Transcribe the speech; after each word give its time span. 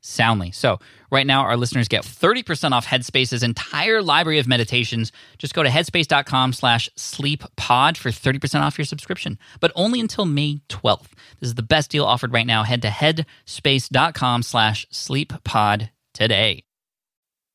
soundly. 0.00 0.50
So, 0.50 0.78
right 1.10 1.26
now, 1.26 1.42
our 1.42 1.56
listeners 1.56 1.88
get 1.88 2.04
30% 2.04 2.72
off 2.72 2.86
Headspace's 2.86 3.42
entire 3.42 4.02
library 4.02 4.38
of 4.38 4.48
meditations. 4.48 5.12
Just 5.38 5.54
go 5.54 5.62
to 5.62 5.68
headspace.com 5.68 6.52
slash 6.52 6.88
sleeppod 6.96 7.96
for 7.96 8.10
30% 8.10 8.60
off 8.60 8.78
your 8.78 8.84
subscription, 8.84 9.38
but 9.60 9.72
only 9.74 10.00
until 10.00 10.24
May 10.24 10.60
12th. 10.68 11.08
This 11.40 11.48
is 11.48 11.54
the 11.54 11.62
best 11.62 11.90
deal 11.90 12.04
offered 12.04 12.32
right 12.32 12.46
now. 12.46 12.62
Head 12.62 12.82
to 12.82 12.88
headspace.com 12.88 14.42
slash 14.42 14.86
sleeppod 14.92 15.90
today. 16.14 16.64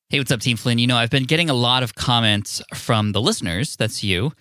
Hey, 0.10 0.20
what's 0.20 0.32
up, 0.32 0.40
Team 0.40 0.56
Flynn? 0.56 0.78
You 0.78 0.88
know, 0.88 0.98
I've 0.98 1.10
been 1.10 1.24
getting 1.24 1.50
a 1.50 1.54
lot 1.56 1.82
of 1.82 1.96
comments 1.96 2.62
from 2.76 3.12
the 3.12 3.22
listeners, 3.22 3.76
that's 3.76 4.04
you, 4.04 4.34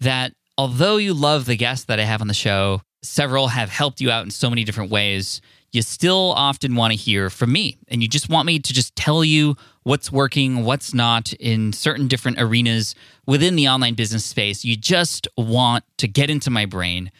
that 0.00 0.32
although 0.56 0.96
you 0.96 1.12
love 1.12 1.44
the 1.44 1.56
guests 1.56 1.84
that 1.86 2.00
I 2.00 2.04
have 2.04 2.22
on 2.22 2.28
the 2.28 2.34
show, 2.34 2.80
several 3.02 3.48
have 3.48 3.70
helped 3.70 4.00
you 4.00 4.10
out 4.10 4.24
in 4.24 4.30
so 4.30 4.48
many 4.48 4.64
different 4.64 4.90
ways, 4.90 5.40
you 5.72 5.82
still 5.82 6.32
often 6.36 6.74
want 6.74 6.92
to 6.92 6.96
hear 6.96 7.30
from 7.30 7.52
me. 7.52 7.78
And 7.88 8.02
you 8.02 8.08
just 8.08 8.28
want 8.28 8.46
me 8.46 8.58
to 8.58 8.72
just 8.72 8.96
tell 8.96 9.24
you 9.24 9.56
what's 9.82 10.10
working, 10.10 10.64
what's 10.64 10.92
not 10.92 11.32
in 11.34 11.72
certain 11.72 12.08
different 12.08 12.40
arenas 12.40 12.94
within 13.26 13.56
the 13.56 13.68
online 13.68 13.94
business 13.94 14.24
space. 14.24 14.64
You 14.64 14.76
just 14.76 15.28
want 15.36 15.84
to 15.98 16.08
get 16.08 16.30
into 16.30 16.50
my 16.50 16.66
brain. 16.66 17.10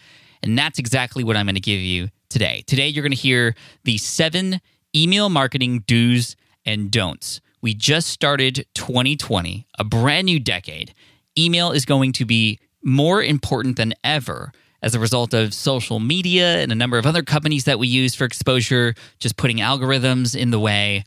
And 0.43 0.59
that's 0.59 0.79
exactly 0.79 1.23
what 1.23 1.37
I'm 1.37 1.47
going 1.47 1.55
to 1.55 1.61
give 1.61 1.81
you 1.81 2.09
today. 2.29 2.63
Today, 2.67 2.89
you're 2.89 3.03
going 3.03 3.13
to 3.13 3.17
hear 3.17 3.55
the 3.85 3.99
seven 3.99 4.61
email 4.95 5.29
marketing 5.29 5.85
do's 5.87 6.37
and 6.65 6.91
don'ts 6.91 7.41
we 7.63 7.75
just 7.75 8.09
started 8.09 8.67
2020, 8.75 9.67
a 9.79 9.85
brand 9.85 10.27
new 10.27 10.41
decade. 10.41 10.95
Email 11.37 11.73
is 11.73 11.85
going 11.85 12.13
to 12.13 12.25
be 12.25 12.59
more 12.83 13.23
important 13.23 13.77
than 13.77 13.95
ever 14.03 14.53
as 14.83 14.95
a 14.95 15.01
result 15.01 15.35
of 15.35 15.53
social 15.53 16.01
media 16.01 16.59
and 16.61 16.73
a 16.73 16.75
number 16.75 16.99
of 16.99 17.07
other 17.07 17.23
companies 17.23 17.65
that 17.65 17.79
we 17.79 17.89
use 17.89 18.15
for 18.15 18.25
exposure, 18.25 18.95
just 19.19 19.37
putting 19.37 19.59
algorithms 19.59 20.37
in 20.37 20.51
the 20.51 20.59
way. 20.59 21.05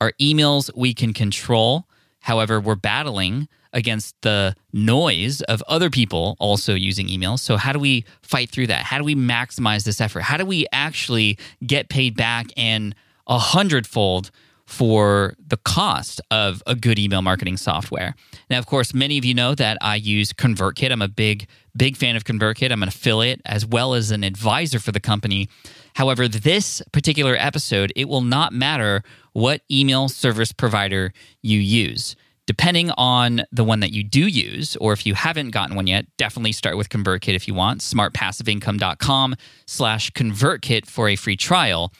Our 0.00 0.12
emails 0.20 0.70
we 0.76 0.94
can 0.94 1.12
control. 1.12 1.86
However, 2.20 2.60
we're 2.60 2.74
battling 2.74 3.48
against 3.72 4.14
the 4.22 4.54
noise 4.72 5.42
of 5.42 5.62
other 5.66 5.90
people 5.90 6.36
also 6.38 6.74
using 6.74 7.08
emails. 7.08 7.40
So, 7.40 7.56
how 7.56 7.72
do 7.72 7.78
we 7.78 8.04
fight 8.22 8.50
through 8.50 8.68
that? 8.68 8.84
How 8.84 8.98
do 8.98 9.04
we 9.04 9.14
maximize 9.14 9.84
this 9.84 10.00
effort? 10.00 10.20
How 10.20 10.36
do 10.36 10.46
we 10.46 10.66
actually 10.72 11.38
get 11.66 11.88
paid 11.88 12.16
back 12.16 12.46
and 12.56 12.94
a 13.26 13.38
hundredfold 13.38 14.30
for 14.66 15.34
the 15.46 15.56
cost 15.58 16.20
of 16.30 16.62
a 16.66 16.74
good 16.74 16.98
email 16.98 17.22
marketing 17.22 17.56
software. 17.56 18.14
Now, 18.48 18.58
of 18.58 18.66
course, 18.66 18.94
many 18.94 19.18
of 19.18 19.24
you 19.24 19.34
know 19.34 19.54
that 19.54 19.76
I 19.80 19.96
use 19.96 20.32
ConvertKit. 20.32 20.90
I'm 20.90 21.02
a 21.02 21.08
big, 21.08 21.46
big 21.76 21.96
fan 21.96 22.16
of 22.16 22.24
ConvertKit. 22.24 22.72
I'm 22.72 22.82
an 22.82 22.88
affiliate 22.88 23.40
as 23.44 23.66
well 23.66 23.94
as 23.94 24.10
an 24.10 24.24
advisor 24.24 24.78
for 24.78 24.92
the 24.92 25.00
company. 25.00 25.48
However, 25.94 26.28
this 26.28 26.82
particular 26.92 27.36
episode, 27.38 27.92
it 27.94 28.08
will 28.08 28.22
not 28.22 28.52
matter 28.52 29.02
what 29.32 29.60
email 29.70 30.08
service 30.08 30.52
provider 30.52 31.12
you 31.42 31.58
use. 31.58 32.16
Depending 32.46 32.90
on 32.98 33.42
the 33.52 33.64
one 33.64 33.80
that 33.80 33.92
you 33.92 34.04
do 34.04 34.26
use, 34.26 34.76
or 34.76 34.92
if 34.92 35.06
you 35.06 35.14
haven't 35.14 35.50
gotten 35.50 35.76
one 35.76 35.86
yet, 35.86 36.04
definitely 36.18 36.52
start 36.52 36.76
with 36.76 36.90
ConvertKit 36.90 37.34
if 37.34 37.48
you 37.48 37.54
want. 37.54 37.80
SmartPassiveIncome.com 37.80 39.34
slash 39.66 40.10
ConvertKit 40.10 40.86
for 40.86 41.08
a 41.08 41.16
free 41.16 41.36
trial 41.36 41.90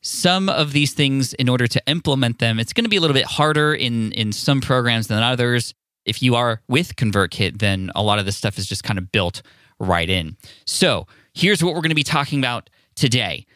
some 0.00 0.48
of 0.48 0.72
these 0.72 0.94
things 0.94 1.34
in 1.34 1.48
order 1.48 1.66
to 1.66 1.82
implement 1.86 2.38
them 2.38 2.58
it's 2.58 2.72
going 2.72 2.84
to 2.84 2.90
be 2.90 2.96
a 2.96 3.00
little 3.00 3.14
bit 3.14 3.24
harder 3.24 3.74
in 3.74 4.12
in 4.12 4.32
some 4.32 4.60
programs 4.60 5.08
than 5.08 5.22
others. 5.22 5.74
If 6.04 6.22
you 6.22 6.36
are 6.36 6.62
with 6.68 6.96
convertkit 6.96 7.58
then 7.58 7.90
a 7.94 8.02
lot 8.02 8.18
of 8.18 8.26
this 8.26 8.36
stuff 8.36 8.58
is 8.58 8.66
just 8.66 8.84
kind 8.84 8.98
of 8.98 9.10
built 9.12 9.42
right 9.78 10.08
in. 10.08 10.36
So 10.66 11.06
here's 11.34 11.62
what 11.62 11.74
we're 11.74 11.80
going 11.80 11.90
to 11.90 11.96
be 11.96 12.04
talking 12.04 12.38
about 12.38 12.70
today. 12.96 13.46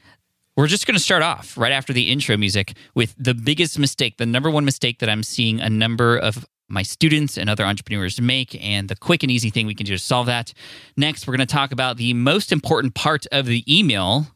We're 0.56 0.66
just 0.66 0.86
going 0.86 0.96
to 0.96 1.02
start 1.02 1.22
off 1.22 1.56
right 1.56 1.72
after 1.72 1.92
the 1.92 2.12
intro 2.12 2.36
music 2.36 2.74
with 2.94 3.14
the 3.16 3.34
biggest 3.34 3.78
mistake 3.78 4.18
the 4.18 4.26
number 4.26 4.50
one 4.50 4.64
mistake 4.64 4.98
that 4.98 5.08
i'm 5.08 5.22
seeing 5.22 5.60
a 5.60 5.70
number 5.70 6.18
of 6.18 6.46
my 6.72 6.82
students 6.82 7.36
and 7.36 7.50
other 7.50 7.64
entrepreneurs 7.64 8.20
make 8.20 8.58
and 8.64 8.88
the 8.88 8.96
quick 8.96 9.22
and 9.22 9.30
easy 9.30 9.50
thing 9.50 9.66
we 9.66 9.74
can 9.74 9.84
do 9.84 9.92
to 9.92 9.98
solve 9.98 10.26
that. 10.26 10.52
Next 10.96 11.26
we're 11.26 11.36
going 11.36 11.46
to 11.46 11.52
talk 11.52 11.70
about 11.70 11.98
the 11.98 12.14
most 12.14 12.50
important 12.50 12.94
part 12.94 13.26
of 13.30 13.46
the 13.46 13.62
email 13.68 14.26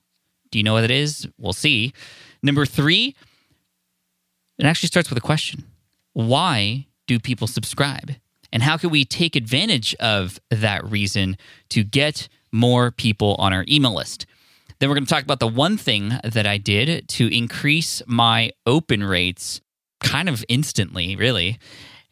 do 0.56 0.58
you 0.60 0.64
know 0.64 0.72
what 0.72 0.84
it 0.84 0.90
is? 0.90 1.28
We'll 1.36 1.52
see. 1.52 1.92
Number 2.42 2.64
three, 2.64 3.14
it 4.58 4.64
actually 4.64 4.86
starts 4.86 5.10
with 5.10 5.18
a 5.18 5.20
question 5.20 5.64
Why 6.14 6.86
do 7.06 7.20
people 7.20 7.46
subscribe? 7.46 8.12
And 8.54 8.62
how 8.62 8.78
can 8.78 8.88
we 8.88 9.04
take 9.04 9.36
advantage 9.36 9.94
of 9.96 10.40
that 10.50 10.82
reason 10.90 11.36
to 11.68 11.84
get 11.84 12.28
more 12.52 12.90
people 12.90 13.36
on 13.38 13.52
our 13.52 13.66
email 13.68 13.94
list? 13.94 14.24
Then 14.78 14.88
we're 14.88 14.94
going 14.94 15.04
to 15.04 15.12
talk 15.12 15.24
about 15.24 15.40
the 15.40 15.46
one 15.46 15.76
thing 15.76 16.14
that 16.24 16.46
I 16.46 16.56
did 16.56 17.06
to 17.08 17.36
increase 17.36 18.00
my 18.06 18.50
open 18.64 19.04
rates 19.04 19.60
kind 20.00 20.26
of 20.26 20.42
instantly, 20.48 21.16
really. 21.16 21.58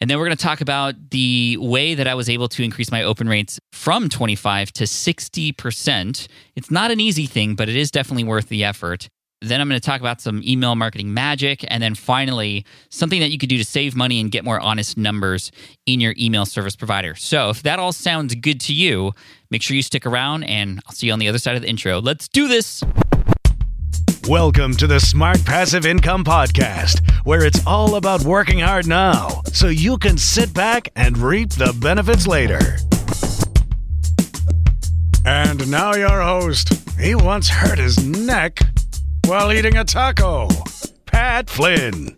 And 0.05 0.11
then 0.11 0.19
we're 0.19 0.27
going 0.27 0.37
to 0.37 0.43
talk 0.43 0.61
about 0.61 1.13
the 1.13 1.57
way 1.59 1.95
that 1.95 2.07
I 2.07 2.15
was 2.15 2.29
able 2.29 2.47
to 2.49 2.63
increase 2.63 2.91
my 2.91 3.03
open 3.03 3.27
rates 3.27 3.59
from 3.73 4.11
25 4.11 4.71
to 4.73 4.85
60%. 4.85 6.29
It's 6.55 6.71
not 6.71 6.91
an 6.91 7.01
easy 7.01 7.25
thing, 7.25 7.55
but 7.55 7.71
it 7.71 7.75
is 7.75 7.91
definitely 7.91 8.25
worth 8.25 8.51
the 8.51 8.65
effort. 8.65 9.09
Then 9.41 9.63
I'm 9.63 9.69
going 9.71 9.81
to 9.81 9.87
talk 9.87 10.01
about 10.01 10.21
some 10.21 10.43
email 10.45 10.75
marketing 10.75 11.15
magic. 11.15 11.65
And 11.69 11.83
then 11.83 11.95
finally, 11.95 12.67
something 12.91 13.19
that 13.21 13.31
you 13.31 13.39
could 13.39 13.49
do 13.49 13.57
to 13.57 13.65
save 13.65 13.97
money 13.97 14.21
and 14.21 14.31
get 14.31 14.45
more 14.45 14.61
honest 14.61 14.99
numbers 14.99 15.51
in 15.87 16.01
your 16.01 16.15
email 16.19 16.45
service 16.45 16.77
provider. 16.77 17.15
So 17.15 17.49
if 17.49 17.63
that 17.63 17.79
all 17.79 17.93
sounds 17.93 18.35
good 18.35 18.61
to 18.61 18.75
you, 18.75 19.13
make 19.51 19.63
sure 19.63 19.75
you 19.75 19.83
stick 19.83 20.05
around 20.05 20.45
and 20.45 20.83
I'll 20.87 20.93
see 20.93 21.07
you 21.07 21.15
on 21.15 21.19
the 21.19 21.29
other 21.29 21.39
side 21.39 21.57
of 21.57 21.63
the 21.63 21.69
intro. 21.69 21.99
Let's 21.99 22.29
do 22.29 22.47
this. 22.47 22.83
Welcome 24.29 24.75
to 24.77 24.87
the 24.87 25.01
Smart 25.01 25.45
Passive 25.45 25.85
Income 25.85 26.25
Podcast, 26.25 27.07
where 27.27 27.45
it's 27.45 27.61
all 27.67 27.97
about 27.97 28.23
working 28.23 28.59
hard 28.59 28.87
now 28.87 29.43
so 29.53 29.69
you 29.69 29.99
can 29.99 30.17
sit 30.17 30.55
back 30.55 30.89
and 30.97 31.19
reap 31.19 31.51
the 31.51 31.77
benefits 31.79 32.27
later. 32.27 32.79
And 35.27 35.71
now, 35.71 35.95
your 35.95 36.23
host. 36.23 36.73
He 36.99 37.15
once 37.15 37.51
hurt 37.51 37.77
his 37.77 38.03
neck 38.03 38.61
while 39.27 39.53
eating 39.53 39.77
a 39.77 39.85
taco, 39.85 40.49
Pat 41.05 41.51
Flynn. 41.51 42.17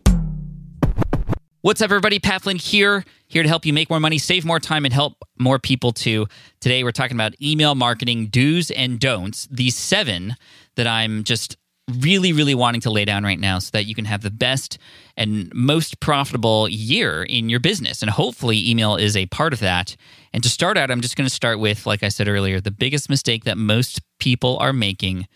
What's 1.63 1.83
up, 1.83 1.87
everybody? 1.87 2.21
Pat 2.21 2.43
Flynn 2.43 2.59
here, 2.59 3.05
here 3.27 3.43
to 3.43 3.49
help 3.49 3.67
you 3.67 3.73
make 3.73 3.91
more 3.91 3.99
money, 3.99 4.19
save 4.19 4.45
more 4.45 4.61
time, 4.61 4.85
and 4.85 4.95
help 4.95 5.25
more 5.41 5.59
people 5.59 5.91
too. 5.91 6.29
Today, 6.61 6.85
we're 6.85 6.93
talking 6.93 7.17
about 7.17 7.35
email 7.43 7.75
marketing 7.75 8.27
do's 8.27 8.71
and 8.71 9.01
don'ts, 9.01 9.49
these 9.51 9.77
seven 9.77 10.37
that 10.77 10.87
I'm 10.87 11.25
just 11.25 11.57
really, 11.89 12.33
really 12.33 12.55
wanting 12.55 12.81
to 12.81 12.91
lay 12.91 13.05
down 13.05 13.23
right 13.23 13.39
now 13.39 13.59
so 13.59 13.71
that 13.73 13.87
you 13.87 13.95
can 13.95 14.07
have 14.07 14.23
the 14.23 14.31
best 14.31 14.79
and 15.17 15.53
most 15.55 16.01
profitable 16.01 16.69
year 16.69 17.23
in 17.23 17.49
your 17.49 17.61
business. 17.61 18.03
And 18.03 18.11
hopefully, 18.11 18.69
email 18.69 18.97
is 18.97 19.17
a 19.17 19.27
part 19.27 19.53
of 19.53 19.61
that. 19.61 19.97
And 20.33 20.43
to 20.43 20.49
start 20.49 20.77
out, 20.77 20.91
I'm 20.91 21.01
just 21.01 21.17
going 21.17 21.29
to 21.29 21.35
start 21.35 21.59
with, 21.61 21.87
like 21.87 22.03
I 22.03 22.09
said 22.09 22.29
earlier, 22.29 22.61
the 22.61 22.71
biggest 22.71 23.09
mistake 23.09 23.45
that 23.45 23.57
most 23.57 24.01
people 24.19 24.59
are 24.59 24.73
making. 24.73 25.29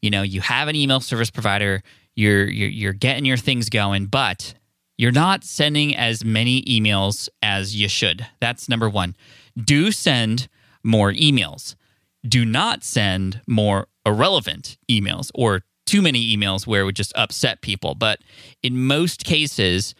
You 0.00 0.10
know, 0.10 0.22
you 0.22 0.40
have 0.40 0.68
an 0.68 0.76
email 0.76 1.00
service 1.00 1.30
provider, 1.30 1.82
you're, 2.14 2.48
you're, 2.48 2.68
you're 2.68 2.92
getting 2.92 3.24
your 3.24 3.36
things 3.36 3.68
going, 3.68 4.06
but 4.06 4.54
you're 4.96 5.12
not 5.12 5.44
sending 5.44 5.96
as 5.96 6.24
many 6.24 6.62
emails 6.62 7.28
as 7.42 7.76
you 7.76 7.88
should. 7.88 8.26
That's 8.40 8.68
number 8.68 8.88
one. 8.88 9.16
Do 9.56 9.90
send 9.92 10.48
more 10.84 11.12
emails. 11.12 11.74
Do 12.26 12.44
not 12.44 12.82
send 12.84 13.40
more 13.46 13.86
irrelevant 14.04 14.76
emails 14.90 15.30
or 15.34 15.62
too 15.88 16.02
many 16.02 16.36
emails 16.36 16.66
where 16.66 16.82
it 16.82 16.84
would 16.84 16.96
just 16.96 17.12
upset 17.16 17.62
people. 17.62 17.94
But 17.94 18.20
in 18.62 18.78
most 18.78 19.24
cases, 19.24 19.94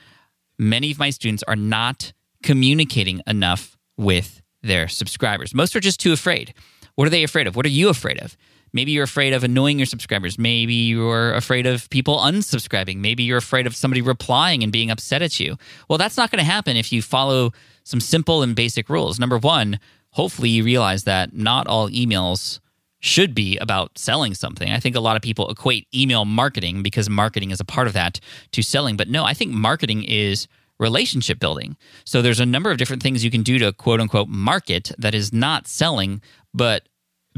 many 0.59 0.91
of 0.91 0.99
my 0.99 1.11
students 1.11 1.43
are 1.49 1.57
not 1.57 2.13
communicating 2.43 3.23
enough 3.27 3.77
with 3.97 4.43
their 4.63 4.87
subscribers. 4.87 5.55
Most 5.55 5.75
are 5.75 5.81
just 5.81 5.99
too 5.99 6.13
afraid. 6.13 6.53
What 6.95 7.07
are 7.07 7.11
they 7.11 7.25
afraid 7.25 7.47
of? 7.47 7.57
What 7.57 7.65
are 7.65 7.71
you 7.71 7.89
afraid 7.89 8.21
of? 8.21 8.37
Maybe 8.73 8.93
you're 8.93 9.05
afraid 9.05 9.33
of 9.33 9.45
annoying 9.45 9.79
your 9.79 9.87
subscribers. 9.87 10.39
Maybe 10.39 10.75
you're 10.75 11.33
afraid 11.33 11.65
of 11.65 11.89
people 11.89 12.19
unsubscribing. 12.19 12.99
Maybe 12.99 13.23
you're 13.23 13.39
afraid 13.39 13.67
of 13.67 13.75
somebody 13.75 14.03
replying 14.03 14.63
and 14.63 14.71
being 14.71 14.91
upset 14.91 15.23
at 15.23 15.41
you. 15.41 15.57
Well, 15.89 15.97
that's 15.97 16.19
not 16.19 16.31
going 16.31 16.41
to 16.41 16.45
happen 16.45 16.77
if 16.77 16.93
you 16.93 17.01
follow 17.01 17.53
some 17.85 18.01
simple 18.01 18.43
and 18.43 18.55
basic 18.55 18.91
rules. 18.91 19.19
Number 19.19 19.39
one, 19.39 19.81
hopefully 20.11 20.51
you 20.51 20.65
realize 20.65 21.05
that 21.05 21.33
not 21.33 21.67
all 21.67 21.89
emails 21.89 22.61
should 23.01 23.35
be 23.35 23.57
about 23.59 23.97
selling 23.97 24.35
something. 24.35 24.71
I 24.71 24.81
think 24.81 24.97
a 24.97 25.01
lot 25.01 25.17
of 25.17 25.23
people 25.23 25.49
equate 25.51 25.87
email 25.95 26.25
marketing 26.25 26.83
because 26.83 27.09
marketing 27.09 27.51
is 27.51 27.61
a 27.61 27.65
part 27.65 27.87
of 27.87 27.93
that 27.93 28.21
to 28.53 28.63
selling. 28.63 28.97
But 28.97 29.09
no, 29.09 29.25
I 29.25 29.35
think 29.35 29.53
marketing 29.53 30.05
is 30.05 30.49
relationship 30.79 31.39
building. 31.39 31.77
So 32.05 32.23
there's 32.23 32.41
a 32.41 32.47
number 32.47 32.71
of 32.71 32.79
different 32.79 33.03
things 33.03 33.25
you 33.25 33.31
can 33.31 33.43
do 33.43 33.59
to 33.59 33.73
quote 33.73 34.01
unquote 34.01 34.29
market 34.29 34.93
that 34.99 35.15
is 35.15 35.33
not 35.33 35.67
selling, 35.67 36.23
but 36.53 36.89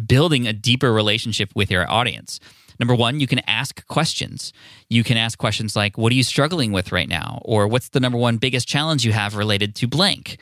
building 0.06 0.46
a 0.46 0.52
deeper 0.52 0.92
relationship 0.92 1.50
with 1.54 1.70
your 1.70 1.90
audience. 1.90 2.40
Number 2.78 2.94
one, 2.94 3.20
you 3.20 3.26
can 3.26 3.40
ask 3.40 3.86
questions. 3.88 4.54
You 4.88 5.04
can 5.04 5.18
ask 5.18 5.38
questions 5.38 5.76
like, 5.76 5.98
What 5.98 6.12
are 6.12 6.14
you 6.14 6.22
struggling 6.22 6.72
with 6.72 6.92
right 6.92 7.08
now? 7.08 7.42
Or 7.44 7.68
what's 7.68 7.90
the 7.90 8.00
number 8.00 8.16
one 8.16 8.38
biggest 8.38 8.66
challenge 8.66 9.04
you 9.04 9.12
have 9.12 9.36
related 9.36 9.74
to 9.76 9.86
blank? 9.86 10.38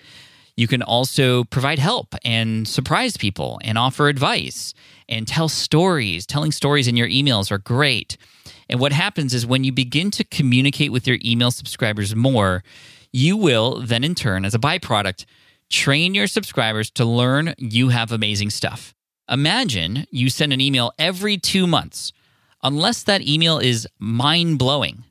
You 0.59 0.67
can 0.67 0.83
also 0.83 1.45
provide 1.45 1.79
help 1.79 2.17
and 2.25 2.67
surprise 2.67 3.17
people 3.17 3.61
and 3.63 3.79
offer 3.79 4.09
advice 4.09 4.75
and 5.09 5.25
tell 5.25 5.49
stories. 5.49 6.27
Telling 6.27 6.51
stories 6.51 6.89
in 6.89 6.97
your 6.97 7.07
emails 7.07 7.53
are 7.53 7.59
great. 7.59 8.17
And 8.69 8.81
what 8.81 8.91
happens 8.91 9.35
is 9.35 9.47
when 9.47 9.63
you 9.63 9.71
begin 9.71 10.11
to 10.11 10.25
communicate 10.25 10.91
with 10.91 11.07
your 11.07 11.19
email 11.25 11.53
subscribers 11.53 12.17
more, 12.17 12.65
you 13.13 13.37
will 13.37 13.81
then, 13.83 14.03
in 14.03 14.17
turn, 14.17 14.45
as 14.45 14.53
a 14.53 14.59
byproduct, 14.59 15.27
train 15.71 16.13
your 16.13 16.27
subscribers 16.27 16.91
to 16.91 17.05
learn 17.05 17.55
you 17.59 17.91
have 17.91 18.11
amazing 18.11 18.51
stuff. 18.51 18.97
Imagine 19.31 20.07
you 20.11 20.29
send 20.29 20.53
an 20.53 20.61
email 20.61 20.91
every 20.99 21.37
two 21.37 21.69
months, 21.69 22.13
unless 22.65 23.05
that 23.05 23.23
email 23.23 23.61
is 23.61 23.87
mind 24.01 24.59
blowing, 24.59 25.05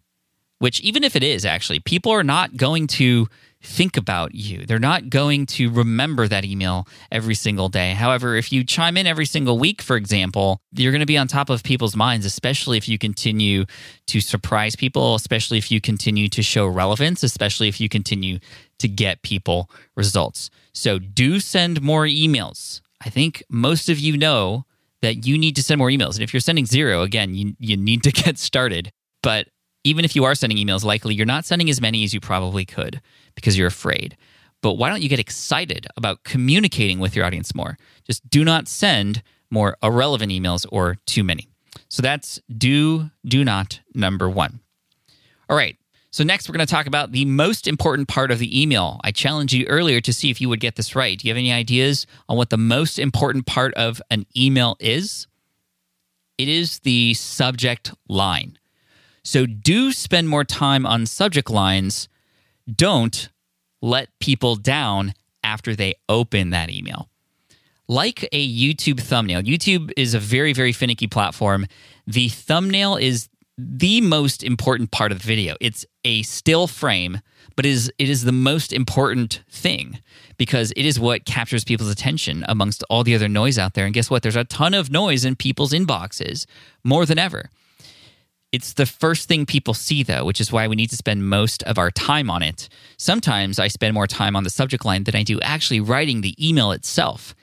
which, 0.60 0.82
even 0.82 1.06
if 1.06 1.16
it 1.16 1.24
is, 1.24 1.46
actually, 1.46 1.80
people 1.80 2.12
are 2.12 2.22
not 2.22 2.58
going 2.58 2.86
to 2.88 3.30
think 3.68 3.98
about 3.98 4.34
you. 4.34 4.66
They're 4.66 4.80
not 4.80 5.10
going 5.10 5.46
to 5.48 5.70
remember 5.70 6.28
that 6.28 6.46
email 6.46 6.88
every 7.12 7.36
single 7.36 7.70
day. 7.70 7.94
However, 7.94 8.36
if 8.36 8.52
you 8.52 8.64
chime 8.64 8.98
in 8.98 9.06
every 9.06 9.26
single 9.26 9.60
week, 9.60 9.82
for 9.82 9.98
example, 9.98 10.62
you're 10.72 10.92
going 10.92 11.02
to 11.02 11.06
be 11.06 11.18
on 11.18 11.28
top 11.28 11.50
of 11.50 11.64
people's 11.64 11.96
minds, 11.96 12.26
especially 12.26 12.78
if 12.78 12.88
you 12.88 12.98
continue 12.98 13.66
to 14.08 14.22
surprise 14.22 14.76
people, 14.76 15.16
especially 15.16 15.58
if 15.58 15.70
you 15.70 15.82
continue 15.82 16.30
to 16.30 16.42
show 16.42 16.66
relevance, 16.66 17.24
especially 17.24 17.68
if 17.68 17.80
you 17.80 17.90
continue 17.90 18.40
to 18.80 18.88
get 18.88 19.22
people 19.22 19.70
results. 19.96 20.50
So 20.74 20.98
do 20.98 21.40
send 21.40 21.82
more 21.82 22.06
emails. 22.06 22.82
I 23.04 23.10
think 23.10 23.44
most 23.50 23.90
of 23.90 24.00
you 24.00 24.18
know 24.18 24.66
that 25.02 25.26
you 25.26 25.38
need 25.38 25.56
to 25.58 25.64
send 25.64 25.78
more 25.78 25.90
emails. 25.90 26.16
And 26.16 26.24
if 26.24 26.34
you're 26.34 26.40
sending 26.40 26.66
zero, 26.66 27.02
again, 27.02 27.36
you, 27.36 27.56
you 27.60 27.78
need 27.78 28.04
to 28.04 28.12
get 28.24 28.38
started. 28.38 28.92
But 29.22 29.50
even 29.88 30.04
if 30.04 30.16
you 30.16 30.26
are 30.26 30.36
sending 30.36 30.58
emails, 30.58 30.84
likely 30.84 31.16
you're 31.16 31.26
not 31.26 31.46
sending 31.46 31.70
as 31.70 31.80
many 31.80 32.04
as 32.04 32.14
you 32.14 32.20
probably 32.20 32.66
could 32.66 33.02
because 33.36 33.58
you're 33.58 33.68
afraid. 33.68 34.18
But 34.62 34.74
why 34.74 34.90
don't 34.90 35.02
you 35.02 35.10
get 35.10 35.20
excited 35.20 35.88
about 35.96 36.24
communicating 36.24 37.00
with 37.00 37.16
your 37.16 37.26
audience 37.26 37.56
more? 37.56 37.78
Just 38.04 38.28
do 38.30 38.44
not 38.44 38.68
send 38.68 39.24
more 39.50 39.78
irrelevant 39.82 40.32
emails 40.32 40.66
or 40.72 40.98
too 41.06 41.24
many. 41.24 41.48
So 41.90 42.02
that's 42.02 42.42
do, 42.56 43.12
do 43.24 43.46
not 43.46 43.80
number 43.94 44.30
one. 44.30 44.60
All 45.50 45.56
right. 45.56 45.78
So, 46.10 46.24
next, 46.24 46.50
we're 46.50 46.54
going 46.54 46.66
to 46.66 46.74
talk 46.74 46.88
about 46.88 47.12
the 47.12 47.26
most 47.26 47.68
important 47.68 48.08
part 48.08 48.32
of 48.32 48.40
the 48.40 48.62
email. 48.62 49.00
I 49.04 49.12
challenged 49.12 49.54
you 49.54 49.66
earlier 49.68 50.02
to 50.02 50.12
see 50.12 50.32
if 50.32 50.42
you 50.42 50.50
would 50.50 50.60
get 50.60 50.76
this 50.76 50.96
right. 50.96 51.18
Do 51.20 51.28
you 51.28 51.32
have 51.32 51.38
any 51.38 51.52
ideas 51.52 52.08
on 52.28 52.38
what 52.38 52.50
the 52.50 52.58
most 52.58 52.98
important 52.98 53.46
part 53.46 53.74
of 53.76 54.02
an 54.10 54.26
email 54.36 54.78
is? 54.80 55.28
It 56.38 56.48
is 56.48 56.80
the 56.80 57.14
subject 57.14 57.94
line. 58.08 58.58
So, 59.28 59.46
do 59.46 59.92
spend 59.92 60.30
more 60.30 60.46
time 60.46 60.86
on 60.86 61.06
subject 61.06 61.50
lines. 61.50 62.08
Don't 62.74 63.28
let 63.82 64.08
people 64.22 64.56
down 64.56 65.14
after 65.44 65.76
they 65.76 65.96
open 66.08 66.52
that 66.52 66.70
email. 66.70 67.10
Like 67.90 68.24
a 68.32 68.50
YouTube 68.50 69.02
thumbnail, 69.02 69.42
YouTube 69.42 69.92
is 69.98 70.14
a 70.14 70.20
very, 70.20 70.54
very 70.54 70.72
finicky 70.72 71.08
platform. 71.08 71.66
The 72.08 72.30
thumbnail 72.30 72.96
is 72.96 73.28
the 73.58 74.00
most 74.00 74.46
important 74.46 74.92
part 74.92 75.12
of 75.12 75.20
the 75.20 75.28
video. 75.28 75.58
It's 75.60 75.86
a 76.06 76.24
still 76.24 76.66
frame, 76.66 77.20
but 77.58 77.66
it 77.66 77.74
is 77.74 77.92
it 78.00 78.10
is 78.10 78.24
the 78.24 78.32
most 78.32 78.72
important 78.72 79.44
thing 79.50 80.00
because 80.38 80.72
it 80.78 80.86
is 80.86 81.02
what 81.02 81.26
captures 81.26 81.66
people's 81.66 81.92
attention 81.92 82.46
amongst 82.48 82.82
all 82.90 83.04
the 83.04 83.14
other 83.14 83.28
noise 83.28 83.60
out 83.60 83.74
there. 83.74 83.84
And 83.84 83.94
guess 83.94 84.10
what? 84.10 84.24
There's 84.24 84.38
a 84.38 84.46
ton 84.46 84.74
of 84.74 84.90
noise 84.90 85.26
in 85.26 85.36
people's 85.36 85.74
inboxes 85.74 86.46
more 86.86 87.06
than 87.06 87.20
ever. 87.20 87.50
It's 88.58 88.74
the 88.74 88.88
first 88.88 89.28
thing 89.28 89.46
people 89.46 89.76
see, 89.76 90.02
though, 90.02 90.26
which 90.26 90.42
is 90.42 90.52
why 90.52 90.68
we 90.68 90.76
need 90.76 90.90
to 90.90 90.96
spend 90.96 91.30
most 91.30 91.62
of 91.62 91.78
our 91.78 91.92
time 91.92 92.28
on 92.28 92.42
it. 92.42 92.70
Sometimes 92.98 93.60
I 93.60 93.68
spend 93.68 93.94
more 93.94 94.08
time 94.08 94.36
on 94.36 94.44
the 94.44 94.50
subject 94.50 94.84
line 94.84 95.04
than 95.04 95.16
I 95.16 95.22
do 95.22 95.40
actually 95.42 95.80
writing 95.80 96.22
the 96.22 96.34
email 96.44 96.72
itself. 96.72 97.36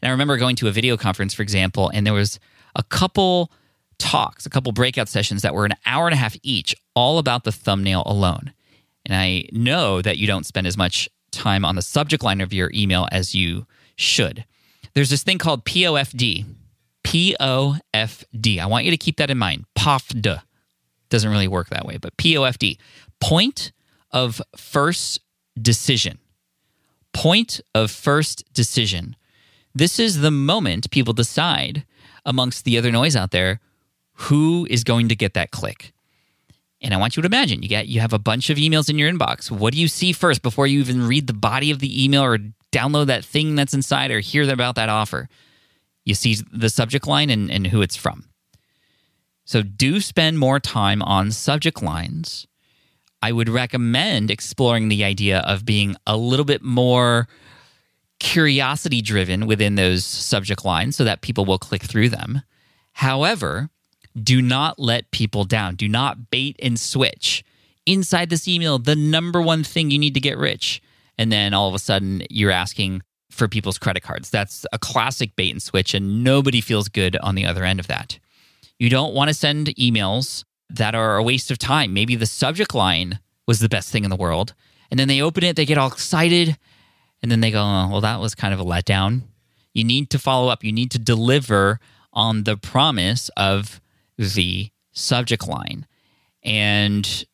And 0.00 0.08
I 0.08 0.12
remember 0.12 0.36
going 0.36 0.54
to 0.54 0.68
a 0.68 0.70
video 0.70 0.96
conference, 0.96 1.34
for 1.34 1.42
example, 1.42 1.90
and 1.92 2.06
there 2.06 2.14
was 2.14 2.38
a 2.76 2.84
couple 2.84 3.50
talks, 3.98 4.46
a 4.46 4.48
couple 4.48 4.70
breakout 4.70 5.08
sessions 5.08 5.42
that 5.42 5.54
were 5.54 5.64
an 5.64 5.74
hour 5.86 6.06
and 6.06 6.14
a 6.14 6.18
half 6.18 6.36
each, 6.44 6.76
all 6.94 7.18
about 7.18 7.42
the 7.42 7.50
thumbnail 7.50 8.04
alone. 8.06 8.52
And 9.04 9.16
I 9.16 9.46
know 9.50 10.00
that 10.02 10.18
you 10.18 10.28
don't 10.28 10.46
spend 10.46 10.68
as 10.68 10.76
much 10.76 11.08
time 11.32 11.64
on 11.64 11.74
the 11.74 11.82
subject 11.82 12.22
line 12.22 12.40
of 12.40 12.52
your 12.52 12.70
email 12.72 13.08
as 13.10 13.34
you 13.34 13.66
should. 13.96 14.44
There's 14.94 15.10
this 15.10 15.24
thing 15.24 15.38
called 15.38 15.64
POFD. 15.64 16.44
Want 17.12 18.84
you 18.84 18.90
to 18.92 18.96
keep 18.96 19.16
that 19.16 19.30
in 19.30 19.38
mind. 19.38 19.64
POFD. 19.76 20.42
Doesn't 21.10 21.30
really 21.30 21.48
work 21.48 21.68
that 21.68 21.84
way, 21.84 21.98
but 21.98 22.16
POFD. 22.16 22.78
Point 23.20 23.72
of 24.10 24.40
first 24.56 25.20
decision. 25.60 26.18
Point 27.12 27.60
of 27.74 27.90
first 27.90 28.44
decision. 28.52 29.16
This 29.74 29.98
is 29.98 30.20
the 30.20 30.30
moment 30.30 30.90
people 30.90 31.12
decide 31.12 31.84
amongst 32.24 32.64
the 32.64 32.78
other 32.78 32.90
noise 32.90 33.16
out 33.16 33.30
there 33.30 33.60
who 34.14 34.66
is 34.70 34.84
going 34.84 35.08
to 35.08 35.16
get 35.16 35.34
that 35.34 35.50
click. 35.50 35.92
And 36.82 36.94
I 36.94 36.96
want 36.96 37.16
you 37.16 37.22
to 37.22 37.26
imagine 37.26 37.62
you 37.62 37.68
get 37.68 37.88
you 37.88 38.00
have 38.00 38.12
a 38.12 38.18
bunch 38.18 38.48
of 38.50 38.56
emails 38.56 38.88
in 38.88 38.98
your 38.98 39.10
inbox. 39.10 39.50
What 39.50 39.74
do 39.74 39.80
you 39.80 39.88
see 39.88 40.12
first 40.12 40.42
before 40.42 40.66
you 40.66 40.80
even 40.80 41.06
read 41.06 41.26
the 41.26 41.34
body 41.34 41.70
of 41.70 41.78
the 41.78 42.04
email 42.04 42.22
or 42.22 42.38
download 42.72 43.06
that 43.06 43.24
thing 43.24 43.54
that's 43.54 43.74
inside 43.74 44.10
or 44.10 44.20
hear 44.20 44.50
about 44.50 44.76
that 44.76 44.88
offer? 44.88 45.28
You 46.04 46.14
see 46.14 46.36
the 46.52 46.70
subject 46.70 47.06
line 47.06 47.28
and, 47.28 47.50
and 47.50 47.66
who 47.66 47.82
it's 47.82 47.96
from. 47.96 48.29
So 49.50 49.62
do 49.64 50.00
spend 50.00 50.38
more 50.38 50.60
time 50.60 51.02
on 51.02 51.32
subject 51.32 51.82
lines. 51.82 52.46
I 53.20 53.32
would 53.32 53.48
recommend 53.48 54.30
exploring 54.30 54.88
the 54.88 55.02
idea 55.02 55.40
of 55.40 55.64
being 55.64 55.96
a 56.06 56.16
little 56.16 56.44
bit 56.44 56.62
more 56.62 57.26
curiosity 58.20 59.02
driven 59.02 59.48
within 59.48 59.74
those 59.74 60.04
subject 60.04 60.64
lines 60.64 60.94
so 60.94 61.02
that 61.02 61.20
people 61.20 61.46
will 61.46 61.58
click 61.58 61.82
through 61.82 62.10
them. 62.10 62.42
However, 62.92 63.70
do 64.14 64.40
not 64.40 64.78
let 64.78 65.10
people 65.10 65.42
down. 65.42 65.74
Do 65.74 65.88
not 65.88 66.30
bait 66.30 66.54
and 66.62 66.78
switch. 66.78 67.42
Inside 67.86 68.30
this 68.30 68.46
email, 68.46 68.78
the 68.78 68.94
number 68.94 69.42
one 69.42 69.64
thing 69.64 69.90
you 69.90 69.98
need 69.98 70.14
to 70.14 70.20
get 70.20 70.38
rich. 70.38 70.80
And 71.18 71.32
then 71.32 71.54
all 71.54 71.66
of 71.66 71.74
a 71.74 71.80
sudden, 71.80 72.22
you're 72.30 72.52
asking 72.52 73.02
for 73.32 73.48
people's 73.48 73.78
credit 73.78 74.04
cards. 74.04 74.30
That's 74.30 74.64
a 74.72 74.78
classic 74.78 75.34
bait 75.34 75.50
and 75.50 75.60
switch, 75.60 75.92
and 75.92 76.22
nobody 76.22 76.60
feels 76.60 76.88
good 76.88 77.16
on 77.16 77.34
the 77.34 77.46
other 77.46 77.64
end 77.64 77.80
of 77.80 77.88
that. 77.88 78.20
You 78.80 78.88
don't 78.88 79.12
want 79.12 79.28
to 79.28 79.34
send 79.34 79.66
emails 79.76 80.42
that 80.70 80.94
are 80.94 81.18
a 81.18 81.22
waste 81.22 81.50
of 81.50 81.58
time. 81.58 81.92
Maybe 81.92 82.16
the 82.16 82.24
subject 82.24 82.74
line 82.74 83.18
was 83.46 83.60
the 83.60 83.68
best 83.68 83.92
thing 83.92 84.04
in 84.04 84.10
the 84.10 84.16
world. 84.16 84.54
And 84.90 84.98
then 84.98 85.06
they 85.06 85.20
open 85.20 85.44
it, 85.44 85.54
they 85.54 85.66
get 85.66 85.76
all 85.76 85.88
excited, 85.88 86.56
and 87.22 87.30
then 87.30 87.40
they 87.40 87.50
go, 87.50 87.60
oh, 87.60 87.88
well, 87.90 88.00
that 88.00 88.20
was 88.20 88.34
kind 88.34 88.54
of 88.54 88.58
a 88.58 88.64
letdown. 88.64 89.24
You 89.74 89.84
need 89.84 90.08
to 90.10 90.18
follow 90.18 90.48
up. 90.48 90.64
You 90.64 90.72
need 90.72 90.90
to 90.92 90.98
deliver 90.98 91.78
on 92.14 92.44
the 92.44 92.56
promise 92.56 93.28
of 93.36 93.82
the 94.16 94.70
subject 94.92 95.46
line. 95.46 95.86
And 96.42 97.26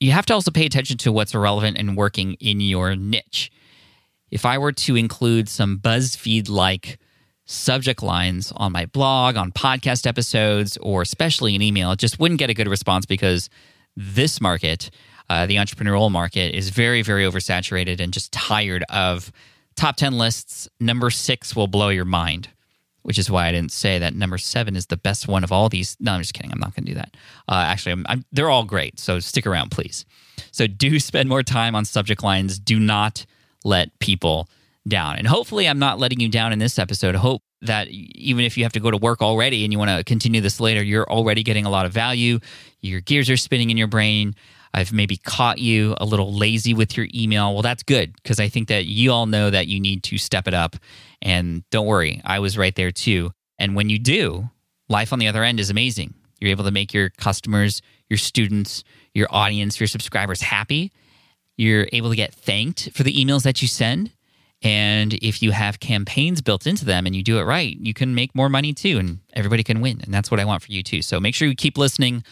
you 0.00 0.12
have 0.12 0.24
to 0.26 0.32
also 0.32 0.50
pay 0.50 0.64
attention 0.64 0.96
to 0.98 1.12
what's 1.12 1.34
relevant 1.34 1.76
and 1.76 1.98
working 1.98 2.32
in 2.40 2.60
your 2.60 2.96
niche. 2.96 3.52
If 4.30 4.46
I 4.46 4.56
were 4.56 4.72
to 4.72 4.96
include 4.96 5.50
some 5.50 5.78
BuzzFeed 5.78 6.48
like 6.48 6.98
subject 7.48 8.02
lines 8.02 8.52
on 8.56 8.72
my 8.72 8.86
blog, 8.86 9.36
on 9.36 9.50
podcast 9.50 10.06
episodes, 10.06 10.76
or 10.82 11.02
especially 11.02 11.56
an 11.56 11.62
email, 11.62 11.90
it 11.92 11.98
just 11.98 12.20
wouldn't 12.20 12.38
get 12.38 12.50
a 12.50 12.54
good 12.54 12.68
response 12.68 13.06
because 13.06 13.48
this 13.96 14.40
market, 14.40 14.90
uh, 15.30 15.46
the 15.46 15.56
entrepreneurial 15.56 16.10
market, 16.10 16.54
is 16.54 16.68
very, 16.68 17.00
very 17.02 17.24
oversaturated 17.24 18.00
and 18.00 18.12
just 18.12 18.30
tired 18.32 18.84
of 18.90 19.32
top 19.76 19.96
10 19.96 20.18
lists. 20.18 20.68
Number 20.78 21.10
six 21.10 21.56
will 21.56 21.68
blow 21.68 21.88
your 21.88 22.04
mind 22.04 22.48
which 23.02 23.18
is 23.18 23.30
why 23.30 23.46
I 23.46 23.52
didn't 23.52 23.72
say 23.72 23.98
that 24.00 24.14
number 24.14 24.36
seven 24.36 24.76
is 24.76 24.84
the 24.86 24.98
best 24.98 25.28
one 25.28 25.42
of 25.42 25.50
all 25.50 25.70
these. 25.70 25.96
No, 25.98 26.12
I'm 26.12 26.20
just 26.20 26.34
kidding. 26.34 26.52
I'm 26.52 26.58
not 26.58 26.74
going 26.74 26.84
to 26.84 26.92
do 26.92 26.94
that. 26.96 27.16
Uh, 27.48 27.64
actually, 27.66 27.92
I'm, 27.92 28.06
I'm, 28.06 28.24
they're 28.32 28.50
all 28.50 28.64
great. 28.64 29.00
So 29.00 29.18
stick 29.18 29.46
around, 29.46 29.70
please. 29.70 30.04
So 30.50 30.66
do 30.66 31.00
spend 31.00 31.26
more 31.26 31.42
time 31.42 31.74
on 31.74 31.86
subject 31.86 32.22
lines. 32.22 32.58
Do 32.58 32.78
not 32.78 33.24
let 33.64 33.98
people 33.98 34.50
down. 34.88 35.16
And 35.16 35.26
hopefully, 35.26 35.68
I'm 35.68 35.78
not 35.78 35.98
letting 35.98 36.20
you 36.20 36.28
down 36.28 36.52
in 36.52 36.58
this 36.58 36.78
episode. 36.78 37.14
Hope 37.14 37.42
that 37.62 37.88
even 37.88 38.44
if 38.44 38.56
you 38.56 38.64
have 38.64 38.72
to 38.72 38.80
go 38.80 38.90
to 38.90 38.96
work 38.96 39.20
already 39.20 39.64
and 39.64 39.72
you 39.72 39.78
want 39.78 39.90
to 39.90 40.04
continue 40.04 40.40
this 40.40 40.60
later, 40.60 40.82
you're 40.82 41.08
already 41.10 41.42
getting 41.42 41.66
a 41.66 41.70
lot 41.70 41.86
of 41.86 41.92
value. 41.92 42.38
Your 42.80 43.00
gears 43.00 43.28
are 43.30 43.36
spinning 43.36 43.70
in 43.70 43.76
your 43.76 43.88
brain. 43.88 44.34
I've 44.74 44.92
maybe 44.92 45.16
caught 45.16 45.58
you 45.58 45.96
a 45.98 46.04
little 46.04 46.32
lazy 46.32 46.74
with 46.74 46.96
your 46.96 47.08
email. 47.14 47.52
Well, 47.52 47.62
that's 47.62 47.82
good 47.82 48.14
because 48.14 48.38
I 48.38 48.48
think 48.48 48.68
that 48.68 48.86
you 48.86 49.12
all 49.12 49.26
know 49.26 49.50
that 49.50 49.66
you 49.66 49.80
need 49.80 50.02
to 50.04 50.18
step 50.18 50.46
it 50.46 50.54
up. 50.54 50.76
And 51.22 51.68
don't 51.70 51.86
worry, 51.86 52.20
I 52.24 52.38
was 52.38 52.58
right 52.58 52.74
there 52.74 52.92
too. 52.92 53.32
And 53.58 53.74
when 53.74 53.88
you 53.88 53.98
do, 53.98 54.50
life 54.88 55.12
on 55.12 55.18
the 55.18 55.28
other 55.28 55.42
end 55.42 55.58
is 55.58 55.70
amazing. 55.70 56.14
You're 56.38 56.50
able 56.50 56.64
to 56.64 56.70
make 56.70 56.94
your 56.94 57.10
customers, 57.10 57.82
your 58.08 58.18
students, 58.18 58.84
your 59.14 59.26
audience, 59.30 59.80
your 59.80 59.88
subscribers 59.88 60.42
happy. 60.42 60.92
You're 61.56 61.88
able 61.92 62.10
to 62.10 62.16
get 62.16 62.32
thanked 62.32 62.90
for 62.94 63.02
the 63.02 63.12
emails 63.12 63.42
that 63.42 63.60
you 63.60 63.66
send. 63.66 64.12
And 64.62 65.14
if 65.14 65.42
you 65.42 65.52
have 65.52 65.78
campaigns 65.78 66.40
built 66.40 66.66
into 66.66 66.84
them 66.84 67.06
and 67.06 67.14
you 67.14 67.22
do 67.22 67.38
it 67.38 67.44
right, 67.44 67.76
you 67.80 67.94
can 67.94 68.14
make 68.14 68.34
more 68.34 68.48
money 68.48 68.72
too, 68.72 68.98
and 68.98 69.20
everybody 69.32 69.62
can 69.62 69.80
win. 69.80 70.00
And 70.02 70.12
that's 70.12 70.30
what 70.30 70.40
I 70.40 70.44
want 70.44 70.62
for 70.62 70.72
you 70.72 70.82
too. 70.82 71.02
So 71.02 71.20
make 71.20 71.34
sure 71.34 71.46
you 71.46 71.54
keep 71.54 71.78
listening. 71.78 72.24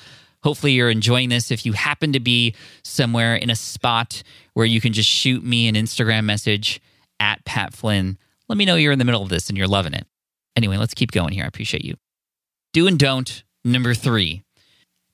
Hopefully, 0.43 0.73
you're 0.73 0.91
enjoying 0.91 1.29
this. 1.29 1.51
If 1.51 1.65
you 1.65 1.73
happen 1.73 2.13
to 2.13 2.21
be 2.21 2.55
somewhere 2.85 3.37
in 3.37 3.51
a 3.51 3.57
spot 3.57 4.23
where 4.55 4.67
you 4.67 4.81
can 4.81 4.93
just 4.93 5.09
shoot 5.09 5.43
me 5.45 5.69
an 5.69 5.75
Instagram 5.75 6.25
message 6.25 6.81
at 7.19 7.45
Pat 7.45 7.73
Flynn, 7.73 8.19
let 8.49 8.59
me 8.59 8.65
know 8.65 8.77
you're 8.77 8.93
in 8.93 8.99
the 8.99 9.05
middle 9.05 9.23
of 9.23 9.29
this 9.29 9.49
and 9.49 9.57
you're 9.57 9.67
loving 9.67 9.95
it. 9.95 10.07
Anyway, 10.55 10.77
let's 10.77 10.95
keep 10.95 11.13
going 11.13 11.33
here. 11.33 11.45
I 11.45 11.49
appreciate 11.49 11.85
you. 11.85 11.97
Do 12.73 12.87
and 12.87 12.99
don't, 12.99 13.43
number 13.65 13.95
three. 13.95 14.43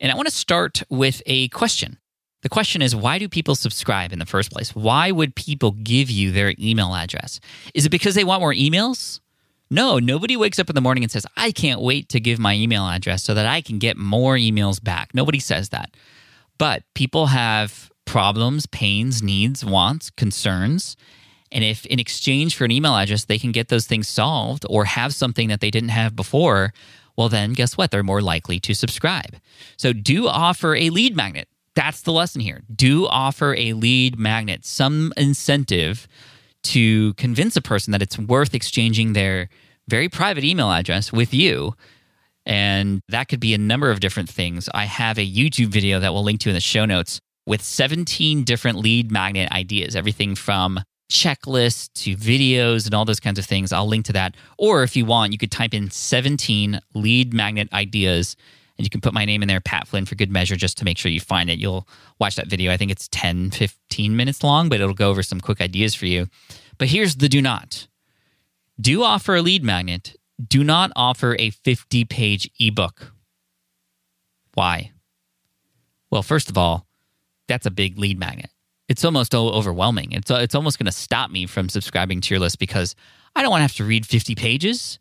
And 0.00 0.11
I 0.11 0.14
want 0.16 0.28
to 0.28 0.35
start 0.35 0.83
with 0.90 1.23
a 1.26 1.49
question. 1.49 1.99
The 2.42 2.49
question 2.49 2.82
is 2.82 2.94
why 2.94 3.18
do 3.18 3.28
people 3.28 3.54
subscribe 3.54 4.12
in 4.12 4.18
the 4.18 4.26
first 4.26 4.50
place? 4.52 4.75
Why 4.75 5.11
would 5.11 5.34
people 5.34 5.72
give 5.72 6.11
you 6.11 6.32
their 6.32 6.54
email 6.58 6.94
address? 6.94 7.40
Is 7.75 7.87
it 7.87 7.90
because 7.90 8.14
they 8.14 8.25
want 8.25 8.40
more 8.40 8.52
emails? 8.52 9.20
No, 9.70 9.99
nobody 9.99 10.37
wakes 10.37 10.58
up 10.58 10.68
in 10.68 10.75
the 10.75 10.82
morning 10.82 11.02
and 11.02 11.11
says, 11.11 11.25
I 11.37 11.50
can't 11.50 11.80
wait 11.80 12.11
to 12.11 12.20
give 12.20 12.38
my 12.38 12.54
email 12.54 12.87
address 12.87 13.22
so 13.22 13.32
that 13.32 13.46
I 13.46 13.62
can 13.62 13.78
get 13.78 13.96
more 13.96 14.37
emails 14.37 14.82
back. 14.82 15.14
Nobody 15.14 15.38
says 15.38 15.70
that. 15.70 15.96
But 16.58 16.82
people 16.94 17.28
have 17.28 17.90
problems, 18.04 18.66
pains, 18.66 19.22
needs, 19.22 19.64
wants, 19.64 20.11
concerns. 20.11 20.96
And 21.50 21.64
if 21.64 21.87
in 21.87 21.99
exchange 21.99 22.54
for 22.54 22.64
an 22.64 22.70
email 22.70 22.94
address, 22.96 23.25
they 23.25 23.38
can 23.38 23.52
get 23.52 23.68
those 23.68 23.87
things 23.87 24.08
solved 24.08 24.66
or 24.68 24.84
have 24.84 25.14
something 25.14 25.49
that 25.49 25.61
they 25.61 25.70
didn't 25.70 25.90
have 25.90 26.14
before, 26.14 26.75
well, 27.16 27.28
then 27.28 27.52
guess 27.52 27.76
what? 27.76 27.90
They're 27.90 28.02
more 28.02 28.20
likely 28.20 28.58
to 28.61 28.75
subscribe. 28.75 29.37
So 29.76 29.92
do 29.92 30.28
offer 30.28 30.75
a 30.75 30.90
lead 30.90 31.16
magnet. 31.16 31.49
That's 31.75 32.02
the 32.02 32.12
lesson 32.12 32.41
here. 32.41 32.62
Do 32.75 33.07
offer 33.07 33.55
a 33.57 33.73
lead 33.73 34.19
magnet, 34.19 34.64
some 34.64 35.12
incentive 35.17 36.07
to 36.64 37.14
convince 37.14 37.57
a 37.57 37.62
person 37.62 37.93
that 37.93 38.02
it's 38.02 38.19
worth 38.19 38.55
exchanging 38.55 39.14
their 39.14 39.49
very 39.88 40.09
private 40.09 40.45
email 40.45 40.71
address 40.71 41.12
with 41.12 41.35
you. 41.35 41.75
And 42.45 43.00
that 43.09 43.29
could 43.29 43.41
be 43.41 43.55
a 43.55 43.59
number 43.59 43.91
of 43.91 44.00
different 44.00 44.29
things. 44.29 44.69
I 44.75 44.85
have 44.85 45.19
a 45.19 45.26
YouTube 45.26 45.69
video 45.69 46.00
that 46.00 46.12
we'll 46.12 46.25
link 46.25 46.41
to 46.41 46.50
in 46.50 46.55
the 46.55 46.61
show 46.61 46.85
notes 46.85 47.21
with 47.47 47.62
17 47.62 48.45
different 48.45 48.79
lead 48.79 49.11
magnet 49.11 49.50
ideas, 49.50 49.97
everything 49.97 50.35
from 50.35 50.81
checklists 51.11 51.88
to 51.95 52.17
videos 52.17 52.87
and 52.87 52.95
all 52.95 53.05
those 53.05 53.21
kinds 53.21 53.38
of 53.38 53.45
things. 53.45 53.73
I'll 53.73 53.87
link 53.87 54.07
to 54.07 54.12
that. 54.14 54.37
Or 54.59 54.83
if 54.83 54.97
you 54.97 55.05
want, 55.05 55.33
you 55.33 55.38
could 55.38 55.50
type 55.50 55.75
in 55.75 55.91
17 55.91 56.81
lead 56.95 57.35
magnet 57.35 57.73
ideas 57.73 58.37
and 58.83 58.87
you 58.87 58.91
can 58.91 59.01
put 59.01 59.15
my 59.15 59.25
name 59.25 59.43
in 59.43 59.49
there, 59.49 59.61
Pat 59.61 59.87
Flynn, 59.87 60.07
for 60.07 60.17
good 60.17 60.33
measure, 60.33 60.57
just 60.57 60.77
to 60.79 60.85
make 60.85 60.99
sure 60.99 61.12
you 61.12 61.21
find 61.21 61.49
it. 61.49 61.61
You'll 61.61 61.87
watch 62.19 62.35
that 62.35 62.49
video. 62.49 62.73
I 62.73 62.77
think 62.77 62.91
it's 62.91 63.07
10, 63.12 63.53
15 63.53 64.17
minutes 64.17 64.43
long, 64.43 64.69
but 64.69 64.81
it'll 64.81 64.93
go 64.93 65.09
over 65.09 65.23
some 65.23 65.41
quick 65.41 65.61
ideas 65.61 65.95
for 65.95 66.07
you. 66.07 66.27
But 66.79 66.89
here's 66.89 67.15
the 67.15 67.29
do 67.29 67.41
not 67.41 67.87
do 68.81 69.05
offer 69.05 69.37
a 69.37 69.43
lead 69.43 69.62
magnet, 69.62 70.17
do 70.45 70.65
not 70.65 70.91
offer 70.97 71.37
a 71.39 71.51
50 71.51 72.05
page 72.07 72.51
ebook. 72.59 73.12
Why? 74.55 74.91
Well, 76.11 76.25
first 76.25 76.51
of 76.51 76.59
all, 76.59 76.85
that's 77.47 77.67
a 77.67 77.71
big 77.71 77.99
lead 77.99 78.19
magnet. 78.19 78.51
It's 78.89 79.05
almost 79.05 79.33
overwhelming. 79.33 80.11
It's, 80.11 80.29
it's 80.29 80.57
almost 80.57 80.81
going 80.81 80.87
to 80.87 80.93
stop 80.93 81.31
me 81.31 81.47
from 81.47 81.69
subscribing 81.69 82.21
to 82.21 82.35
your 82.35 82.41
list 82.41 82.59
because 82.59 82.97
I 83.37 83.43
don't 83.43 83.53
want 83.53 83.61
to 83.61 83.65
have 83.65 83.77
to 83.77 83.85
read 83.85 84.05
50 84.05 84.35
pages. 84.35 84.99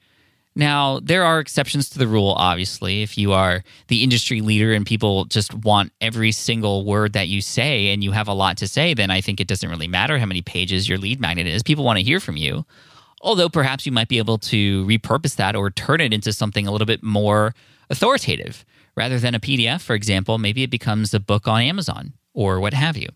Now, 0.55 0.99
there 1.01 1.23
are 1.23 1.39
exceptions 1.39 1.89
to 1.89 1.99
the 1.99 2.07
rule, 2.07 2.33
obviously. 2.37 3.03
If 3.03 3.17
you 3.17 3.31
are 3.31 3.63
the 3.87 4.03
industry 4.03 4.41
leader 4.41 4.73
and 4.73 4.85
people 4.85 5.25
just 5.25 5.53
want 5.53 5.93
every 6.01 6.33
single 6.33 6.83
word 6.83 7.13
that 7.13 7.29
you 7.29 7.39
say 7.39 7.93
and 7.93 8.03
you 8.03 8.11
have 8.11 8.27
a 8.27 8.33
lot 8.33 8.57
to 8.57 8.67
say, 8.67 8.93
then 8.93 9.09
I 9.09 9.21
think 9.21 9.39
it 9.39 9.47
doesn't 9.47 9.69
really 9.69 9.87
matter 9.87 10.19
how 10.19 10.25
many 10.25 10.41
pages 10.41 10.89
your 10.89 10.97
lead 10.97 11.21
magnet 11.21 11.47
is. 11.47 11.63
People 11.63 11.85
want 11.85 11.99
to 11.99 12.03
hear 12.03 12.19
from 12.19 12.35
you. 12.35 12.65
Although 13.21 13.49
perhaps 13.49 13.85
you 13.85 13.91
might 13.91 14.09
be 14.09 14.17
able 14.17 14.39
to 14.39 14.85
repurpose 14.85 15.35
that 15.37 15.55
or 15.55 15.69
turn 15.69 16.01
it 16.01 16.11
into 16.11 16.33
something 16.33 16.67
a 16.67 16.71
little 16.71 16.87
bit 16.87 17.03
more 17.03 17.53
authoritative. 17.89 18.65
Rather 18.97 19.19
than 19.19 19.33
a 19.33 19.39
PDF, 19.39 19.79
for 19.81 19.93
example, 19.93 20.37
maybe 20.37 20.63
it 20.63 20.69
becomes 20.69 21.13
a 21.13 21.19
book 21.19 21.47
on 21.47 21.61
Amazon 21.61 22.13
or 22.33 22.59
what 22.59 22.73
have 22.73 22.97
you. 22.97 23.07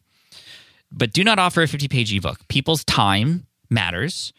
But 0.89 1.11
do 1.11 1.23
not 1.23 1.37
offer 1.37 1.63
a 1.63 1.67
50 1.67 1.89
page 1.89 2.13
ebook. 2.13 2.47
People's 2.47 2.85
time 2.85 3.47
matters 3.69 4.31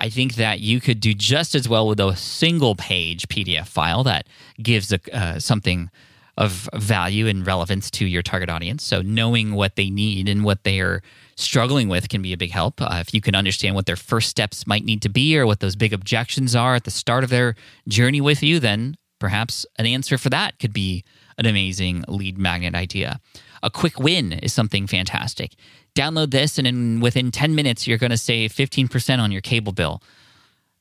I 0.00 0.08
think 0.08 0.36
that 0.36 0.60
you 0.60 0.80
could 0.80 0.98
do 0.98 1.12
just 1.12 1.54
as 1.54 1.68
well 1.68 1.86
with 1.86 2.00
a 2.00 2.16
single 2.16 2.74
page 2.74 3.28
PDF 3.28 3.68
file 3.68 4.02
that 4.04 4.26
gives 4.60 4.92
a, 4.92 5.00
uh, 5.12 5.38
something 5.38 5.90
of 6.38 6.70
value 6.74 7.26
and 7.26 7.46
relevance 7.46 7.90
to 7.90 8.06
your 8.06 8.22
target 8.22 8.48
audience. 8.48 8.82
So, 8.82 9.02
knowing 9.02 9.54
what 9.54 9.76
they 9.76 9.90
need 9.90 10.26
and 10.26 10.42
what 10.42 10.64
they 10.64 10.80
are 10.80 11.02
struggling 11.36 11.88
with 11.88 12.08
can 12.08 12.22
be 12.22 12.32
a 12.32 12.38
big 12.38 12.50
help. 12.50 12.80
Uh, 12.80 12.98
if 13.00 13.12
you 13.12 13.20
can 13.20 13.34
understand 13.34 13.74
what 13.74 13.84
their 13.84 13.96
first 13.96 14.30
steps 14.30 14.66
might 14.66 14.84
need 14.84 15.02
to 15.02 15.10
be 15.10 15.38
or 15.38 15.46
what 15.46 15.60
those 15.60 15.76
big 15.76 15.92
objections 15.92 16.56
are 16.56 16.74
at 16.74 16.84
the 16.84 16.90
start 16.90 17.22
of 17.22 17.30
their 17.30 17.54
journey 17.86 18.22
with 18.22 18.42
you, 18.42 18.58
then 18.58 18.96
perhaps 19.18 19.66
an 19.78 19.84
answer 19.84 20.16
for 20.16 20.30
that 20.30 20.58
could 20.58 20.72
be 20.72 21.04
an 21.36 21.44
amazing 21.44 22.04
lead 22.08 22.38
magnet 22.38 22.74
idea. 22.74 23.20
A 23.62 23.70
quick 23.70 23.98
win 23.98 24.32
is 24.32 24.52
something 24.52 24.86
fantastic 24.86 25.54
download 26.00 26.30
this, 26.30 26.58
and 26.58 26.66
in 26.66 27.00
within 27.00 27.30
10 27.30 27.54
minutes, 27.54 27.86
you're 27.86 27.98
going 27.98 28.10
to 28.10 28.16
save 28.16 28.52
15% 28.52 29.18
on 29.18 29.32
your 29.32 29.40
cable 29.40 29.72
bill. 29.72 30.02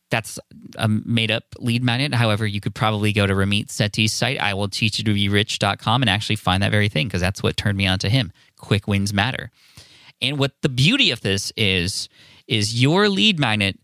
That's 0.09 0.39
a 0.75 0.87
made 0.87 1.29
up 1.29 1.43
lead 1.59 1.83
magnet. 1.83 2.13
However, 2.15 2.47
you 2.47 2.59
could 2.59 2.73
probably 2.73 3.13
go 3.13 3.27
to 3.27 3.33
Ramit 3.33 3.67
Sethi's 3.67 4.11
site, 4.11 4.39
I 4.39 4.53
will 4.53 4.69
teach 4.69 4.97
you 4.97 5.03
to 5.05 5.13
be 5.13 5.29
rich.com, 5.29 6.01
and 6.01 6.09
actually 6.09 6.37
find 6.37 6.63
that 6.63 6.71
very 6.71 6.89
thing 6.89 7.07
because 7.07 7.21
that's 7.21 7.43
what 7.43 7.57
turned 7.57 7.77
me 7.77 7.85
on 7.85 7.99
to 7.99 8.09
him. 8.09 8.31
Quick 8.57 8.87
wins 8.87 9.13
matter. 9.13 9.51
And 10.21 10.39
what 10.39 10.53
the 10.61 10.69
beauty 10.69 11.11
of 11.11 11.21
this 11.21 11.53
is, 11.55 12.09
is 12.47 12.81
your 12.81 13.07
lead 13.07 13.39
magnet 13.39 13.79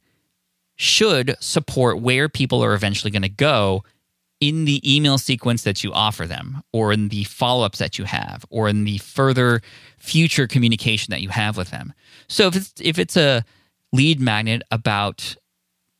should 0.75 1.36
support 1.39 2.01
where 2.01 2.27
people 2.27 2.63
are 2.63 2.74
eventually 2.74 3.12
going 3.12 3.22
to 3.22 3.30
go 3.30 3.84
in 4.48 4.66
the 4.66 4.82
email 4.86 5.18
sequence 5.18 5.64
that 5.64 5.84
you 5.84 5.92
offer 5.94 6.25
them, 6.25 6.62
or 6.72 6.94
in 6.94 7.10
the 7.10 7.24
follow 7.24 7.66
ups 7.66 7.80
that 7.80 7.98
you 7.98 8.06
have, 8.06 8.46
or 8.50 8.68
in 8.68 8.84
the 8.84 8.98
further 9.00 9.62
future 9.98 10.48
communication 10.48 11.12
that 11.12 11.22
you 11.22 11.30
have 11.30 11.58
with 11.58 11.72
them. 11.72 11.94
So 12.28 12.48
if 12.48 12.56
it's 12.56 12.74
if 12.82 13.00
it's 13.00 13.18
a 13.18 13.44
lead 13.92 14.20
magnet 14.20 14.62
about 14.72 15.36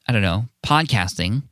I 0.08 0.14
don't 0.14 0.22
know, 0.22 0.48
podcasting, 0.66 1.44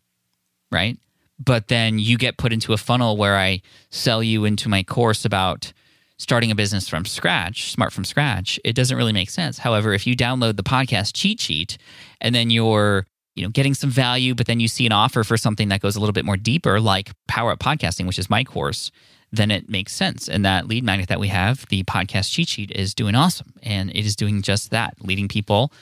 right? 0.72 0.98
But 1.40 1.68
then 1.68 1.98
you 1.98 2.18
get 2.18 2.38
put 2.38 2.54
into 2.54 2.74
a 2.74 2.78
funnel 2.78 3.18
where 3.18 3.38
I 3.38 3.62
sell 3.90 4.22
you 4.22 4.46
into 4.46 4.70
my 4.70 4.84
course 4.84 5.26
about 5.26 5.74
starting 6.18 6.52
a 6.52 6.56
business 6.56 6.88
from 6.88 7.06
scratch, 7.06 7.72
smart 7.72 7.92
from 7.92 8.06
scratch, 8.06 8.60
it 8.64 8.76
doesn't 8.76 8.98
really 8.98 9.12
make 9.12 9.32
sense. 9.32 9.58
However, 9.58 9.94
if 9.94 10.06
you 10.06 10.16
download 10.16 10.58
the 10.58 10.64
podcast 10.64 11.14
cheat 11.16 11.40
sheet 11.40 11.78
and 12.22 12.36
then 12.36 12.52
you're 12.52 13.08
you 13.36 13.44
know 13.44 13.50
getting 13.50 13.74
some 13.74 13.90
value 13.90 14.36
but 14.36 14.48
then 14.48 14.60
you 14.60 14.68
see 14.68 14.86
an 14.86 14.92
offer 14.92 15.24
for 15.24 15.38
something 15.38 15.70
that 15.70 15.82
goes 15.82 15.96
a 15.96 16.00
little 16.00 16.14
bit 16.14 16.26
more 16.26 16.38
deeper 16.38 16.80
like 16.80 17.12
power 17.28 17.52
up 17.52 17.60
podcasting 17.60 18.06
which 18.06 18.20
is 18.20 18.30
my 18.30 18.44
course 18.44 18.92
then 19.34 19.50
it 19.50 19.68
makes 19.68 19.94
sense. 19.94 20.30
And 20.30 20.46
that 20.46 20.68
lead 20.68 20.84
magnet 20.84 21.10
that 21.10 21.20
we 21.20 21.28
have 21.30 21.66
the 21.70 21.84
podcast 21.84 22.32
cheat 22.32 22.48
sheet 22.48 22.72
is 22.72 22.94
doing 22.94 23.16
awesome. 23.16 23.54
And 23.64 23.90
it 23.90 24.06
is 24.06 24.16
doing 24.16 24.44
just 24.44 24.70
that 24.70 24.94
leading 25.02 25.28
people 25.28 25.74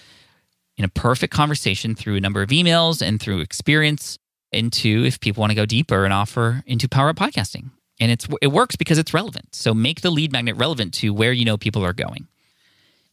in 0.77 0.85
a 0.85 0.87
perfect 0.87 1.33
conversation 1.33 1.93
through 1.93 2.15
a 2.15 2.21
number 2.21 2.41
of 2.41 2.49
emails 2.49 3.05
and 3.05 3.21
through 3.21 3.41
experience 3.41 4.17
into 4.53 5.03
if 5.05 5.19
people 5.19 5.41
want 5.41 5.51
to 5.51 5.55
go 5.55 5.65
deeper 5.65 6.05
and 6.05 6.13
offer 6.13 6.63
into 6.65 6.87
power 6.87 7.09
up 7.09 7.17
podcasting. 7.17 7.71
And 7.99 8.09
it's 8.09 8.25
it 8.41 8.47
works 8.47 8.77
because 8.77 8.97
it's 8.97 9.13
relevant. 9.13 9.53
So 9.53 9.73
make 9.73 9.99
the 9.99 10.11
lead 10.11 10.31
magnet 10.31 10.55
relevant 10.55 10.93
to 10.95 11.13
where 11.13 11.33
you 11.33 11.43
know 11.43 11.57
people 11.57 11.83
are 11.83 11.93
going 11.93 12.27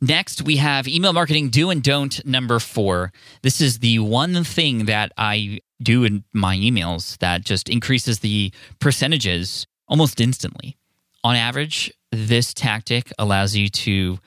Next, 0.01 0.43
we 0.43 0.57
have 0.57 0.87
email 0.87 1.13
marketing 1.13 1.51
do 1.51 1.71
and 1.71 1.83
don't 1.83 2.25
number 2.25 2.61
four. 2.61 3.13
This 3.43 3.61
is 3.61 3.81
the 3.81 3.99
one 3.99 4.45
thing 4.45 4.85
that 4.85 5.13
I 5.19 5.61
do 5.83 6.05
in 6.05 6.25
my 6.33 6.57
emails 6.57 7.19
that 7.19 7.45
just 7.45 7.69
increases 7.69 8.21
the 8.21 8.53
percentages 8.79 9.67
almost 9.89 10.21
instantly. 10.21 10.77
On 11.25 11.35
average, 11.35 11.93
this 12.13 12.55
tactic 12.55 13.13
allows 13.19 13.57
you 13.57 13.69
to 13.69 14.19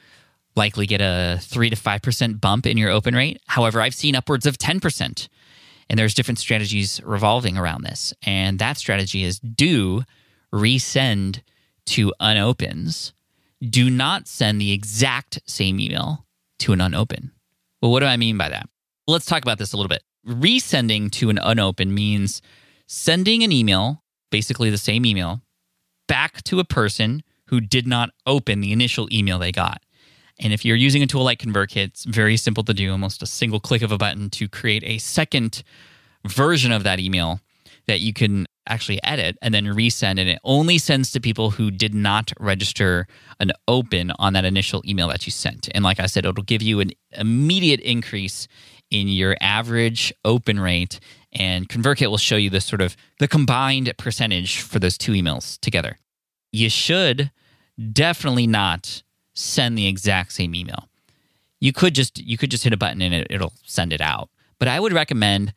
likely 0.56 0.86
get 0.86 1.00
a 1.00 1.40
3 1.42 1.70
to 1.70 1.76
5% 1.78 2.42
bump 2.42 2.66
in 2.66 2.78
your 2.78 2.90
open 2.90 3.16
rate. 3.16 3.42
However, 3.48 3.82
I've 3.82 3.96
seen 3.96 4.16
upwards 4.16 4.46
of 4.46 4.58
10%. 4.58 5.30
And 5.90 6.00
there's 6.00 6.14
different 6.14 6.40
strategies 6.40 7.02
revolving 7.04 7.58
around 7.58 7.84
this. 7.84 8.14
And 8.24 8.60
that 8.60 8.78
strategy 8.78 9.24
is 9.24 9.40
do 9.40 10.04
resend 10.54 11.42
to 11.88 12.14
unopens 12.20 13.14
do 13.68 13.90
not 13.90 14.28
send 14.28 14.60
the 14.60 14.72
exact 14.72 15.40
same 15.46 15.80
email 15.80 16.26
to 16.60 16.74
an 16.74 16.80
unopen. 16.80 17.32
Well, 17.82 17.92
what 17.92 18.00
do 18.00 18.06
I 18.06 18.18
mean 18.18 18.38
by 18.38 18.50
that? 18.50 18.68
Let's 19.08 19.26
talk 19.26 19.44
about 19.44 19.58
this 19.58 19.74
a 19.74 19.78
little 19.78 19.90
bit. 19.90 20.04
Resending 20.28 21.12
to 21.12 21.30
an 21.30 21.38
unopen 21.38 21.94
means 21.94 22.42
sending 22.88 23.44
an 23.44 23.52
email, 23.52 24.04
basically 24.30 24.70
the 24.70 24.78
same 24.78 25.06
email, 25.06 25.42
back 26.08 26.44
to 26.44 26.60
a 26.60 26.66
person 26.66 27.24
who 27.48 27.60
did 27.60 27.88
not 27.88 28.12
open 28.26 28.62
the 28.62 28.72
initial 28.72 29.08
email 29.12 29.40
they 29.40 29.52
got. 29.52 29.82
And 30.40 30.54
if 30.54 30.66
you're 30.66 30.76
using 30.76 31.04
a 31.04 31.08
tool 31.08 31.24
like 31.24 31.40
ConvertKit, 31.40 31.84
it's 31.84 32.06
very 32.06 32.38
simple 32.38 32.64
to 32.64 32.74
do, 32.74 32.92
almost 32.92 33.22
a 33.22 33.28
single 33.28 33.60
click 33.60 33.82
of 33.82 33.92
a 33.92 33.98
button 33.98 34.30
to 34.32 34.48
create 34.48 34.84
a 34.84 34.98
second 34.98 35.64
version 36.28 36.72
of 36.72 36.84
that 36.84 37.00
email 37.00 37.40
that 37.88 38.00
you 38.00 38.14
can 38.14 38.48
actually 38.68 39.04
edit 39.04 39.38
and 39.42 39.54
then 39.54 39.66
resend. 39.66 40.20
And 40.20 40.30
it 40.30 40.40
only 40.44 40.78
sends 40.78 41.12
to 41.12 41.20
people 41.20 41.52
who 41.52 41.72
did 41.72 41.94
not 41.94 42.32
register 42.40 43.08
an 43.40 43.52
open 43.68 44.12
on 44.20 44.34
that 44.34 44.46
initial 44.46 44.84
email 44.86 45.08
that 45.10 45.26
you 45.26 45.32
sent. 45.32 45.70
And 45.74 45.84
like 45.84 46.00
I 46.00 46.06
said, 46.06 46.26
it'll 46.26 46.44
give 46.44 46.62
you 46.62 46.80
an 46.80 46.92
immediate 47.12 47.80
increase 47.80 48.48
in 48.90 49.08
your 49.08 49.36
average 49.42 50.14
open 50.26 50.60
rate. 50.60 51.00
And 51.34 51.68
ConvertKit 51.70 52.10
will 52.10 52.18
show 52.18 52.36
you 52.36 52.50
the 52.50 52.62
sort 52.62 52.82
of 52.82 52.96
the 53.20 53.28
combined 53.28 53.92
percentage 53.98 54.62
for 54.62 54.80
those 54.80 54.98
two 54.98 55.14
emails 55.14 55.60
together. 55.60 55.98
You 56.52 56.70
should 56.70 57.32
definitely 57.92 58.48
not 58.48 59.02
send 59.34 59.78
the 59.78 59.88
exact 59.88 60.34
same 60.34 60.54
email. 60.54 60.90
You 61.60 61.72
could 61.72 61.96
just 61.96 62.20
you 62.20 62.38
could 62.38 62.52
just 62.52 62.64
hit 62.64 62.74
a 62.74 62.78
button 62.78 63.02
and 63.02 63.14
it, 63.14 63.28
it'll 63.30 63.54
send 63.64 63.94
it 63.94 64.02
out. 64.02 64.30
But 64.60 64.68
I 64.68 64.80
would 64.80 64.94
recommend 64.94 65.54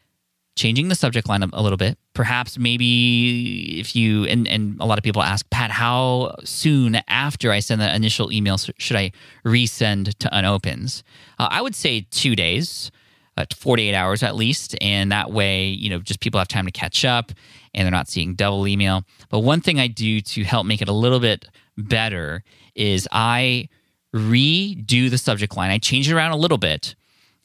changing 0.56 0.88
the 0.88 0.94
subject 0.94 1.28
line 1.28 1.42
a 1.42 1.62
little 1.62 1.76
bit. 1.76 1.98
Perhaps 2.14 2.58
maybe 2.58 3.80
if 3.80 3.96
you 3.96 4.24
and 4.24 4.46
and 4.46 4.78
a 4.80 4.86
lot 4.86 4.98
of 4.98 5.04
people 5.04 5.22
ask 5.22 5.48
Pat, 5.50 5.70
how 5.70 6.36
soon 6.44 6.96
after 7.08 7.50
I 7.50 7.60
send 7.60 7.80
the 7.80 7.94
initial 7.94 8.32
email 8.32 8.56
should 8.58 8.96
I 8.96 9.12
resend 9.44 10.14
to 10.18 10.28
unopens? 10.36 11.02
Uh, 11.38 11.48
I 11.50 11.60
would 11.60 11.74
say 11.74 12.06
two 12.10 12.36
days. 12.36 12.90
Uh, 13.36 13.44
48 13.52 13.96
hours 13.96 14.22
at 14.22 14.36
least 14.36 14.76
and 14.80 15.10
that 15.10 15.32
way 15.32 15.66
you 15.66 15.90
know 15.90 15.98
just 15.98 16.20
people 16.20 16.38
have 16.38 16.46
time 16.46 16.66
to 16.66 16.70
catch 16.70 17.04
up 17.04 17.32
and 17.74 17.84
they're 17.84 17.90
not 17.90 18.06
seeing 18.06 18.36
double 18.36 18.64
email 18.68 19.02
but 19.28 19.40
one 19.40 19.60
thing 19.60 19.80
i 19.80 19.88
do 19.88 20.20
to 20.20 20.44
help 20.44 20.64
make 20.64 20.80
it 20.80 20.86
a 20.86 20.92
little 20.92 21.18
bit 21.18 21.44
better 21.76 22.44
is 22.76 23.08
i 23.10 23.68
redo 24.14 25.10
the 25.10 25.18
subject 25.18 25.56
line 25.56 25.72
i 25.72 25.78
change 25.78 26.08
it 26.08 26.14
around 26.14 26.30
a 26.30 26.36
little 26.36 26.58
bit 26.58 26.94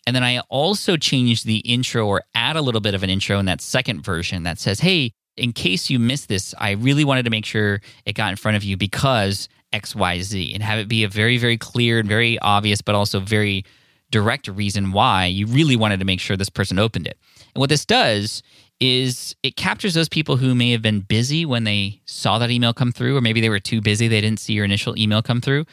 and 0.07 0.15
then 0.15 0.23
I 0.23 0.39
also 0.49 0.97
changed 0.97 1.45
the 1.45 1.57
intro 1.59 2.07
or 2.07 2.23
add 2.33 2.55
a 2.55 2.61
little 2.61 2.81
bit 2.81 2.93
of 2.93 3.03
an 3.03 3.09
intro 3.09 3.39
in 3.39 3.45
that 3.45 3.61
second 3.61 4.01
version 4.01 4.43
that 4.43 4.59
says, 4.59 4.79
hey, 4.79 5.11
in 5.37 5.53
case 5.53 5.89
you 5.89 5.99
missed 5.99 6.27
this, 6.27 6.53
I 6.57 6.71
really 6.71 7.05
wanted 7.05 7.23
to 7.23 7.29
make 7.29 7.45
sure 7.45 7.81
it 8.05 8.13
got 8.13 8.29
in 8.31 8.35
front 8.35 8.57
of 8.57 8.63
you 8.63 8.77
because 8.77 9.47
XYZ 9.73 10.53
and 10.53 10.63
have 10.63 10.79
it 10.79 10.87
be 10.87 11.03
a 11.03 11.07
very, 11.07 11.37
very 11.37 11.57
clear 11.57 11.99
and 11.99 12.07
very 12.07 12.39
obvious, 12.39 12.81
but 12.81 12.95
also 12.95 13.19
very 13.19 13.63
direct 14.11 14.47
reason 14.47 14.91
why 14.91 15.25
you 15.25 15.45
really 15.45 15.75
wanted 15.75 15.99
to 15.99 16.05
make 16.05 16.19
sure 16.19 16.35
this 16.35 16.49
person 16.49 16.79
opened 16.79 17.07
it. 17.07 17.17
And 17.53 17.59
what 17.59 17.69
this 17.69 17.85
does 17.85 18.41
is 18.79 19.35
it 19.43 19.55
captures 19.55 19.93
those 19.93 20.09
people 20.09 20.37
who 20.37 20.55
may 20.55 20.71
have 20.71 20.81
been 20.81 21.01
busy 21.01 21.45
when 21.45 21.65
they 21.65 22.01
saw 22.05 22.39
that 22.39 22.49
email 22.49 22.73
come 22.73 22.91
through, 22.91 23.17
or 23.17 23.21
maybe 23.21 23.41
they 23.41 23.49
were 23.49 23.59
too 23.59 23.81
busy, 23.81 24.07
they 24.07 24.21
didn't 24.21 24.39
see 24.39 24.53
your 24.53 24.65
initial 24.65 24.97
email 24.97 25.21
come 25.21 25.41
through. 25.41 25.65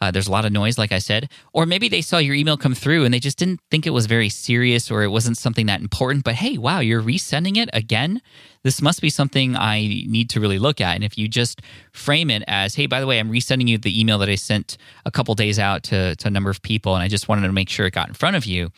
Uh, 0.00 0.10
there's 0.10 0.28
a 0.28 0.30
lot 0.30 0.46
of 0.46 0.52
noise, 0.52 0.78
like 0.78 0.92
I 0.92 0.98
said. 0.98 1.28
Or 1.52 1.66
maybe 1.66 1.88
they 1.88 2.00
saw 2.00 2.18
your 2.18 2.34
email 2.34 2.56
come 2.56 2.74
through 2.74 3.04
and 3.04 3.12
they 3.12 3.20
just 3.20 3.36
didn't 3.38 3.60
think 3.70 3.86
it 3.86 3.90
was 3.90 4.06
very 4.06 4.28
serious 4.30 4.90
or 4.90 5.02
it 5.02 5.08
wasn't 5.08 5.36
something 5.36 5.66
that 5.66 5.80
important. 5.80 6.24
But 6.24 6.36
hey, 6.36 6.56
wow, 6.56 6.80
you're 6.80 7.02
resending 7.02 7.56
it 7.56 7.68
again? 7.72 8.22
This 8.62 8.80
must 8.80 9.02
be 9.02 9.10
something 9.10 9.56
I 9.56 9.80
need 9.80 10.30
to 10.30 10.40
really 10.40 10.58
look 10.58 10.80
at. 10.80 10.94
And 10.94 11.04
if 11.04 11.18
you 11.18 11.28
just 11.28 11.60
frame 11.92 12.30
it 12.30 12.42
as, 12.46 12.74
hey, 12.74 12.86
by 12.86 13.00
the 13.00 13.06
way, 13.06 13.18
I'm 13.18 13.30
resending 13.30 13.68
you 13.68 13.76
the 13.76 13.98
email 13.98 14.18
that 14.18 14.28
I 14.28 14.36
sent 14.36 14.78
a 15.04 15.10
couple 15.10 15.34
days 15.34 15.58
out 15.58 15.82
to, 15.84 16.16
to 16.16 16.28
a 16.28 16.30
number 16.30 16.50
of 16.50 16.62
people 16.62 16.94
and 16.94 17.02
I 17.02 17.08
just 17.08 17.28
wanted 17.28 17.46
to 17.46 17.52
make 17.52 17.68
sure 17.68 17.86
it 17.86 17.92
got 17.92 18.08
in 18.08 18.14
front 18.14 18.36
of 18.36 18.46
you, 18.46 18.70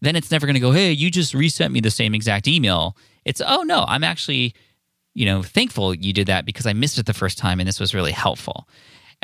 then 0.00 0.16
it's 0.16 0.30
never 0.30 0.46
going 0.46 0.54
to 0.54 0.60
go, 0.60 0.72
hey, 0.72 0.90
you 0.90 1.10
just 1.10 1.34
resent 1.34 1.72
me 1.72 1.80
the 1.80 1.90
same 1.90 2.14
exact 2.14 2.48
email. 2.48 2.96
It's, 3.24 3.40
oh, 3.44 3.62
no, 3.62 3.84
I'm 3.86 4.04
actually 4.04 4.54
you 5.14 5.26
know, 5.26 5.42
thankful 5.42 5.94
you 5.94 6.12
did 6.12 6.26
that 6.26 6.44
because 6.44 6.66
I 6.66 6.72
missed 6.72 6.98
it 6.98 7.06
the 7.06 7.14
first 7.14 7.38
time 7.38 7.60
and 7.60 7.68
this 7.68 7.80
was 7.80 7.94
really 7.94 8.12
helpful. 8.12 8.68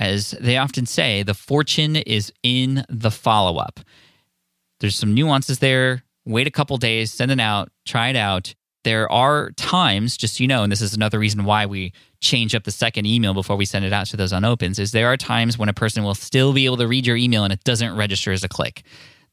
As 0.00 0.30
they 0.40 0.56
often 0.56 0.86
say, 0.86 1.22
the 1.22 1.34
fortune 1.34 1.94
is 1.94 2.32
in 2.42 2.86
the 2.88 3.10
follow 3.10 3.58
up. 3.58 3.80
There's 4.80 4.96
some 4.96 5.12
nuances 5.12 5.58
there. 5.58 6.04
Wait 6.24 6.46
a 6.46 6.50
couple 6.50 6.78
days, 6.78 7.12
send 7.12 7.30
it 7.30 7.38
out, 7.38 7.70
try 7.86 8.08
it 8.08 8.16
out. 8.16 8.54
There 8.82 9.12
are 9.12 9.50
times, 9.52 10.16
just 10.16 10.38
so 10.38 10.42
you 10.42 10.48
know, 10.48 10.62
and 10.62 10.72
this 10.72 10.80
is 10.80 10.94
another 10.94 11.18
reason 11.18 11.44
why 11.44 11.66
we 11.66 11.92
change 12.22 12.54
up 12.54 12.64
the 12.64 12.70
second 12.70 13.04
email 13.04 13.34
before 13.34 13.56
we 13.56 13.66
send 13.66 13.84
it 13.84 13.92
out 13.92 14.06
to 14.06 14.16
those 14.16 14.32
unopens, 14.32 14.78
is 14.78 14.92
there 14.92 15.08
are 15.08 15.18
times 15.18 15.58
when 15.58 15.68
a 15.68 15.74
person 15.74 16.02
will 16.02 16.14
still 16.14 16.54
be 16.54 16.64
able 16.64 16.78
to 16.78 16.88
read 16.88 17.06
your 17.06 17.16
email 17.16 17.44
and 17.44 17.52
it 17.52 17.62
doesn't 17.64 17.94
register 17.94 18.32
as 18.32 18.42
a 18.42 18.48
click. 18.48 18.82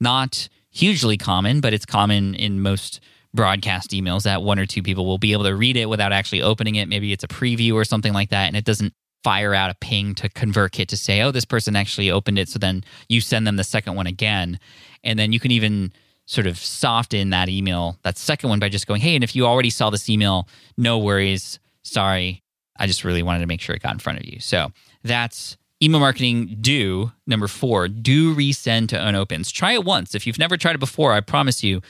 Not 0.02 0.50
hugely 0.70 1.16
common, 1.18 1.62
but 1.62 1.74
it's 1.74 1.86
common 1.86 2.36
in 2.36 2.62
most 2.62 3.00
broadcast 3.34 3.92
emails 3.92 4.24
that 4.24 4.42
one 4.42 4.60
or 4.60 4.66
two 4.66 4.84
people 4.84 5.06
will 5.06 5.18
be 5.18 5.32
able 5.32 5.46
to 5.46 5.56
read 5.56 5.78
it 5.78 5.88
without 5.88 6.12
actually 6.12 6.42
opening 6.42 6.76
it. 6.76 6.90
Maybe 6.90 7.14
it's 7.14 7.24
a 7.24 7.30
preview 7.30 7.74
or 7.74 7.86
something 7.86 8.12
like 8.12 8.32
that, 8.32 8.48
and 8.48 8.58
it 8.58 8.66
doesn't 8.66 8.94
fire 9.24 9.54
out 9.54 9.70
a 9.70 9.76
ping 9.76 10.16
to 10.16 10.30
convert 10.30 10.72
ConvertKit 10.72 10.88
to 10.88 10.98
say, 10.98 11.22
oh, 11.22 11.32
this 11.32 11.46
person 11.46 11.76
actually 11.76 12.10
opened 12.10 12.40
it. 12.40 12.50
So 12.50 12.60
then 12.60 12.84
you 13.10 13.22
send 13.22 13.46
them 13.46 13.58
the 13.58 13.64
second 13.64 13.96
one 13.96 14.08
again. 14.08 14.60
And 15.04 15.18
then 15.18 15.34
you 15.34 15.40
can 15.40 15.52
even 15.52 15.92
sort 16.26 16.48
of 16.48 16.58
soften 16.58 17.30
that 17.30 17.50
email, 17.50 17.98
that 18.04 18.18
second 18.18 18.50
one, 18.50 18.60
by 18.60 18.70
just 18.70 18.88
going, 18.88 19.02
hey, 19.02 19.16
and 19.16 19.24
if 19.24 19.36
you 19.36 19.46
already 19.46 19.70
saw 19.70 19.90
this 19.90 20.10
email, 20.10 20.48
no 20.78 20.98
worries. 20.98 21.60
Sorry. 21.84 22.44
I 22.80 22.86
just 22.86 23.04
really 23.04 23.24
wanted 23.24 23.40
to 23.40 23.48
make 23.48 23.62
sure 23.62 23.76
it 23.76 23.82
got 23.82 23.94
in 23.94 24.00
front 24.00 24.20
of 24.20 24.26
you. 24.26 24.40
So 24.40 24.72
that's 25.04 25.58
email 25.82 26.00
marketing 26.00 26.58
do 26.60 27.12
number 27.28 27.48
four 27.48 27.88
do 27.88 28.36
resend 28.36 28.88
to 28.88 28.96
unopens 28.96 29.52
try 29.52 29.74
it 29.74 29.86
once 29.86 30.16
if 30.16 30.26
you've 30.26 30.40
never 30.40 30.58
tried 30.58 30.74
it 30.74 30.80
before 30.80 31.14
i 31.14 31.20
promise 31.22 31.64
you 31.64 31.82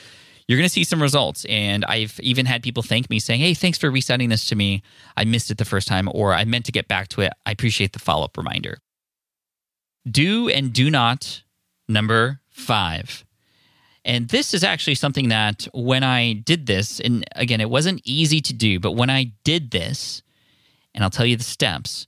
you're 0.48 0.58
going 0.58 0.68
to 0.68 0.74
see 0.74 0.84
some 0.84 1.02
results. 1.02 1.46
And 1.46 1.84
I've 1.86 2.20
even 2.22 2.46
had 2.46 2.64
people 2.64 2.84
thank 2.84 3.10
me 3.10 3.20
saying, 3.20 3.42
Hey, 3.42 3.54
thanks 3.54 3.78
for 3.78 3.92
resending 3.92 4.30
this 4.30 4.48
to 4.48 4.56
me. 4.56 4.82
I 5.16 5.26
missed 5.26 5.52
it 5.52 5.58
the 5.58 5.66
first 5.66 5.88
time, 5.88 6.10
or 6.14 6.34
I 6.34 6.46
meant 6.46 6.66
to 6.66 6.72
get 6.72 6.88
back 6.88 7.10
to 7.10 7.22
it. 7.22 7.34
I 7.46 7.52
appreciate 7.52 7.94
the 7.94 8.00
follow 8.00 8.26
up 8.26 8.38
reminder. 8.38 8.80
Do 10.10 10.48
and 10.48 10.72
do 10.72 10.90
not, 10.90 11.44
number 11.88 12.40
five. 12.50 13.26
And 14.06 14.30
this 14.30 14.54
is 14.54 14.64
actually 14.64 14.96
something 14.96 15.28
that 15.30 15.68
when 15.74 16.02
I 16.02 16.32
did 16.32 16.66
this, 16.66 17.02
and 17.02 17.26
again, 17.36 17.60
it 17.60 17.70
wasn't 17.70 18.02
easy 18.06 18.40
to 18.40 18.54
do, 18.54 18.80
but 18.80 18.94
when 18.94 19.10
I 19.10 19.34
did 19.44 19.72
this, 19.72 20.22
and 20.94 21.04
I'll 21.04 21.10
tell 21.10 21.26
you 21.26 21.36
the 21.36 21.44
steps, 21.44 22.08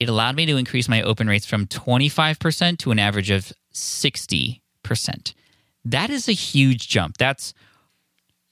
it 0.00 0.08
allowed 0.08 0.34
me 0.34 0.46
to 0.46 0.56
increase 0.56 0.88
my 0.88 1.00
open 1.02 1.28
rates 1.28 1.46
from 1.46 1.66
25% 1.66 2.78
to 2.78 2.90
an 2.90 2.98
average 2.98 3.30
of 3.30 3.52
60%. 3.72 4.60
That 5.84 6.10
is 6.10 6.28
a 6.28 6.32
huge 6.32 6.88
jump. 6.88 7.18
That's 7.18 7.54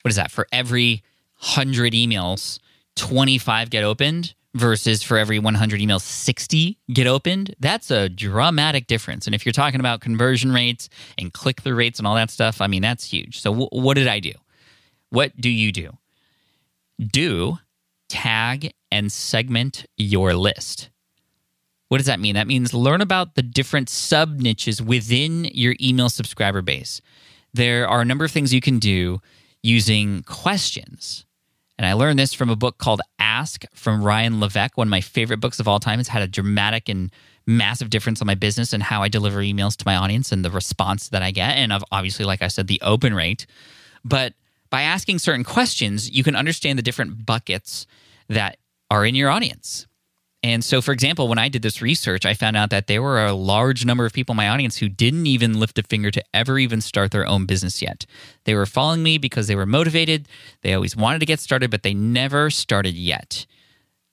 what 0.06 0.10
is 0.10 0.16
that? 0.16 0.30
For 0.30 0.46
every 0.52 1.02
100 1.40 1.92
emails 1.92 2.60
25 2.94 3.70
get 3.70 3.82
opened 3.82 4.36
versus 4.54 5.02
for 5.02 5.18
every 5.18 5.40
100 5.40 5.80
emails 5.80 6.02
60 6.02 6.78
get 6.92 7.08
opened. 7.08 7.56
That's 7.58 7.90
a 7.90 8.08
dramatic 8.08 8.86
difference. 8.86 9.26
And 9.26 9.34
if 9.34 9.44
you're 9.44 9.52
talking 9.52 9.80
about 9.80 10.00
conversion 10.00 10.52
rates 10.52 10.88
and 11.18 11.32
click-through 11.32 11.74
rates 11.74 11.98
and 11.98 12.06
all 12.06 12.14
that 12.14 12.30
stuff 12.30 12.60
i 12.60 12.68
mean 12.68 12.82
that's 12.82 13.04
huge. 13.04 13.40
So 13.40 13.50
w- 13.50 13.68
what 13.72 13.94
did 13.94 14.06
i 14.06 14.20
do? 14.20 14.30
What 15.10 15.36
do 15.40 15.50
you 15.50 15.72
do? 15.72 15.98
Do 17.04 17.58
tag 18.08 18.74
and 18.92 19.10
segment 19.10 19.86
your 19.96 20.34
list. 20.34 20.88
What 21.88 21.98
does 21.98 22.06
that 22.06 22.20
mean? 22.20 22.36
That 22.36 22.46
means 22.46 22.72
learn 22.72 23.00
about 23.00 23.34
the 23.34 23.42
different 23.42 23.88
sub 23.88 24.38
niches 24.38 24.80
within 24.80 25.46
your 25.46 25.74
email 25.80 26.10
subscriber 26.10 26.62
base. 26.62 27.00
There 27.52 27.88
are 27.88 28.02
a 28.02 28.04
number 28.04 28.24
of 28.24 28.30
things 28.30 28.54
you 28.54 28.60
can 28.60 28.78
do 28.78 29.20
using 29.66 30.22
questions. 30.22 31.26
And 31.76 31.85
I 31.87 31.92
learned 31.92 32.18
this 32.18 32.33
from 32.33 32.48
a 32.48 32.57
book 32.57 32.79
called 32.79 33.02
Ask 33.18 33.64
from 33.74 34.02
Ryan 34.02 34.40
Levesque, 34.40 34.79
one 34.79 34.87
of 34.87 34.90
my 34.90 35.00
favorite 35.00 35.40
books 35.40 35.61
of 35.61 35.66
all 35.66 35.81
time. 35.81 35.98
It's 36.00 36.09
had 36.09 36.22
a 36.22 36.29
dramatic 36.29 36.88
and 36.88 37.11
massive 37.46 37.90
difference 37.90 38.20
on 38.20 38.26
my 38.26 38.37
business 38.37 38.72
and 38.72 38.83
how 38.83 39.02
I 39.02 39.09
deliver 39.09 39.40
emails 39.40 39.76
to 39.76 39.85
my 39.85 39.96
audience 39.96 40.33
and 40.33 40.44
the 40.44 40.50
response 40.50 41.09
that 41.09 41.22
I 41.22 41.33
get. 41.33 41.57
And 41.57 41.72
obviously, 41.90 42.24
like 42.24 42.42
I 42.42 42.48
said, 42.48 42.68
the 42.68 42.81
open 42.81 43.12
rate. 43.12 43.46
But 44.05 44.35
by 44.70 44.83
asking 44.83 45.18
certain 45.18 45.44
questions, 45.44 46.11
you 46.11 46.22
can 46.22 46.37
understand 46.37 46.79
the 46.79 46.83
different 46.83 47.26
buckets 47.26 47.87
that 48.29 48.59
are 48.90 49.05
in 49.05 49.14
your 49.16 49.31
audience. 49.31 49.87
And 50.46 50.64
so, 50.64 50.80
for 50.80 50.92
example, 50.92 51.26
when 51.26 51.38
I 51.38 51.48
did 51.48 51.62
this 51.62 51.82
research, 51.82 52.24
I 52.24 52.32
found 52.32 52.56
out 52.56 52.70
that 52.70 52.87
there 52.87 53.02
were 53.02 53.26
a 53.26 53.32
large 53.32 53.85
number 53.85 54.06
of 54.06 54.12
people 54.12 54.32
in 54.32 54.37
my 54.37 54.48
audience 54.48 54.76
who 54.76 54.88
didn't 54.88 55.26
even 55.26 55.59
lift 55.59 55.76
a 55.76 55.82
finger 55.82 56.12
to 56.12 56.22
ever 56.32 56.56
even 56.56 56.80
start 56.80 57.11
their 57.11 57.26
own 57.26 57.46
business 57.46 57.82
yet. 57.82 58.06
They 58.44 58.54
were 58.54 58.64
following 58.64 59.02
me 59.02 59.18
because 59.18 59.48
they 59.48 59.56
were 59.56 59.66
motivated. 59.66 60.28
They 60.62 60.72
always 60.72 60.94
wanted 60.94 61.18
to 61.18 61.26
get 61.26 61.40
started, 61.40 61.72
but 61.72 61.82
they 61.82 61.94
never 61.94 62.48
started 62.50 62.94
yet. 62.94 63.44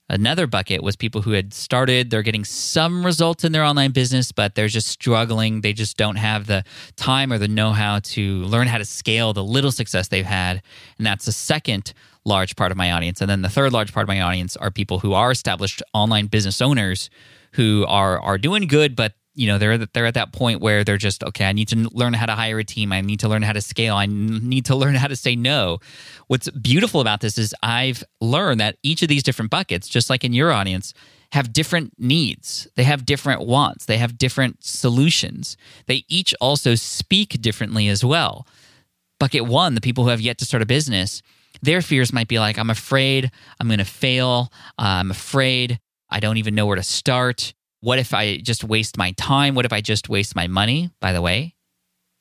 Another 0.10 0.48
bucket 0.48 0.82
was 0.82 0.96
people 0.96 1.22
who 1.22 1.34
had 1.34 1.54
started, 1.54 2.10
they're 2.10 2.24
getting 2.24 2.46
some 2.46 3.06
results 3.06 3.43
in 3.43 3.52
their 3.52 3.63
online 3.63 3.91
business, 3.91 4.32
but 4.32 4.56
they're 4.56 4.67
just 4.67 4.88
struggling. 4.88 5.62
They 5.62 5.74
just 5.74 5.98
don't 5.98 6.15
have 6.15 6.48
the 6.48 6.63
time 6.96 7.32
or 7.32 7.38
the 7.38 7.48
know 7.48 7.74
how 7.74 8.00
to 8.00 8.38
learn 8.39 8.67
how 8.67 8.80
to 8.80 8.86
scale 8.86 9.34
the 9.34 9.43
little 9.43 9.72
success 9.72 10.08
they've 10.08 10.26
had. 10.26 10.63
And 10.98 11.06
that's 11.06 11.26
the 11.26 11.32
second 11.32 11.93
large 12.26 12.56
part 12.56 12.72
of 12.72 12.78
my 12.78 12.92
audience. 12.92 13.22
And 13.22 13.30
then 13.30 13.42
the 13.42 13.50
third 13.50 13.74
large 13.74 13.94
part 13.94 14.04
of 14.04 14.08
my 14.08 14.22
audience 14.22 14.56
are 14.58 14.72
people 14.72 15.00
who 15.00 15.14
are 15.14 15.32
established 15.32 15.82
online 15.94 16.28
business 16.28 16.62
owners 16.62 17.10
who 17.54 17.86
are 17.88 18.20
are 18.20 18.38
doing 18.38 18.68
good, 18.68 18.96
but 18.96 19.14
you 19.36 19.48
know 19.48 19.58
they're 19.58 19.78
they're 19.78 20.06
at 20.06 20.14
that 20.14 20.32
point 20.32 20.62
where 20.62 20.84
they're 20.84 20.98
just 20.98 21.24
okay 21.24 21.46
i 21.46 21.54
need 21.54 21.68
to 21.68 21.76
learn 21.92 22.14
how 22.14 22.26
to 22.26 22.34
hire 22.34 22.60
a 22.60 22.64
team. 22.64 22.92
I 22.92 23.02
need 23.02 23.20
to 23.22 23.28
learn 23.28 23.42
how 23.42 23.54
to 23.54 23.62
scale. 23.62 23.96
I 23.96 24.06
need 24.06 24.66
to 24.66 24.76
learn 24.82 24.96
how 24.96 25.08
to 25.08 25.16
say 25.16 25.36
no. 25.36 25.80
What's 26.28 26.50
beautiful 26.50 27.02
about 27.02 27.22
this 27.22 27.38
is 27.38 27.56
i've 27.64 28.04
learned 28.22 28.60
that 28.60 28.78
each 28.84 29.02
of 29.02 29.08
these 29.08 29.24
different 29.24 29.52
buckets 29.52 29.88
just 29.88 30.10
like 30.10 30.24
in 30.24 30.34
your 30.34 30.52
audience 30.52 30.94
have 31.32 31.52
different 31.52 31.94
needs. 31.98 32.68
They 32.76 32.84
have 32.84 33.08
different 33.08 33.42
wants. 33.42 33.86
They 33.86 33.98
have 33.98 34.20
different 34.20 34.64
solutions. 34.64 35.58
They 35.88 36.06
each 36.08 36.36
also 36.40 36.76
speak 36.76 37.42
differently 37.42 37.88
as 37.88 38.06
well. 38.06 38.46
Bucket 39.20 39.46
one 39.46 39.74
the 39.74 39.82
people 39.82 40.04
who 40.04 40.12
have 40.12 40.22
yet 40.22 40.38
to 40.40 40.46
start 40.46 40.62
a 40.62 40.68
business 40.68 41.24
their 41.63 41.82
fears 41.82 42.13
might 42.13 42.28
be 42.28 42.39
like 42.39 42.60
i'm 42.60 42.69
afraid 42.69 43.32
i'm 43.60 43.67
going 43.67 43.80
to 43.80 43.86
fail 43.86 44.52
i'm 44.78 45.10
afraid 45.10 45.80
i 46.10 46.19
don't 46.19 46.38
even 46.38 46.54
know 46.54 46.65
where 46.65 46.76
to 46.76 46.84
start 46.84 47.54
what 47.84 47.99
if 47.99 48.13
I 48.13 48.38
just 48.38 48.63
waste 48.63 48.97
my 48.97 49.12
time? 49.17 49.56
What 49.56 49.65
if 49.65 49.73
I 49.73 49.82
just 49.82 50.08
waste 50.08 50.38
my 50.38 50.47
money? 50.47 50.89
By 51.02 51.12
the 51.12 51.21
way, 51.21 51.54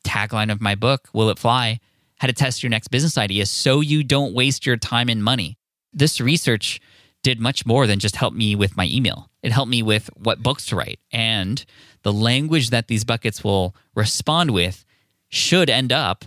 tagline 0.05 0.51
of 0.51 0.61
my 0.61 0.75
book, 0.75 1.09
Will 1.13 1.31
It 1.31 1.39
Fly? 1.39 1.79
How 2.17 2.27
to 2.27 2.33
test 2.33 2.65
your 2.65 2.71
next 2.71 2.89
business 2.89 3.17
idea 3.17 3.47
so 3.47 3.81
you 3.81 4.03
don't 4.03 4.35
waste 4.35 4.67
your 4.67 4.77
time 4.77 5.09
and 5.09 5.23
money. 5.23 5.57
This 5.93 6.21
research 6.21 6.81
did 7.23 7.39
much 7.39 7.65
more 7.65 7.87
than 7.87 8.01
just 8.01 8.17
help 8.17 8.35
me 8.35 8.57
with 8.57 8.77
my 8.77 8.89
email. 8.89 9.31
It 9.45 9.53
helped 9.53 9.71
me 9.71 9.85
with 9.85 10.11
what 10.17 10.43
books 10.43 10.67
to 10.67 10.77
write. 10.77 10.99
And 11.13 11.65
the 12.03 12.13
language 12.13 12.71
that 12.71 12.89
these 12.89 13.05
buckets 13.05 13.45
will 13.45 13.77
respond 13.95 14.51
with 14.51 14.85
should 15.29 15.71
end 15.71 15.93
up 15.93 16.25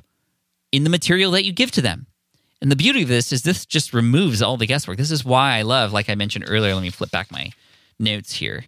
in 0.71 0.85
the 0.85 0.89
material 0.89 1.31
that 1.31 1.43
you 1.43 1.51
give 1.51 1.71
to 1.71 1.81
them. 1.81 2.07
And 2.65 2.71
the 2.71 2.75
beauty 2.75 3.03
of 3.03 3.09
this 3.09 3.31
is 3.31 3.43
this 3.43 3.63
just 3.63 3.93
removes 3.93 4.41
all 4.41 4.57
the 4.57 4.65
guesswork. 4.65 4.97
This 4.97 5.11
is 5.11 5.23
why 5.23 5.59
I 5.59 5.61
love, 5.61 5.93
like 5.93 6.09
I 6.09 6.15
mentioned 6.15 6.45
earlier, 6.47 6.73
let 6.73 6.81
me 6.81 6.89
flip 6.89 7.11
back 7.11 7.31
my 7.31 7.51
notes 7.99 8.33
here. 8.33 8.65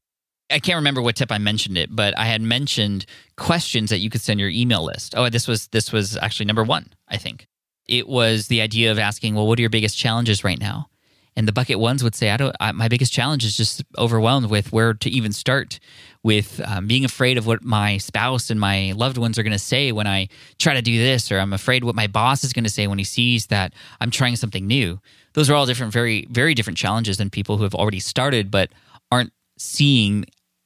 I 0.52 0.60
can't 0.60 0.76
remember 0.76 1.02
what 1.02 1.16
tip 1.16 1.32
I 1.32 1.40
mentioned 1.40 1.80
it, 1.80 1.96
but 1.96 2.16
I 2.16 2.26
had 2.26 2.44
mentioned 2.44 3.08
questions 3.38 3.90
that 3.90 3.98
you 3.98 4.12
could 4.12 4.22
send 4.22 4.40
your 4.40 4.50
email 4.50 4.86
list. 4.86 5.16
Oh, 5.18 5.30
this 5.30 5.48
was 5.48 5.70
this 5.70 5.92
was 5.92 6.16
actually 6.16 6.46
number 6.46 6.64
one, 6.64 6.94
I 7.08 7.18
think. 7.18 7.48
It 7.88 8.08
was 8.08 8.50
the 8.50 8.62
idea 8.62 8.92
of 8.92 9.00
asking, 9.00 9.34
well, 9.34 9.48
what 9.48 9.58
are 9.58 9.64
your 9.64 9.72
biggest 9.72 9.98
challenges 9.98 10.44
right 10.44 10.60
now? 10.60 10.90
And 11.38 11.48
the 11.48 11.52
bucket 11.52 11.78
ones 11.78 12.04
would 12.04 12.16
say, 12.16 12.32
I 12.32 12.38
don't. 12.38 12.56
I, 12.60 12.72
my 12.72 12.88
biggest 12.88 13.14
challenge 13.14 13.46
is 13.46 13.56
just 13.56 13.84
overwhelmed 13.96 14.50
with 14.50 14.74
where 14.74 14.96
to 14.96 15.10
even 15.10 15.32
start, 15.32 15.80
with 16.24 16.60
um, 16.66 16.88
being 16.88 17.06
afraid 17.06 17.38
of 17.38 17.46
what 17.46 17.64
my 17.64 18.00
spouse 18.00 18.50
and 18.50 18.60
my 18.60 18.94
loved 18.96 19.20
ones 19.20 19.38
are 19.38 19.44
going 19.44 19.54
to 19.54 19.60
say 19.60 19.92
when 19.92 20.08
I 20.08 20.30
try 20.58 20.74
to 20.74 20.82
do 20.82 20.98
this, 20.98 21.32
or 21.32 21.38
I'm 21.38 21.54
afraid 21.54 21.84
what 21.84 21.94
my 21.94 22.08
boss 22.08 22.44
is 22.44 22.54
going 22.54 22.64
to 22.64 22.72
say 22.72 22.88
when 22.88 22.98
he 22.98 23.04
sees 23.04 23.46
that 23.48 23.74
I'm 24.02 24.10
trying 24.10 24.36
something 24.36 24.66
new. 24.66 25.00
Those 25.34 25.48
are 25.48 25.54
all 25.54 25.68
different, 25.68 25.94
very, 25.94 26.26
very 26.32 26.56
different 26.56 26.80
challenges 26.80 27.18
than 27.18 27.30
people 27.30 27.58
who 27.58 27.64
have 27.64 27.76
already 27.76 28.00
started 28.00 28.50
but 28.50 28.72
aren't 29.12 29.32
seeing 29.60 30.26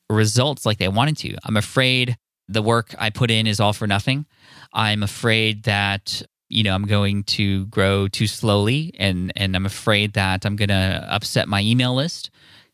results 0.10 0.66
like 0.66 0.78
they 0.78 0.88
wanted 0.88 1.18
to. 1.18 1.36
I'm 1.44 1.58
afraid 1.58 2.16
the 2.48 2.62
work 2.62 2.96
I 2.98 3.10
put 3.10 3.30
in 3.30 3.46
is 3.46 3.60
all 3.60 3.74
for 3.74 3.88
nothing. 3.88 4.26
I'm 4.74 5.04
afraid 5.04 5.64
that 5.64 6.22
you 6.52 6.64
know 6.64 6.74
I'm 6.74 6.86
going 6.86 7.24
to 7.24 7.66
grow 7.68 8.08
too 8.08 8.28
slowly 8.28 8.94
and 9.00 9.32
and 9.36 9.56
I'm 9.56 9.66
afraid 9.66 10.14
that 10.14 10.46
I'm 10.46 10.56
going 10.56 10.70
to 10.70 11.08
upset 11.10 11.48
my 11.48 11.62
email 11.62 11.96
list. 11.96 12.30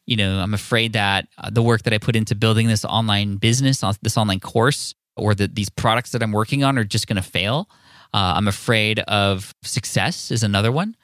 You 0.06 0.16
know, 0.16 0.40
I'm 0.40 0.54
afraid 0.54 0.94
that 0.94 1.28
uh, 1.38 1.50
the 1.50 1.62
work 1.62 1.84
that 1.84 1.94
I 1.94 1.98
put 1.98 2.16
into 2.16 2.34
building 2.34 2.68
this 2.68 2.86
online 2.86 3.36
business, 3.36 3.84
uh, 3.84 3.94
this 4.02 4.18
online 4.18 4.40
course 4.40 4.96
or 5.18 5.36
the, 5.36 5.48
these 5.48 5.70
products 5.70 6.12
that 6.12 6.24
I'm 6.24 6.32
working 6.32 6.63
on 6.63 6.78
are 6.78 6.86
just 6.86 7.08
going 7.08 7.18
to 7.18 7.30
fail. 7.30 7.68
Uh, 8.13 8.34
I'm 8.38 8.48
afraid 8.48 9.00
of 9.00 9.54
success 9.63 10.32
is 10.32 10.44
another 10.44 10.72
one. 10.72 10.96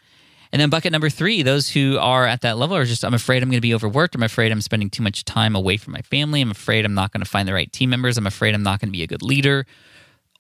And 0.54 0.62
then 0.62 0.70
bucket 0.70 0.92
number 0.92 1.10
three, 1.10 1.42
those 1.42 1.68
who 1.68 1.98
are 1.98 2.28
at 2.28 2.42
that 2.42 2.58
level 2.58 2.78
are 2.78 2.86
just, 2.86 3.04
I'm 3.04 3.16
afraid 3.16 3.42
I'm 3.42 3.50
going 3.50 3.58
to 3.58 3.62
be 3.62 3.74
overworked. 3.74 4.14
I'm 4.16 4.24
afraid 4.24 4.52
I'm 4.52 4.62
spending 4.62 4.90
too 4.90 5.02
much 5.02 5.26
time 5.26 5.56
away 5.56 5.78
from 5.78 5.94
my 5.94 6.02
family. 6.04 6.42
I'm 6.42 6.52
afraid 6.52 6.86
I'm 6.86 6.94
not 6.94 7.12
going 7.12 7.24
to 7.24 7.30
find 7.30 7.48
the 7.48 7.54
right 7.54 7.72
team 7.74 7.90
members. 7.90 8.20
I'm 8.20 8.28
afraid 8.28 8.54
I'm 8.54 8.64
not 8.64 8.80
going 8.80 8.90
to 8.90 8.94
be 8.98 9.04
a 9.04 9.08
good 9.08 9.24
leader. 9.24 9.66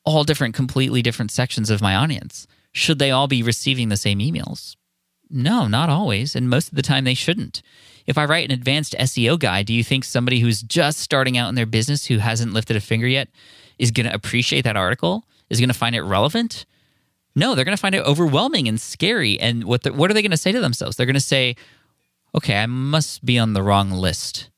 All 0.06 0.24
different, 0.24 0.54
completely 0.56 1.02
different 1.02 1.32
sections 1.32 1.70
of 1.70 1.82
my 1.82 1.96
audience. 1.96 2.48
Should 2.72 3.00
they 3.00 3.12
all 3.12 3.28
be 3.28 3.44
receiving 3.44 3.90
the 3.90 3.98
same 3.98 4.20
emails? 4.20 4.76
No, 5.30 5.68
not 5.68 5.90
always. 5.90 6.36
And 6.36 6.50
most 6.50 6.70
of 6.70 6.76
the 6.76 6.82
time 6.82 7.04
they 7.04 7.14
shouldn't. 7.14 7.62
If 8.06 8.18
I 8.18 8.26
write 8.26 8.46
an 8.46 8.52
advanced 8.52 8.96
SEO 9.00 9.40
guide, 9.40 9.66
do 9.66 9.74
you 9.74 9.84
think 9.84 10.04
somebody 10.04 10.40
who's 10.40 10.62
just 10.62 11.00
starting 11.00 11.38
out 11.38 11.50
in 11.50 11.56
their 11.56 11.66
business 11.66 12.06
who 12.06 12.18
hasn't 12.18 12.54
lifted 12.54 12.76
a 12.76 12.82
finger 12.82 13.08
yet 13.08 13.30
is 13.80 13.92
going 13.92 14.08
to 14.08 14.14
appreciate 14.14 14.62
that 14.62 14.76
article? 14.76 15.26
Is 15.50 15.60
going 15.60 15.70
to 15.70 15.74
find 15.74 15.96
it 15.96 16.02
relevant? 16.02 16.66
No, 17.36 17.56
they're 17.56 17.66
going 17.66 17.78
to 17.78 17.82
find 17.82 17.96
it 17.96 18.06
overwhelming 18.06 18.68
and 18.68 18.80
scary. 18.80 19.40
And 19.40 19.64
what 19.64 19.84
the, 19.84 19.94
what 19.94 20.10
are 20.10 20.14
they 20.14 20.22
going 20.22 20.32
to 20.32 20.38
say 20.38 20.52
to 20.52 20.60
themselves? 20.60 20.98
They're 20.98 21.06
going 21.06 21.14
to 21.16 21.20
say, 21.20 21.56
"Okay, 22.36 22.58
I 22.58 22.66
must 22.66 23.26
be 23.26 23.40
on 23.40 23.54
the 23.54 23.64
wrong 23.64 23.92
list." 23.92 24.50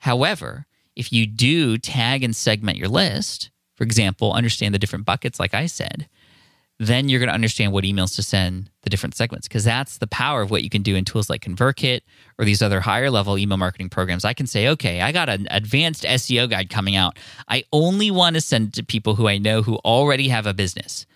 However, 0.00 0.66
if 0.96 1.12
you 1.12 1.26
do 1.26 1.78
tag 1.78 2.22
and 2.22 2.34
segment 2.34 2.78
your 2.78 2.88
list, 2.88 3.50
for 3.80 3.84
example, 3.84 4.34
understand 4.34 4.74
the 4.74 4.78
different 4.78 5.06
buckets, 5.06 5.40
like 5.40 5.54
I 5.54 5.64
said, 5.64 6.06
then 6.78 7.08
you're 7.08 7.18
going 7.18 7.30
to 7.30 7.34
understand 7.34 7.72
what 7.72 7.82
emails 7.84 8.14
to 8.16 8.22
send 8.22 8.68
the 8.82 8.90
different 8.90 9.14
segments 9.14 9.48
because 9.48 9.64
that's 9.64 9.96
the 9.96 10.06
power 10.06 10.42
of 10.42 10.50
what 10.50 10.62
you 10.62 10.68
can 10.68 10.82
do 10.82 10.96
in 10.96 11.06
tools 11.06 11.30
like 11.30 11.40
ConvertKit 11.44 12.02
or 12.38 12.44
these 12.44 12.60
other 12.60 12.80
higher 12.80 13.10
level 13.10 13.38
email 13.38 13.56
marketing 13.56 13.88
programs. 13.88 14.22
I 14.22 14.34
can 14.34 14.46
say, 14.46 14.68
okay, 14.68 15.00
I 15.00 15.12
got 15.12 15.30
an 15.30 15.48
advanced 15.50 16.02
SEO 16.02 16.50
guide 16.50 16.68
coming 16.68 16.94
out. 16.94 17.18
I 17.48 17.64
only 17.72 18.10
want 18.10 18.34
to 18.34 18.42
send 18.42 18.74
to 18.74 18.84
people 18.84 19.14
who 19.14 19.26
I 19.26 19.38
know 19.38 19.62
who 19.62 19.76
already 19.76 20.28
have 20.28 20.46
a 20.46 20.52
business. 20.52 21.06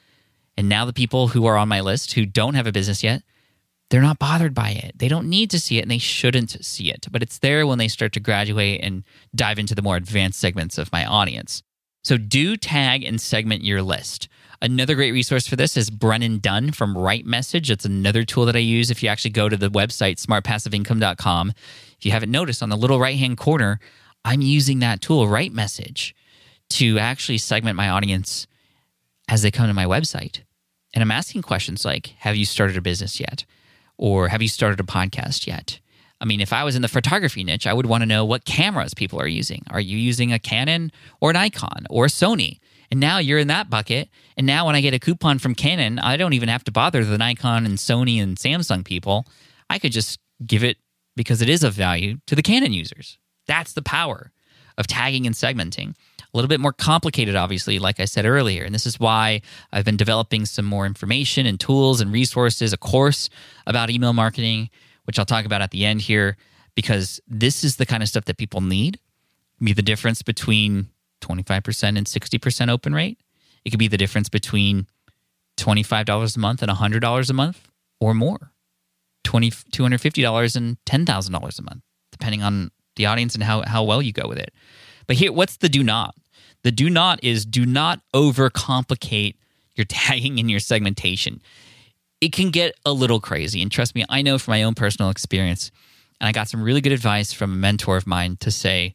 And 0.56 0.66
now 0.66 0.86
the 0.86 0.94
people 0.94 1.28
who 1.28 1.44
are 1.44 1.58
on 1.58 1.68
my 1.68 1.82
list 1.82 2.14
who 2.14 2.24
don't 2.24 2.54
have 2.54 2.66
a 2.66 2.72
business 2.72 3.04
yet, 3.04 3.24
they're 3.90 4.00
not 4.00 4.18
bothered 4.18 4.54
by 4.54 4.70
it. 4.70 4.98
They 4.98 5.08
don't 5.08 5.28
need 5.28 5.50
to 5.50 5.60
see 5.60 5.76
it 5.76 5.82
and 5.82 5.90
they 5.90 5.98
shouldn't 5.98 6.64
see 6.64 6.90
it. 6.90 7.08
But 7.12 7.22
it's 7.22 7.40
there 7.40 7.66
when 7.66 7.76
they 7.76 7.88
start 7.88 8.14
to 8.14 8.20
graduate 8.20 8.80
and 8.82 9.04
dive 9.34 9.58
into 9.58 9.74
the 9.74 9.82
more 9.82 9.96
advanced 9.96 10.40
segments 10.40 10.78
of 10.78 10.90
my 10.92 11.04
audience. 11.04 11.62
So 12.04 12.18
do 12.18 12.58
tag 12.58 13.02
and 13.02 13.18
segment 13.18 13.64
your 13.64 13.80
list. 13.80 14.28
Another 14.60 14.94
great 14.94 15.12
resource 15.12 15.46
for 15.46 15.56
this 15.56 15.74
is 15.74 15.88
Brennan 15.88 16.38
Dunn 16.38 16.70
from 16.70 16.96
Right 16.96 17.24
Message. 17.24 17.70
It's 17.70 17.86
another 17.86 18.24
tool 18.24 18.44
that 18.44 18.54
I 18.54 18.60
use 18.60 18.90
if 18.90 19.02
you 19.02 19.08
actually 19.08 19.30
go 19.30 19.48
to 19.48 19.56
the 19.56 19.70
website 19.70 20.22
smartpassiveincome.com. 20.22 21.52
If 21.98 22.04
you 22.04 22.12
haven't 22.12 22.30
noticed 22.30 22.62
on 22.62 22.68
the 22.68 22.76
little 22.76 23.00
right 23.00 23.16
hand 23.18 23.38
corner, 23.38 23.80
I'm 24.22 24.42
using 24.42 24.80
that 24.80 25.00
tool, 25.00 25.28
Right 25.28 25.50
Message, 25.50 26.14
to 26.70 26.98
actually 26.98 27.38
segment 27.38 27.76
my 27.76 27.88
audience 27.88 28.46
as 29.26 29.40
they 29.40 29.50
come 29.50 29.68
to 29.68 29.74
my 29.74 29.86
website. 29.86 30.42
And 30.92 31.00
I'm 31.00 31.10
asking 31.10 31.40
questions 31.40 31.86
like 31.86 32.08
Have 32.18 32.36
you 32.36 32.44
started 32.44 32.76
a 32.76 32.82
business 32.82 33.18
yet? 33.18 33.46
Or 33.96 34.28
have 34.28 34.42
you 34.42 34.48
started 34.48 34.78
a 34.78 34.82
podcast 34.82 35.46
yet? 35.46 35.80
I 36.20 36.24
mean, 36.24 36.40
if 36.40 36.52
I 36.52 36.64
was 36.64 36.76
in 36.76 36.82
the 36.82 36.88
photography 36.88 37.44
niche, 37.44 37.66
I 37.66 37.72
would 37.72 37.86
want 37.86 38.02
to 38.02 38.06
know 38.06 38.24
what 38.24 38.44
cameras 38.44 38.94
people 38.94 39.20
are 39.20 39.28
using. 39.28 39.62
Are 39.70 39.80
you 39.80 39.98
using 39.98 40.32
a 40.32 40.38
Canon 40.38 40.92
or 41.20 41.30
an 41.30 41.34
Nikon 41.34 41.86
or 41.90 42.06
a 42.06 42.08
Sony? 42.08 42.60
And 42.90 43.00
now 43.00 43.18
you're 43.18 43.38
in 43.38 43.48
that 43.48 43.68
bucket. 43.68 44.08
And 44.36 44.46
now 44.46 44.66
when 44.66 44.76
I 44.76 44.80
get 44.80 44.94
a 44.94 44.98
coupon 44.98 45.38
from 45.38 45.54
Canon, 45.54 45.98
I 45.98 46.16
don't 46.16 46.32
even 46.32 46.48
have 46.48 46.64
to 46.64 46.72
bother 46.72 47.04
the 47.04 47.18
Nikon 47.18 47.66
and 47.66 47.76
Sony 47.78 48.22
and 48.22 48.36
Samsung 48.36 48.84
people. 48.84 49.26
I 49.68 49.78
could 49.78 49.92
just 49.92 50.18
give 50.46 50.62
it 50.62 50.78
because 51.16 51.42
it 51.42 51.48
is 51.48 51.64
of 51.64 51.74
value 51.74 52.18
to 52.26 52.34
the 52.34 52.42
Canon 52.42 52.72
users. 52.72 53.18
That's 53.46 53.72
the 53.72 53.82
power 53.82 54.32
of 54.78 54.86
tagging 54.86 55.26
and 55.26 55.34
segmenting 55.34 55.94
a 56.34 56.36
little 56.36 56.48
bit 56.48 56.60
more 56.60 56.72
complicated, 56.72 57.36
obviously, 57.36 57.78
like 57.78 58.00
I 58.00 58.06
said 58.06 58.26
earlier. 58.26 58.64
And 58.64 58.74
this 58.74 58.86
is 58.86 58.98
why 58.98 59.40
I've 59.72 59.84
been 59.84 59.96
developing 59.96 60.46
some 60.46 60.64
more 60.64 60.84
information 60.84 61.46
and 61.46 61.60
tools 61.60 62.00
and 62.00 62.12
resources, 62.12 62.72
a 62.72 62.76
course 62.76 63.30
about 63.68 63.88
email 63.88 64.12
marketing, 64.12 64.68
which 65.04 65.18
I'll 65.18 65.24
talk 65.24 65.44
about 65.44 65.62
at 65.62 65.70
the 65.70 65.84
end 65.84 66.02
here, 66.02 66.36
because 66.74 67.20
this 67.28 67.64
is 67.64 67.76
the 67.76 67.86
kind 67.86 68.02
of 68.02 68.08
stuff 68.08 68.24
that 68.26 68.36
people 68.36 68.60
need. 68.60 68.98
Be 69.62 69.72
the 69.72 69.82
difference 69.82 70.22
between 70.22 70.88
25% 71.20 71.96
and 71.96 72.06
60% 72.06 72.70
open 72.70 72.94
rate. 72.94 73.18
It 73.64 73.70
could 73.70 73.78
be 73.78 73.88
the 73.88 73.96
difference 73.96 74.28
between 74.28 74.86
$25 75.56 76.36
a 76.36 76.38
month 76.38 76.62
and 76.62 76.70
$100 76.70 77.30
a 77.30 77.32
month 77.32 77.68
or 78.00 78.14
more. 78.14 78.50
$20, 79.24 79.64
$250 79.70 80.56
and 80.56 80.76
$10,000 80.84 81.58
a 81.58 81.62
month, 81.62 81.82
depending 82.12 82.42
on 82.42 82.70
the 82.96 83.06
audience 83.06 83.34
and 83.34 83.42
how, 83.42 83.62
how 83.66 83.82
well 83.82 84.02
you 84.02 84.12
go 84.12 84.28
with 84.28 84.38
it. 84.38 84.52
But 85.06 85.16
here, 85.16 85.32
what's 85.32 85.56
the 85.56 85.68
do 85.68 85.82
not? 85.82 86.14
The 86.62 86.72
do 86.72 86.88
not 86.90 87.22
is 87.22 87.44
do 87.44 87.66
not 87.66 88.00
overcomplicate 88.14 89.36
your 89.74 89.84
tagging 89.88 90.38
and 90.38 90.50
your 90.50 90.60
segmentation. 90.60 91.40
It 92.24 92.32
can 92.32 92.48
get 92.48 92.74
a 92.86 92.92
little 92.94 93.20
crazy. 93.20 93.60
And 93.60 93.70
trust 93.70 93.94
me, 93.94 94.02
I 94.08 94.22
know 94.22 94.38
from 94.38 94.52
my 94.52 94.62
own 94.62 94.74
personal 94.74 95.10
experience, 95.10 95.70
and 96.18 96.26
I 96.26 96.32
got 96.32 96.48
some 96.48 96.62
really 96.62 96.80
good 96.80 96.90
advice 96.92 97.34
from 97.34 97.52
a 97.52 97.56
mentor 97.56 97.98
of 97.98 98.06
mine 98.06 98.38
to 98.40 98.50
say, 98.50 98.94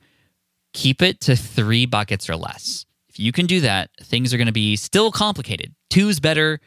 keep 0.74 1.04
it 1.04 1.22
to 1.22 1.36
three 1.36 1.86
buckets 1.86 2.28
or 2.28 2.36
less. 2.36 2.88
If 3.08 3.20
you 3.20 3.32
can 3.32 3.46
do 3.46 3.62
that, 3.62 3.92
things 4.02 4.34
are 4.34 4.38
going 4.38 4.48
to 4.48 4.52
be 4.52 4.76
still 4.76 5.12
complicated. 5.12 5.76
Two 5.92 6.10
is 6.10 6.20
better 6.20 6.60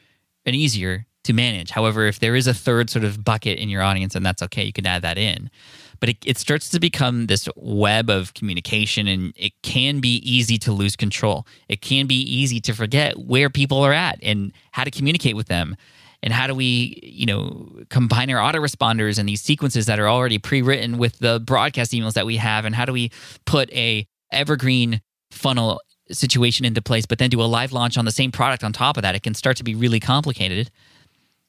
and 0.46 0.55
easier 0.55 1.07
to 1.25 1.33
manage. 1.33 1.70
However, 1.70 2.07
if 2.07 2.20
there 2.20 2.37
is 2.37 2.46
a 2.46 2.55
third 2.55 2.90
sort 2.90 3.05
of 3.05 3.25
bucket 3.25 3.59
in 3.59 3.68
your 3.68 3.83
audience, 3.83 4.14
and 4.14 4.25
that's 4.25 4.42
okay, 4.44 4.62
you 4.62 4.72
can 4.72 4.87
add 4.87 5.03
that 5.03 5.18
in 5.18 5.51
but 6.03 6.09
it, 6.09 6.16
it 6.27 6.37
starts 6.37 6.68
to 6.68 6.81
become 6.81 7.29
this 7.29 7.48
web 7.55 8.11
of 8.11 8.35
communication 8.35 9.07
and 9.07 9.33
it 9.37 9.53
can 9.62 10.01
be 10.01 10.16
easy 10.29 10.59
to 10.59 10.72
lose 10.72 10.96
control. 10.96 11.46
It 11.68 11.81
can 11.81 12.09
be 12.09 12.16
easy 12.16 12.61
to 12.62 12.72
forget 12.72 13.16
where 13.20 13.48
people 13.48 13.79
are 13.79 13.92
at 13.92 14.18
and 14.20 14.53
how 14.72 14.83
to 14.83 14.90
communicate 14.90 15.37
with 15.37 15.46
them 15.46 15.77
and 16.22 16.32
how 16.32 16.46
do 16.46 16.54
we 16.54 16.98
you 17.02 17.26
know 17.26 17.70
combine 17.88 18.30
our 18.30 18.52
autoresponders 18.52 19.18
and 19.18 19.28
these 19.28 19.42
sequences 19.42 19.87
that 19.87 19.98
are 19.98 20.08
already 20.08 20.38
pre-written 20.38 20.98
with 20.98 21.18
the 21.18 21.40
broadcast 21.40 21.92
emails 21.92 22.12
that 22.14 22.26
we 22.26 22.37
have 22.37 22.64
and 22.64 22.74
how 22.74 22.85
do 22.85 22.92
we 22.92 23.11
put 23.44 23.70
a 23.72 24.06
evergreen 24.30 25.00
funnel 25.30 25.80
situation 26.11 26.64
into 26.64 26.82
place, 26.82 27.06
but 27.06 27.18
then 27.18 27.30
do 27.30 27.40
a 27.40 27.44
live 27.44 27.72
launch 27.72 27.96
on 27.96 28.04
the 28.04 28.12
same 28.12 28.32
product 28.32 28.64
on 28.64 28.72
top 28.72 28.96
of 28.96 29.02
that, 29.02 29.14
it 29.14 29.22
can 29.22 29.35
start 29.35 29.56
to 29.56 29.64
be 29.64 29.74
really 29.74 30.00
complicated. 30.00 30.70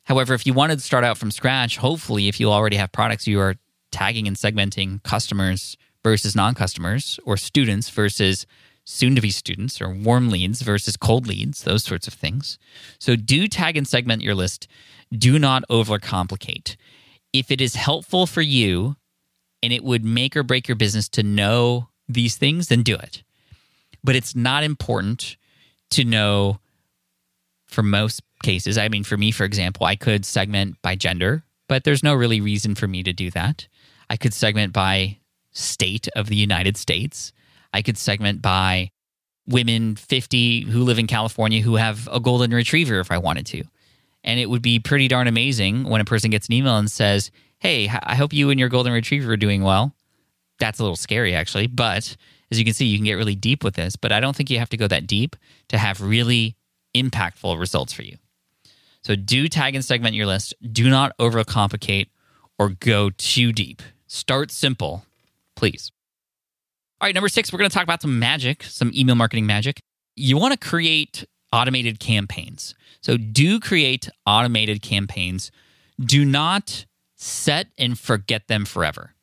However, 0.04 0.34
if 0.34 0.46
you 0.46 0.54
wanted 0.54 0.80
to 0.80 0.84
start 0.84 1.04
out 1.04 1.18
from 1.18 1.32
scratch, 1.32 1.78
hopefully, 1.78 2.28
if 2.28 2.40
you 2.40 2.52
already 2.52 2.76
have 2.76 2.92
products, 2.92 3.28
you 3.28 3.40
are 3.40 3.56
tagging 3.92 4.28
and 4.28 4.36
segmenting 4.36 5.02
customers 5.04 5.78
versus 6.04 6.36
non 6.36 6.56
customers 6.56 7.20
or 7.26 7.38
students 7.38 7.90
versus 7.90 8.46
soon 8.86 9.16
to 9.16 9.22
be 9.22 9.30
students 9.30 9.82
or 9.82 9.90
warm 9.90 10.30
leads 10.30 10.62
versus 10.62 10.98
cold 10.98 11.28
leads, 11.28 11.64
those 11.64 11.84
sorts 11.84 12.08
of 12.08 12.14
things. 12.14 12.58
So 13.00 13.16
do 13.16 13.48
tag 13.48 13.78
and 13.78 13.88
segment 13.88 14.22
your 14.22 14.36
list. 14.36 14.68
Do 15.12 15.40
not 15.40 15.64
overcomplicate. 15.70 16.76
If 17.32 17.50
it 17.50 17.62
is 17.62 17.76
helpful 17.76 18.26
for 18.26 18.42
you 18.42 18.96
and 19.62 19.72
it 19.72 19.84
would 19.84 20.04
make 20.04 20.36
or 20.36 20.44
break 20.44 20.68
your 20.68 20.76
business 20.76 21.08
to 21.10 21.24
know 21.24 21.90
these 22.08 22.36
things, 22.36 22.68
then 22.68 22.84
do 22.84 22.96
it. 22.96 23.24
But 24.04 24.16
it's 24.16 24.36
not 24.36 24.64
important 24.64 25.38
to 25.92 26.04
know 26.04 26.60
for 27.68 27.84
most 27.84 28.22
cases. 28.44 28.78
I 28.78 28.90
mean, 28.90 29.04
for 29.04 29.18
me, 29.18 29.32
for 29.32 29.46
example, 29.46 29.86
I 29.86 29.96
could 29.96 30.26
segment 30.26 30.76
by 30.82 30.96
gender, 30.96 31.44
but 31.68 31.84
there's 31.84 32.04
no 32.04 32.14
really 32.14 32.42
reason 32.42 32.76
for 32.76 32.88
me 32.88 33.02
to 33.04 33.14
do 33.14 33.32
that. 33.32 33.68
I 34.10 34.18
could 34.18 34.34
segment 34.34 34.74
by 34.74 35.20
state 35.54 36.08
of 36.16 36.28
the 36.28 36.36
United 36.36 36.78
States. 36.78 37.32
I 37.74 37.82
could 37.82 37.98
segment 37.98 38.42
by 38.42 38.92
women 39.48 39.96
50 39.96 40.62
who 40.66 40.84
live 40.84 41.00
in 41.00 41.08
California 41.08 41.62
who 41.62 41.76
have 41.76 42.08
a 42.12 42.20
golden 42.20 42.52
retriever 42.52 43.00
if 43.00 43.12
I 43.12 43.18
wanted 43.18 43.46
to. 43.48 43.64
And 44.24 44.40
it 44.40 44.50
would 44.50 44.62
be 44.62 44.80
pretty 44.80 45.08
darn 45.08 45.28
amazing 45.28 45.84
when 45.84 46.00
a 46.00 46.06
person 46.06 46.32
gets 46.32 46.48
an 46.48 46.54
email 46.54 46.78
and 46.78 46.90
says, 46.90 47.30
Hey, 47.60 47.90
I 47.90 48.16
hope 48.16 48.34
you 48.34 48.50
and 48.50 48.60
your 48.60 48.70
golden 48.70 48.94
retriever 48.94 49.34
are 49.34 49.38
doing 49.38 49.64
well. 49.64 49.96
That's 50.60 50.80
a 50.80 50.84
little 50.84 50.96
scary, 50.96 51.34
actually. 51.34 51.68
But 51.68 52.16
as 52.52 52.60
you 52.60 52.66
can 52.66 52.74
see, 52.74 52.86
you 52.86 52.98
can 52.98 53.06
get 53.06 53.14
really 53.14 53.36
deep 53.36 53.64
with 53.64 53.76
this. 53.76 53.96
But 53.96 54.12
I 54.12 54.20
don't 54.20 54.36
think 54.36 54.50
you 54.50 54.60
have 54.60 54.70
to 54.70 54.78
go 54.78 54.88
that 54.88 55.08
deep 55.08 55.36
to 55.70 55.78
have 55.78 56.02
really 56.02 56.56
impactful 56.94 57.60
results 57.60 57.94
for 57.94 58.04
you. 58.04 58.18
So 59.02 59.16
do 59.16 59.48
tag 59.48 59.76
and 59.76 59.84
segment 59.84 60.14
your 60.14 60.26
list. 60.26 60.54
Do 60.72 60.90
not 60.90 61.18
overcomplicate 61.18 62.08
or 62.60 62.70
go 62.70 63.10
too 63.10 63.52
deep. 63.52 63.82
Start 64.08 64.52
simple, 64.52 65.06
please. 65.56 65.93
All 67.04 67.08
right, 67.08 67.14
number 67.14 67.28
six, 67.28 67.52
we're 67.52 67.60
going 67.60 67.70
to 67.70 67.74
talk 67.74 67.84
about 67.84 68.02
some 68.02 68.18
magic, 68.18 68.64
some 68.64 68.90
email 68.96 69.16
marketing 69.16 69.46
magic. 69.46 69.82
You 70.16 70.38
want 70.38 70.54
to 70.54 70.58
create 70.70 71.26
automated 71.52 72.00
campaigns. 72.00 72.76
So 73.02 73.18
do 73.18 73.60
create 73.60 74.08
automated 74.26 74.82
campaigns. 74.82 75.52
Do 76.00 76.24
not 76.24 76.86
set 77.18 77.68
and 77.78 78.00
forget 78.00 78.48
them 78.48 78.64
forever. 78.64 79.16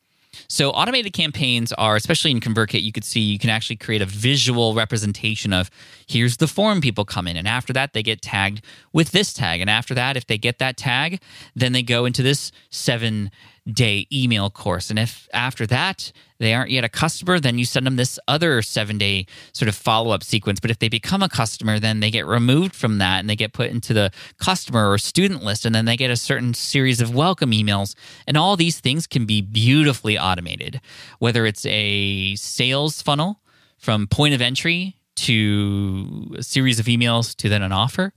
So 0.46 0.72
automated 0.72 1.14
campaigns 1.14 1.72
are, 1.72 1.96
especially 1.96 2.32
in 2.32 2.40
ConvertKit, 2.40 2.82
you 2.82 2.92
could 2.92 3.02
see 3.02 3.20
you 3.20 3.38
can 3.38 3.48
actually 3.48 3.76
create 3.76 4.02
a 4.02 4.06
visual 4.06 4.74
representation 4.74 5.54
of 5.54 5.70
here's 6.10 6.38
the 6.38 6.48
form 6.48 6.80
people 6.80 7.04
come 7.04 7.26
in, 7.26 7.36
and 7.36 7.46
after 7.46 7.72
that 7.72 7.92
they 7.92 8.02
get 8.02 8.20
tagged 8.20 8.64
with 8.92 9.12
this 9.12 9.32
tag, 9.32 9.60
and 9.60 9.70
after 9.70 9.94
that, 9.94 10.16
if 10.16 10.26
they 10.26 10.38
get 10.38 10.58
that 10.58 10.76
tag, 10.76 11.20
then 11.54 11.72
they 11.72 11.82
go 11.82 12.04
into 12.04 12.22
this 12.22 12.52
seven 12.70 13.30
day 13.70 14.06
email 14.12 14.50
course. 14.50 14.90
And 14.90 14.98
if 14.98 15.28
after 15.32 15.66
that 15.66 16.12
they 16.38 16.54
aren't 16.54 16.70
yet 16.70 16.84
a 16.84 16.88
customer, 16.88 17.38
then 17.38 17.58
you 17.58 17.64
send 17.64 17.86
them 17.86 17.96
this 17.96 18.18
other 18.26 18.62
seven 18.62 18.98
day 18.98 19.26
sort 19.52 19.68
of 19.68 19.74
follow 19.74 20.10
up 20.10 20.24
sequence. 20.24 20.60
But 20.60 20.70
if 20.70 20.78
they 20.78 20.88
become 20.88 21.22
a 21.22 21.28
customer, 21.28 21.78
then 21.78 22.00
they 22.00 22.10
get 22.10 22.26
removed 22.26 22.74
from 22.74 22.98
that 22.98 23.20
and 23.20 23.28
they 23.28 23.36
get 23.36 23.52
put 23.52 23.70
into 23.70 23.92
the 23.92 24.10
customer 24.38 24.90
or 24.90 24.98
student 24.98 25.44
list. 25.44 25.64
And 25.64 25.74
then 25.74 25.84
they 25.84 25.96
get 25.96 26.10
a 26.10 26.16
certain 26.16 26.54
series 26.54 27.00
of 27.00 27.14
welcome 27.14 27.50
emails. 27.50 27.94
And 28.26 28.36
all 28.36 28.56
these 28.56 28.80
things 28.80 29.06
can 29.06 29.26
be 29.26 29.40
beautifully 29.40 30.18
automated, 30.18 30.80
whether 31.18 31.46
it's 31.46 31.66
a 31.66 32.34
sales 32.36 33.02
funnel 33.02 33.40
from 33.78 34.06
point 34.06 34.34
of 34.34 34.40
entry 34.40 34.96
to 35.24 36.34
a 36.38 36.42
series 36.42 36.78
of 36.78 36.86
emails 36.86 37.34
to 37.36 37.48
then 37.48 37.62
an 37.62 37.72
offer 37.72 38.12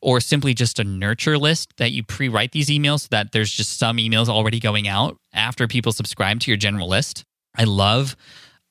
or 0.00 0.20
simply 0.20 0.52
just 0.52 0.78
a 0.78 0.84
nurture 0.84 1.38
list 1.38 1.72
that 1.78 1.92
you 1.92 2.02
pre 2.02 2.28
write 2.28 2.52
these 2.52 2.68
emails 2.68 3.00
so 3.00 3.08
that 3.10 3.32
there's 3.32 3.50
just 3.50 3.78
some 3.78 3.96
emails 3.96 4.28
already 4.28 4.60
going 4.60 4.86
out 4.86 5.16
after 5.32 5.66
people 5.66 5.92
subscribe 5.92 6.40
to 6.40 6.50
your 6.50 6.58
general 6.58 6.88
list. 6.88 7.24
I 7.56 7.64
love 7.64 8.16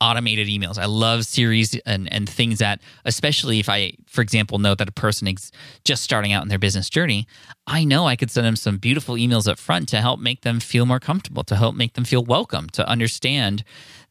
automated 0.04 0.48
emails. 0.48 0.78
I 0.78 0.86
love 0.86 1.24
series 1.24 1.80
and, 1.86 2.12
and 2.12 2.30
things 2.30 2.60
that, 2.60 2.82
especially 3.06 3.60
if 3.60 3.70
I, 3.70 3.94
for 4.06 4.22
example, 4.22 4.60
know 4.60 4.76
that 4.76 4.90
a 4.90 4.92
person 4.92 5.28
is 5.30 5.50
just 5.86 6.04
starting 6.04 6.34
out 6.34 6.44
in 6.44 6.50
their 6.50 6.60
business 6.60 6.90
journey, 6.90 7.26
I 7.66 7.86
know 7.86 8.06
I 8.06 8.18
could 8.18 8.30
send 8.30 8.46
them 8.46 8.58
some 8.58 8.78
beautiful 8.78 9.16
emails 9.16 9.48
up 9.48 9.58
front 9.58 9.88
to 9.90 10.02
help 10.02 10.20
make 10.20 10.42
them 10.42 10.60
feel 10.60 10.86
more 10.86 11.00
comfortable, 11.00 11.46
to 11.46 11.56
help 11.56 11.76
make 11.76 11.94
them 11.94 12.04
feel 12.04 12.24
welcome, 12.24 12.70
to 12.72 12.88
understand 12.88 13.64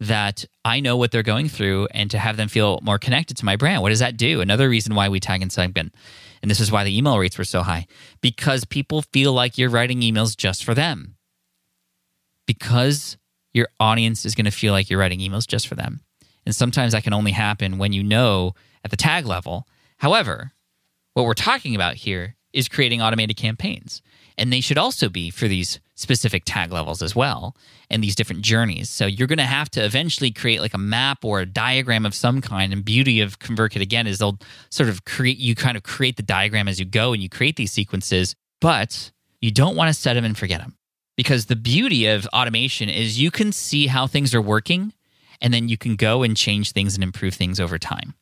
that 0.02 0.44
I 0.64 0.80
know 0.80 0.96
what 0.96 1.12
they're 1.12 1.22
going 1.22 1.48
through 1.48 1.86
and 1.92 2.10
to 2.10 2.18
have 2.18 2.36
them 2.36 2.48
feel 2.48 2.80
more 2.82 2.98
connected 2.98 3.36
to 3.36 3.44
my 3.44 3.54
brand. 3.54 3.82
What 3.82 3.90
does 3.90 4.00
that 4.00 4.16
do? 4.16 4.40
Another 4.40 4.68
reason 4.68 4.94
why 4.94 5.08
we 5.08 5.20
tag 5.20 5.42
and 5.42 5.52
segment. 5.52 5.94
And 6.42 6.50
this 6.50 6.58
is 6.58 6.72
why 6.72 6.82
the 6.82 6.96
email 6.96 7.18
rates 7.18 7.38
were 7.38 7.44
so 7.44 7.62
high 7.62 7.86
because 8.20 8.64
people 8.64 9.02
feel 9.02 9.32
like 9.32 9.56
you're 9.56 9.70
writing 9.70 10.00
emails 10.00 10.36
just 10.36 10.64
for 10.64 10.74
them. 10.74 11.14
Because 12.46 13.16
your 13.54 13.68
audience 13.78 14.26
is 14.26 14.34
going 14.34 14.46
to 14.46 14.50
feel 14.50 14.72
like 14.72 14.90
you're 14.90 14.98
writing 14.98 15.20
emails 15.20 15.46
just 15.46 15.68
for 15.68 15.76
them. 15.76 16.00
And 16.44 16.54
sometimes 16.54 16.92
that 16.92 17.04
can 17.04 17.12
only 17.12 17.32
happen 17.32 17.78
when 17.78 17.92
you 17.92 18.02
know 18.02 18.54
at 18.84 18.90
the 18.90 18.96
tag 18.96 19.24
level. 19.24 19.68
However, 19.98 20.50
what 21.14 21.26
we're 21.26 21.34
talking 21.34 21.76
about 21.76 21.94
here 21.94 22.34
is 22.52 22.68
creating 22.68 23.00
automated 23.00 23.36
campaigns. 23.36 24.02
And 24.36 24.52
they 24.52 24.60
should 24.60 24.78
also 24.78 25.08
be 25.08 25.30
for 25.30 25.46
these 25.46 25.78
specific 26.02 26.42
tag 26.44 26.72
levels 26.72 27.00
as 27.00 27.16
well 27.16 27.56
and 27.88 28.02
these 28.02 28.14
different 28.14 28.42
journeys. 28.42 28.90
So 28.90 29.06
you're 29.06 29.28
going 29.28 29.38
to 29.38 29.44
have 29.44 29.70
to 29.70 29.84
eventually 29.84 30.30
create 30.30 30.60
like 30.60 30.74
a 30.74 30.78
map 30.78 31.24
or 31.24 31.40
a 31.40 31.46
diagram 31.46 32.04
of 32.04 32.14
some 32.14 32.40
kind. 32.40 32.72
And 32.72 32.84
beauty 32.84 33.20
of 33.20 33.38
ConvertKit 33.38 33.80
again 33.80 34.06
is 34.06 34.18
they'll 34.18 34.38
sort 34.70 34.88
of 34.88 35.04
create 35.04 35.38
you 35.38 35.54
kind 35.54 35.76
of 35.76 35.82
create 35.82 36.16
the 36.16 36.22
diagram 36.22 36.68
as 36.68 36.78
you 36.78 36.84
go 36.84 37.12
and 37.12 37.22
you 37.22 37.28
create 37.28 37.56
these 37.56 37.72
sequences, 37.72 38.34
but 38.60 39.10
you 39.40 39.50
don't 39.50 39.76
want 39.76 39.88
to 39.88 39.94
set 39.94 40.14
them 40.14 40.24
and 40.24 40.36
forget 40.36 40.60
them 40.60 40.76
because 41.16 41.46
the 41.46 41.56
beauty 41.56 42.06
of 42.06 42.26
automation 42.34 42.88
is 42.88 43.20
you 43.20 43.30
can 43.30 43.52
see 43.52 43.86
how 43.86 44.06
things 44.06 44.34
are 44.34 44.42
working 44.42 44.92
and 45.40 45.52
then 45.52 45.68
you 45.68 45.76
can 45.76 45.96
go 45.96 46.22
and 46.22 46.36
change 46.36 46.72
things 46.72 46.94
and 46.94 47.02
improve 47.02 47.34
things 47.34 47.58
over 47.58 47.78
time. 47.78 48.14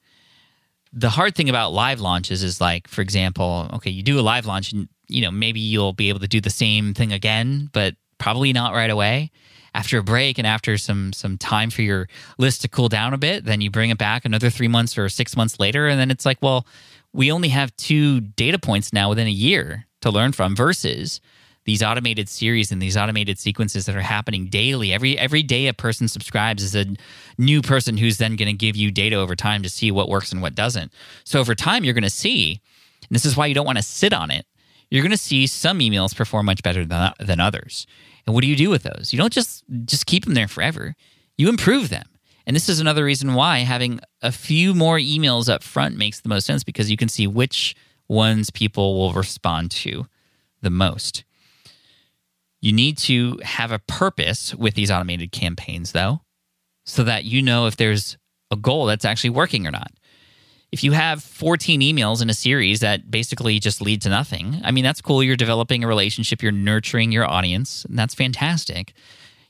The 0.92 1.11
hard 1.11 1.35
thing 1.35 1.48
about 1.48 1.72
live 1.72 2.00
launches 2.00 2.42
is 2.42 2.61
like, 2.61 2.88
for 2.88 3.00
example, 3.00 3.68
okay, 3.74 3.90
you 3.90 4.03
do 4.03 4.18
a 4.18 4.22
live 4.22 4.46
launch 4.46 4.72
and 4.72 4.88
you 5.11 5.22
know, 5.22 5.31
maybe 5.31 5.61
you'll 5.61 5.92
be 5.92 6.09
able 6.09 6.20
to 6.20 6.29
do 6.29 6.40
the 6.40 6.50
same 6.50 6.94
thing 6.94 7.12
again, 7.12 7.68
but 7.72 7.94
probably 8.18 8.53
not 8.53 8.72
right 8.72 8.90
away. 8.90 9.31
After 9.74 9.98
a 9.98 10.03
break 10.03 10.38
and 10.38 10.46
after 10.46 10.76
some 10.79 11.12
some 11.12 11.38
time 11.38 11.70
for 11.70 11.83
your 11.83 12.09
list 12.38 12.62
to 12.62 12.68
cool 12.68 12.88
down 12.88 13.14
a 13.14 13.18
bit, 13.18 13.44
then 13.44 13.61
you 13.61 13.70
bring 13.70 13.90
it 13.90 13.98
back 13.98 14.24
another 14.24 14.50
3 14.50 14.66
months 14.68 14.98
or 14.98 15.09
6 15.09 15.37
months 15.37 15.61
later 15.61 15.87
and 15.87 16.00
then 16.00 16.11
it's 16.11 16.26
like, 16.26 16.38
well, 16.42 16.66
we 17.12 17.31
only 17.31 17.48
have 17.48 17.76
two 17.76 18.20
data 18.20 18.59
points 18.59 18.92
now 18.92 19.09
within 19.09 19.26
a 19.26 19.31
year 19.31 19.87
to 20.00 20.11
learn 20.11 20.33
from 20.33 20.57
versus 20.57 21.20
these 21.70 21.85
automated 21.85 22.28
series 22.28 22.72
and 22.72 22.83
these 22.83 22.96
automated 22.96 23.38
sequences 23.38 23.87
that 23.87 23.94
are 23.94 24.00
happening 24.00 24.46
daily. 24.46 24.92
Every 24.92 25.16
every 25.16 25.44
day 25.44 25.68
a 25.68 25.72
person 25.72 26.09
subscribes 26.09 26.64
is 26.64 26.74
a 26.74 26.96
new 27.38 27.62
person 27.62 27.96
who's 27.96 28.18
then 28.18 28.35
going 28.35 28.48
to 28.48 28.52
give 28.52 28.74
you 28.74 28.90
data 28.90 29.14
over 29.14 29.37
time 29.37 29.62
to 29.62 29.68
see 29.68 29.92
what 29.92 30.09
works 30.09 30.33
and 30.33 30.42
what 30.42 30.56
doesn't. 30.56 30.92
So 31.22 31.38
over 31.38 31.54
time 31.54 31.85
you're 31.85 31.94
going 31.94 32.02
to 32.02 32.11
see 32.11 32.61
and 33.09 33.14
this 33.14 33.24
is 33.24 33.37
why 33.37 33.46
you 33.46 33.54
don't 33.54 33.66
want 33.66 33.78
to 33.78 33.85
sit 33.85 34.12
on 34.12 34.33
it. 34.33 34.46
You're 34.90 35.04
going 35.04 35.12
to 35.12 35.16
see 35.16 35.46
some 35.46 35.78
emails 35.78 36.12
perform 36.12 36.46
much 36.46 36.64
better 36.64 36.85
than, 36.85 37.12
than 37.20 37.38
others. 37.38 37.87
And 38.26 38.35
what 38.35 38.42
do 38.42 38.48
you 38.48 38.56
do 38.56 38.68
with 38.68 38.83
those? 38.83 39.12
You 39.12 39.18
don't 39.20 39.33
just 39.33 39.62
just 39.85 40.06
keep 40.06 40.24
them 40.24 40.35
there 40.35 40.48
forever. 40.48 40.96
You 41.38 41.48
improve 41.48 41.88
them. 41.88 42.09
And 42.46 42.56
this 42.56 42.68
is 42.68 42.80
another 42.80 43.04
reason 43.04 43.35
why 43.35 43.59
having 43.59 44.00
a 44.22 44.33
few 44.33 44.74
more 44.74 44.98
emails 44.98 45.48
up 45.48 45.62
front 45.62 45.96
makes 45.96 46.18
the 46.18 46.28
most 46.28 46.46
sense 46.46 46.64
because 46.64 46.90
you 46.90 46.96
can 46.96 47.09
see 47.09 47.28
which 47.28 47.76
ones 48.09 48.50
people 48.50 48.98
will 48.98 49.12
respond 49.12 49.70
to 49.70 50.09
the 50.62 50.70
most. 50.70 51.22
You 52.60 52.72
need 52.72 52.98
to 52.98 53.38
have 53.42 53.72
a 53.72 53.78
purpose 53.78 54.54
with 54.54 54.74
these 54.74 54.90
automated 54.90 55.32
campaigns, 55.32 55.92
though, 55.92 56.20
so 56.84 57.04
that 57.04 57.24
you 57.24 57.42
know 57.42 57.66
if 57.66 57.76
there's 57.76 58.18
a 58.50 58.56
goal 58.56 58.86
that's 58.86 59.04
actually 59.04 59.30
working 59.30 59.66
or 59.66 59.70
not. 59.70 59.92
If 60.72 60.84
you 60.84 60.92
have 60.92 61.22
14 61.22 61.80
emails 61.80 62.22
in 62.22 62.30
a 62.30 62.34
series 62.34 62.80
that 62.80 63.10
basically 63.10 63.58
just 63.58 63.80
lead 63.80 64.02
to 64.02 64.08
nothing, 64.08 64.60
I 64.62 64.70
mean, 64.70 64.84
that's 64.84 65.00
cool. 65.00 65.22
You're 65.22 65.36
developing 65.36 65.82
a 65.82 65.88
relationship, 65.88 66.42
you're 66.42 66.52
nurturing 66.52 67.10
your 67.10 67.28
audience, 67.28 67.84
and 67.86 67.98
that's 67.98 68.14
fantastic. 68.14 68.92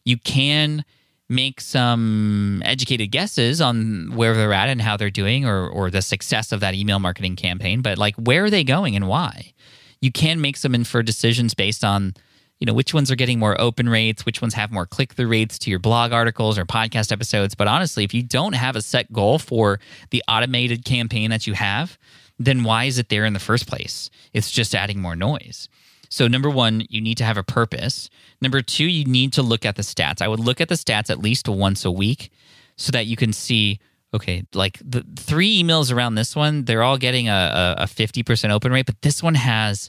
You 0.04 0.16
can 0.16 0.84
make 1.28 1.60
some 1.60 2.60
educated 2.64 3.12
guesses 3.12 3.60
on 3.60 4.10
where 4.16 4.34
they're 4.34 4.52
at 4.52 4.68
and 4.68 4.82
how 4.82 4.96
they're 4.96 5.10
doing 5.10 5.46
or, 5.46 5.68
or 5.68 5.90
the 5.90 6.02
success 6.02 6.52
of 6.52 6.60
that 6.60 6.74
email 6.74 6.98
marketing 6.98 7.36
campaign, 7.36 7.82
but 7.82 7.98
like 7.98 8.16
where 8.16 8.44
are 8.44 8.50
they 8.50 8.64
going 8.64 8.96
and 8.96 9.06
why? 9.06 9.52
You 10.00 10.10
can 10.10 10.40
make 10.40 10.56
some 10.56 10.74
inferred 10.74 11.06
decisions 11.06 11.54
based 11.54 11.84
on 11.84 12.14
you 12.60 12.66
know 12.66 12.74
which 12.74 12.94
ones 12.94 13.10
are 13.10 13.16
getting 13.16 13.38
more 13.38 13.60
open 13.60 13.88
rates 13.88 14.24
which 14.24 14.40
ones 14.40 14.54
have 14.54 14.70
more 14.70 14.86
click-through 14.86 15.26
rates 15.26 15.58
to 15.58 15.70
your 15.70 15.78
blog 15.78 16.12
articles 16.12 16.58
or 16.58 16.64
podcast 16.64 17.10
episodes. 17.10 17.54
But 17.54 17.66
honestly 17.66 18.04
if 18.04 18.14
you 18.14 18.22
don't 18.22 18.52
have 18.52 18.76
a 18.76 18.82
set 18.82 19.12
goal 19.12 19.38
for 19.38 19.80
the 20.10 20.22
automated 20.28 20.84
campaign 20.84 21.30
that 21.30 21.46
you 21.46 21.54
have 21.54 21.98
then 22.38 22.62
why 22.62 22.84
is 22.84 22.98
it 22.98 23.08
there 23.08 23.24
in 23.24 23.32
the 23.32 23.40
first 23.40 23.66
place? 23.66 24.10
It's 24.32 24.50
just 24.50 24.74
adding 24.74 25.00
more 25.00 25.16
noise. 25.16 25.68
So 26.08 26.28
number 26.28 26.50
one 26.50 26.84
you 26.88 27.00
need 27.00 27.18
to 27.18 27.24
have 27.24 27.36
a 27.36 27.42
purpose. 27.42 28.10
Number 28.40 28.62
two 28.62 28.86
you 28.86 29.04
need 29.04 29.32
to 29.32 29.42
look 29.42 29.64
at 29.64 29.76
the 29.76 29.82
stats. 29.82 30.22
I 30.22 30.28
would 30.28 30.40
look 30.40 30.60
at 30.60 30.68
the 30.68 30.74
stats 30.74 31.10
at 31.10 31.18
least 31.18 31.48
once 31.48 31.84
a 31.84 31.90
week 31.90 32.30
so 32.76 32.92
that 32.92 33.06
you 33.06 33.16
can 33.16 33.32
see 33.32 33.80
Okay, 34.12 34.44
like 34.54 34.80
the 34.84 35.04
three 35.16 35.62
emails 35.62 35.94
around 35.94 36.16
this 36.16 36.34
one, 36.34 36.64
they're 36.64 36.82
all 36.82 36.98
getting 36.98 37.28
a, 37.28 37.76
a, 37.78 37.82
a 37.82 37.86
50% 37.86 38.50
open 38.50 38.72
rate, 38.72 38.86
but 38.86 39.00
this 39.02 39.22
one 39.22 39.36
has 39.36 39.88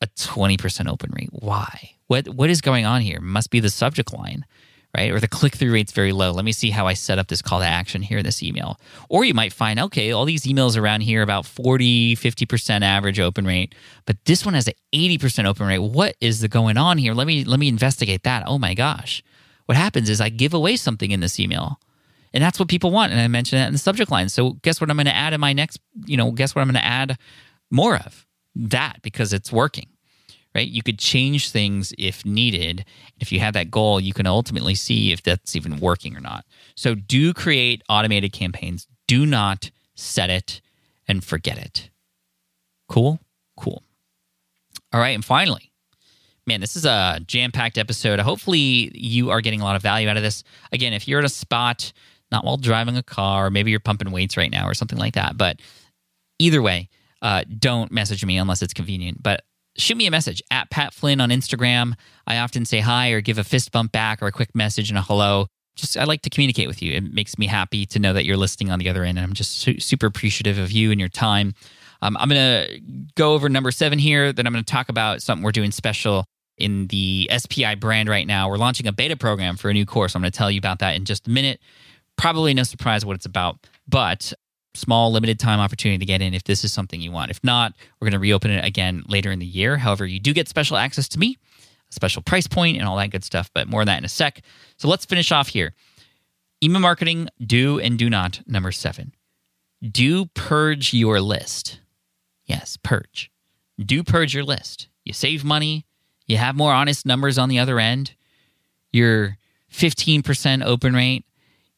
a 0.00 0.06
20% 0.06 0.88
open 0.88 1.10
rate. 1.14 1.28
Why? 1.32 1.97
What 2.08 2.28
what 2.28 2.50
is 2.50 2.60
going 2.60 2.84
on 2.84 3.00
here? 3.00 3.20
Must 3.20 3.50
be 3.50 3.60
the 3.60 3.70
subject 3.70 4.12
line, 4.12 4.44
right? 4.96 5.10
Or 5.10 5.20
the 5.20 5.28
click 5.28 5.54
through 5.54 5.72
rate's 5.72 5.92
very 5.92 6.12
low. 6.12 6.32
Let 6.32 6.44
me 6.44 6.52
see 6.52 6.70
how 6.70 6.86
I 6.86 6.94
set 6.94 7.18
up 7.18 7.28
this 7.28 7.42
call 7.42 7.60
to 7.60 7.66
action 7.66 8.02
here 8.02 8.18
in 8.18 8.24
this 8.24 8.42
email. 8.42 8.80
Or 9.08 9.24
you 9.24 9.34
might 9.34 9.52
find, 9.52 9.78
okay, 9.78 10.10
all 10.10 10.24
these 10.24 10.44
emails 10.44 10.76
around 10.76 11.02
here 11.02 11.22
about 11.22 11.46
40, 11.46 12.16
50% 12.16 12.82
average 12.82 13.20
open 13.20 13.46
rate, 13.46 13.74
but 14.06 14.16
this 14.24 14.44
one 14.44 14.54
has 14.54 14.66
an 14.66 14.74
80% 14.92 15.44
open 15.44 15.66
rate. 15.66 15.78
What 15.78 16.16
is 16.20 16.40
the 16.40 16.48
going 16.48 16.76
on 16.76 16.98
here? 16.98 17.14
Let 17.14 17.26
me 17.26 17.44
let 17.44 17.60
me 17.60 17.68
investigate 17.68 18.24
that. 18.24 18.42
Oh 18.46 18.58
my 18.58 18.74
gosh. 18.74 19.22
What 19.66 19.76
happens 19.76 20.08
is 20.08 20.20
I 20.20 20.30
give 20.30 20.54
away 20.54 20.76
something 20.76 21.10
in 21.10 21.20
this 21.20 21.38
email. 21.38 21.78
And 22.32 22.42
that's 22.42 22.58
what 22.58 22.68
people 22.68 22.90
want. 22.90 23.12
And 23.12 23.20
I 23.20 23.28
mentioned 23.28 23.60
that 23.60 23.66
in 23.66 23.72
the 23.72 23.78
subject 23.78 24.10
line. 24.10 24.28
So 24.28 24.52
guess 24.62 24.80
what 24.80 24.90
I'm 24.90 24.96
going 24.96 25.06
to 25.06 25.14
add 25.14 25.32
in 25.32 25.40
my 25.40 25.52
next, 25.52 25.78
you 26.06 26.16
know, 26.16 26.30
guess 26.30 26.54
what 26.54 26.62
I'm 26.62 26.68
going 26.68 26.80
to 26.80 26.84
add 26.84 27.18
more 27.70 27.96
of? 27.96 28.26
That 28.54 29.00
because 29.02 29.32
it's 29.32 29.52
working. 29.52 29.88
Right? 30.54 30.66
You 30.66 30.82
could 30.82 30.98
change 30.98 31.50
things 31.50 31.92
if 31.98 32.24
needed. 32.24 32.84
If 33.20 33.30
you 33.30 33.40
have 33.40 33.54
that 33.54 33.70
goal, 33.70 34.00
you 34.00 34.12
can 34.12 34.26
ultimately 34.26 34.74
see 34.74 35.12
if 35.12 35.22
that's 35.22 35.54
even 35.54 35.78
working 35.78 36.16
or 36.16 36.20
not. 36.20 36.44
So 36.74 36.94
do 36.94 37.32
create 37.34 37.82
automated 37.88 38.32
campaigns. 38.32 38.88
Do 39.06 39.24
not 39.26 39.70
set 39.94 40.30
it 40.30 40.60
and 41.06 41.22
forget 41.22 41.58
it. 41.58 41.90
Cool? 42.88 43.20
Cool. 43.56 43.82
All 44.92 45.00
right. 45.00 45.14
And 45.14 45.24
finally, 45.24 45.70
man, 46.46 46.60
this 46.60 46.76
is 46.76 46.86
a 46.86 47.20
jam 47.26 47.52
packed 47.52 47.78
episode. 47.78 48.18
Hopefully, 48.18 48.90
you 48.94 49.30
are 49.30 49.40
getting 49.40 49.60
a 49.60 49.64
lot 49.64 49.76
of 49.76 49.82
value 49.82 50.08
out 50.08 50.16
of 50.16 50.22
this. 50.22 50.42
Again, 50.72 50.92
if 50.92 51.06
you're 51.06 51.20
in 51.20 51.26
a 51.26 51.30
spot, 51.30 51.92
not 52.32 52.44
while 52.44 52.56
driving 52.56 52.96
a 52.96 53.02
car, 53.02 53.50
maybe 53.50 53.70
you're 53.70 53.80
pumping 53.80 54.10
weights 54.10 54.36
right 54.36 54.50
now 54.50 54.66
or 54.66 54.74
something 54.74 54.98
like 54.98 55.14
that, 55.14 55.36
but 55.36 55.60
either 56.38 56.62
way, 56.62 56.88
uh, 57.22 57.44
don't 57.58 57.90
message 57.90 58.24
me 58.24 58.38
unless 58.38 58.62
it's 58.62 58.74
convenient. 58.74 59.22
But 59.22 59.44
shoot 59.78 59.96
me 59.96 60.06
a 60.06 60.10
message 60.10 60.42
at 60.50 60.70
Pat 60.70 60.92
Flynn 60.92 61.20
on 61.20 61.30
Instagram. 61.30 61.94
I 62.26 62.38
often 62.38 62.64
say 62.64 62.80
hi 62.80 63.10
or 63.10 63.20
give 63.20 63.38
a 63.38 63.44
fist 63.44 63.72
bump 63.72 63.92
back 63.92 64.22
or 64.22 64.26
a 64.26 64.32
quick 64.32 64.54
message 64.54 64.90
and 64.90 64.98
a 64.98 65.02
hello. 65.02 65.46
Just 65.76 65.96
I 65.96 66.04
like 66.04 66.22
to 66.22 66.30
communicate 66.30 66.66
with 66.66 66.82
you. 66.82 66.92
It 66.92 67.12
makes 67.12 67.38
me 67.38 67.46
happy 67.46 67.86
to 67.86 67.98
know 67.98 68.12
that 68.12 68.24
you're 68.24 68.36
listening 68.36 68.70
on 68.70 68.80
the 68.80 68.88
other 68.88 69.04
end, 69.04 69.16
and 69.16 69.24
I'm 69.24 69.32
just 69.32 69.58
su- 69.58 69.78
super 69.78 70.06
appreciative 70.06 70.58
of 70.58 70.72
you 70.72 70.90
and 70.90 70.98
your 70.98 71.08
time. 71.08 71.54
Um, 72.02 72.16
I'm 72.16 72.28
going 72.28 72.66
to 72.66 72.80
go 73.14 73.34
over 73.34 73.48
number 73.48 73.70
seven 73.70 73.98
here. 73.98 74.32
Then 74.32 74.46
I'm 74.46 74.52
going 74.52 74.64
to 74.64 74.72
talk 74.72 74.88
about 74.88 75.22
something 75.22 75.44
we're 75.44 75.52
doing 75.52 75.70
special 75.70 76.24
in 76.56 76.88
the 76.88 77.30
SPI 77.36 77.76
brand 77.76 78.08
right 78.08 78.26
now. 78.26 78.48
We're 78.48 78.58
launching 78.58 78.86
a 78.86 78.92
beta 78.92 79.16
program 79.16 79.56
for 79.56 79.70
a 79.70 79.72
new 79.72 79.86
course. 79.86 80.14
I'm 80.14 80.22
going 80.22 80.32
to 80.32 80.36
tell 80.36 80.50
you 80.50 80.58
about 80.58 80.80
that 80.80 80.96
in 80.96 81.04
just 81.04 81.28
a 81.28 81.30
minute. 81.30 81.60
Probably 82.16 82.52
no 82.54 82.64
surprise 82.64 83.04
what 83.04 83.14
it's 83.14 83.26
about, 83.26 83.58
but 83.88 84.32
small 84.78 85.12
limited 85.12 85.38
time 85.38 85.60
opportunity 85.60 85.98
to 85.98 86.06
get 86.06 86.22
in 86.22 86.34
if 86.34 86.44
this 86.44 86.64
is 86.64 86.72
something 86.72 87.00
you 87.00 87.12
want. 87.12 87.30
If 87.30 87.42
not, 87.44 87.74
we're 88.00 88.06
going 88.06 88.12
to 88.12 88.18
reopen 88.18 88.50
it 88.50 88.64
again 88.64 89.02
later 89.08 89.30
in 89.30 89.38
the 89.38 89.46
year. 89.46 89.76
However, 89.76 90.06
you 90.06 90.20
do 90.20 90.32
get 90.32 90.48
special 90.48 90.76
access 90.76 91.08
to 91.08 91.18
me, 91.18 91.36
a 91.90 91.92
special 91.92 92.22
price 92.22 92.46
point, 92.46 92.78
and 92.78 92.86
all 92.86 92.96
that 92.96 93.10
good 93.10 93.24
stuff, 93.24 93.50
but 93.54 93.68
more 93.68 93.82
on 93.82 93.86
that 93.86 93.98
in 93.98 94.04
a 94.04 94.08
sec. 94.08 94.42
So 94.76 94.88
let's 94.88 95.04
finish 95.04 95.32
off 95.32 95.48
here. 95.48 95.74
Email 96.62 96.80
marketing, 96.80 97.28
do 97.44 97.78
and 97.78 97.98
do 97.98 98.10
not. 98.10 98.40
Number 98.46 98.72
seven, 98.72 99.14
do 99.82 100.26
purge 100.26 100.92
your 100.92 101.20
list. 101.20 101.80
Yes, 102.44 102.76
purge. 102.82 103.30
Do 103.78 104.02
purge 104.02 104.34
your 104.34 104.44
list. 104.44 104.88
You 105.04 105.12
save 105.12 105.44
money, 105.44 105.86
you 106.26 106.36
have 106.36 106.56
more 106.56 106.72
honest 106.72 107.06
numbers 107.06 107.38
on 107.38 107.48
the 107.48 107.58
other 107.58 107.78
end. 107.78 108.14
Your 108.92 109.38
15% 109.72 110.64
open 110.64 110.94
rate, 110.94 111.24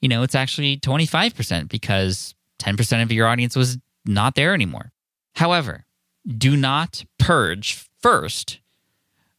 you 0.01 0.09
know, 0.09 0.23
it's 0.23 0.35
actually 0.35 0.79
25% 0.79 1.69
because 1.69 2.35
10% 2.61 3.03
of 3.03 3.11
your 3.13 3.27
audience 3.27 3.57
was 3.57 3.79
not 4.05 4.35
there 4.35 4.55
anymore. 4.55 4.93
However, 5.35 5.87
do 6.27 6.57
not 6.57 7.05
purge 7.19 7.87
first 8.01 8.61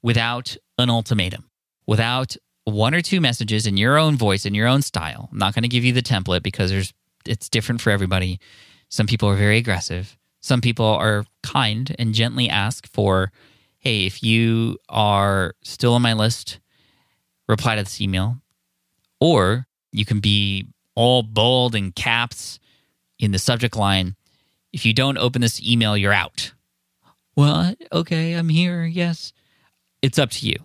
without 0.01 0.57
an 0.77 0.89
ultimatum, 0.89 1.49
without 1.85 2.35
one 2.63 2.93
or 2.93 3.01
two 3.01 3.21
messages 3.21 3.67
in 3.67 3.77
your 3.77 3.97
own 3.97 4.15
voice, 4.17 4.45
in 4.45 4.55
your 4.55 4.67
own 4.67 4.81
style. 4.81 5.29
I'm 5.31 5.37
not 5.37 5.53
going 5.53 5.63
to 5.63 5.69
give 5.69 5.83
you 5.83 5.93
the 5.93 6.01
template 6.01 6.43
because 6.43 6.71
there's 6.71 6.93
it's 7.25 7.49
different 7.49 7.81
for 7.81 7.91
everybody. 7.91 8.39
Some 8.89 9.05
people 9.07 9.29
are 9.29 9.35
very 9.35 9.57
aggressive. 9.57 10.17
Some 10.41 10.61
people 10.61 10.85
are 10.85 11.25
kind 11.43 11.95
and 11.99 12.15
gently 12.15 12.49
ask 12.49 12.87
for 12.87 13.31
hey, 13.77 14.05
if 14.05 14.21
you 14.21 14.77
are 14.89 15.55
still 15.63 15.95
on 15.95 16.03
my 16.03 16.13
list, 16.13 16.59
reply 17.47 17.75
to 17.75 17.83
this 17.83 17.99
email. 17.99 18.37
Or 19.19 19.65
you 19.91 20.05
can 20.05 20.19
be 20.19 20.67
all 20.93 21.23
bold 21.23 21.73
and 21.73 21.95
caps 21.95 22.59
in 23.21 23.31
the 23.31 23.39
subject 23.39 23.77
line. 23.77 24.15
If 24.73 24.85
you 24.85 24.93
don't 24.93 25.17
open 25.17 25.41
this 25.41 25.61
email, 25.61 25.95
you're 25.95 26.13
out. 26.13 26.53
What? 27.35 27.77
Okay, 27.91 28.33
I'm 28.33 28.49
here. 28.49 28.83
Yes. 28.83 29.31
It's 30.01 30.19
up 30.19 30.31
to 30.31 30.47
you. 30.47 30.55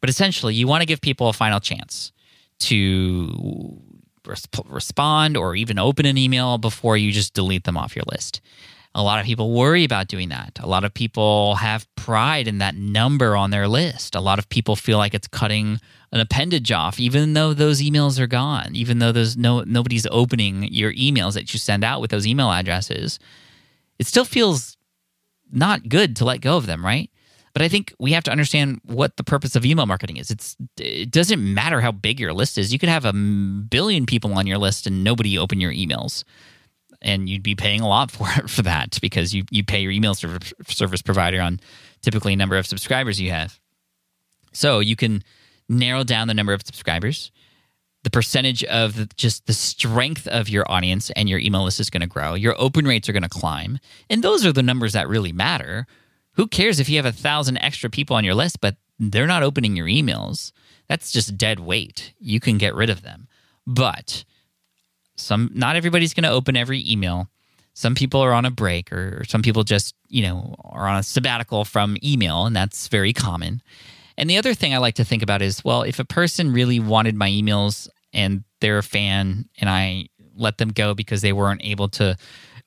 But 0.00 0.08
essentially, 0.08 0.54
you 0.54 0.66
want 0.66 0.82
to 0.82 0.86
give 0.86 1.00
people 1.00 1.28
a 1.28 1.32
final 1.32 1.60
chance 1.60 2.12
to 2.60 3.80
respond 4.66 5.36
or 5.36 5.54
even 5.56 5.78
open 5.78 6.06
an 6.06 6.16
email 6.16 6.56
before 6.58 6.96
you 6.96 7.12
just 7.12 7.34
delete 7.34 7.64
them 7.64 7.76
off 7.76 7.96
your 7.96 8.04
list. 8.10 8.40
A 8.96 9.02
lot 9.02 9.18
of 9.18 9.26
people 9.26 9.52
worry 9.52 9.82
about 9.82 10.06
doing 10.06 10.28
that. 10.28 10.58
A 10.60 10.68
lot 10.68 10.84
of 10.84 10.94
people 10.94 11.56
have 11.56 11.92
pride 11.96 12.46
in 12.46 12.58
that 12.58 12.76
number 12.76 13.36
on 13.36 13.50
their 13.50 13.66
list. 13.66 14.14
A 14.14 14.20
lot 14.20 14.38
of 14.38 14.48
people 14.48 14.76
feel 14.76 14.98
like 14.98 15.14
it's 15.14 15.26
cutting 15.26 15.80
an 16.12 16.20
appendage 16.20 16.70
off, 16.70 17.00
even 17.00 17.32
though 17.32 17.52
those 17.52 17.82
emails 17.82 18.20
are 18.20 18.28
gone, 18.28 18.76
even 18.76 19.00
though 19.00 19.10
there's 19.10 19.36
no 19.36 19.62
nobody's 19.62 20.06
opening 20.12 20.72
your 20.72 20.92
emails 20.92 21.34
that 21.34 21.52
you 21.52 21.58
send 21.58 21.82
out 21.82 22.00
with 22.00 22.12
those 22.12 22.26
email 22.26 22.52
addresses. 22.52 23.18
It 23.98 24.06
still 24.06 24.24
feels 24.24 24.76
not 25.50 25.88
good 25.88 26.14
to 26.16 26.24
let 26.24 26.40
go 26.40 26.56
of 26.56 26.66
them, 26.66 26.84
right? 26.84 27.10
But 27.52 27.62
I 27.62 27.68
think 27.68 27.94
we 27.98 28.12
have 28.12 28.24
to 28.24 28.32
understand 28.32 28.80
what 28.84 29.16
the 29.16 29.24
purpose 29.24 29.56
of 29.56 29.64
email 29.64 29.86
marketing 29.86 30.18
is. 30.18 30.30
It's 30.30 30.56
it 30.76 31.10
doesn't 31.10 31.42
matter 31.42 31.80
how 31.80 31.90
big 31.90 32.20
your 32.20 32.32
list 32.32 32.58
is. 32.58 32.72
You 32.72 32.78
could 32.78 32.88
have 32.88 33.04
a 33.04 33.12
billion 33.12 34.06
people 34.06 34.34
on 34.34 34.46
your 34.46 34.58
list 34.58 34.86
and 34.86 35.02
nobody 35.02 35.36
open 35.36 35.60
your 35.60 35.72
emails 35.72 36.22
and 37.04 37.28
you'd 37.28 37.42
be 37.42 37.54
paying 37.54 37.80
a 37.80 37.88
lot 37.88 38.10
for 38.10 38.26
for 38.48 38.62
that 38.62 38.98
because 39.00 39.32
you 39.32 39.44
you 39.50 39.62
pay 39.62 39.80
your 39.80 39.92
email 39.92 40.14
service, 40.14 40.52
service 40.66 41.02
provider 41.02 41.40
on 41.40 41.60
typically 42.02 42.32
a 42.32 42.36
number 42.36 42.56
of 42.56 42.66
subscribers 42.66 43.20
you 43.20 43.30
have. 43.30 43.60
So 44.52 44.80
you 44.80 44.96
can 44.96 45.22
narrow 45.68 46.04
down 46.04 46.28
the 46.28 46.34
number 46.34 46.52
of 46.52 46.62
subscribers. 46.64 47.30
The 48.02 48.10
percentage 48.10 48.62
of 48.64 48.96
the, 48.96 49.08
just 49.16 49.46
the 49.46 49.54
strength 49.54 50.28
of 50.28 50.50
your 50.50 50.70
audience 50.70 51.10
and 51.12 51.26
your 51.26 51.38
email 51.38 51.64
list 51.64 51.80
is 51.80 51.88
going 51.88 52.02
to 52.02 52.06
grow. 52.06 52.34
Your 52.34 52.54
open 52.58 52.86
rates 52.86 53.08
are 53.08 53.12
going 53.12 53.22
to 53.22 53.30
climb, 53.30 53.78
and 54.10 54.22
those 54.22 54.44
are 54.44 54.52
the 54.52 54.62
numbers 54.62 54.92
that 54.92 55.08
really 55.08 55.32
matter. 55.32 55.86
Who 56.32 56.46
cares 56.46 56.80
if 56.80 56.88
you 56.90 56.96
have 56.96 57.06
a 57.06 57.12
thousand 57.12 57.58
extra 57.58 57.88
people 57.88 58.14
on 58.14 58.24
your 58.24 58.34
list, 58.34 58.60
but 58.60 58.76
they're 58.98 59.26
not 59.26 59.42
opening 59.42 59.74
your 59.74 59.86
emails? 59.86 60.52
That's 60.86 61.12
just 61.12 61.38
dead 61.38 61.60
weight. 61.60 62.12
You 62.18 62.40
can 62.40 62.58
get 62.58 62.74
rid 62.74 62.90
of 62.90 63.00
them, 63.00 63.26
but 63.66 64.24
some 65.16 65.50
not 65.54 65.76
everybody's 65.76 66.14
going 66.14 66.24
to 66.24 66.30
open 66.30 66.56
every 66.56 66.88
email. 66.88 67.28
Some 67.74 67.94
people 67.94 68.20
are 68.20 68.32
on 68.32 68.44
a 68.44 68.50
break 68.50 68.92
or 68.92 69.24
some 69.26 69.42
people 69.42 69.64
just, 69.64 69.94
you 70.08 70.22
know, 70.22 70.54
are 70.64 70.86
on 70.86 70.96
a 70.96 71.02
sabbatical 71.02 71.64
from 71.64 71.96
email 72.04 72.46
and 72.46 72.54
that's 72.54 72.88
very 72.88 73.12
common. 73.12 73.62
And 74.16 74.30
the 74.30 74.38
other 74.38 74.54
thing 74.54 74.72
I 74.72 74.78
like 74.78 74.94
to 74.96 75.04
think 75.04 75.22
about 75.22 75.42
is, 75.42 75.64
well, 75.64 75.82
if 75.82 75.98
a 75.98 76.04
person 76.04 76.52
really 76.52 76.78
wanted 76.78 77.16
my 77.16 77.28
emails 77.28 77.88
and 78.12 78.44
they're 78.60 78.78
a 78.78 78.82
fan 78.82 79.48
and 79.58 79.68
I 79.68 80.06
let 80.36 80.58
them 80.58 80.70
go 80.70 80.94
because 80.94 81.20
they 81.20 81.32
weren't 81.32 81.64
able 81.64 81.88
to 81.88 82.16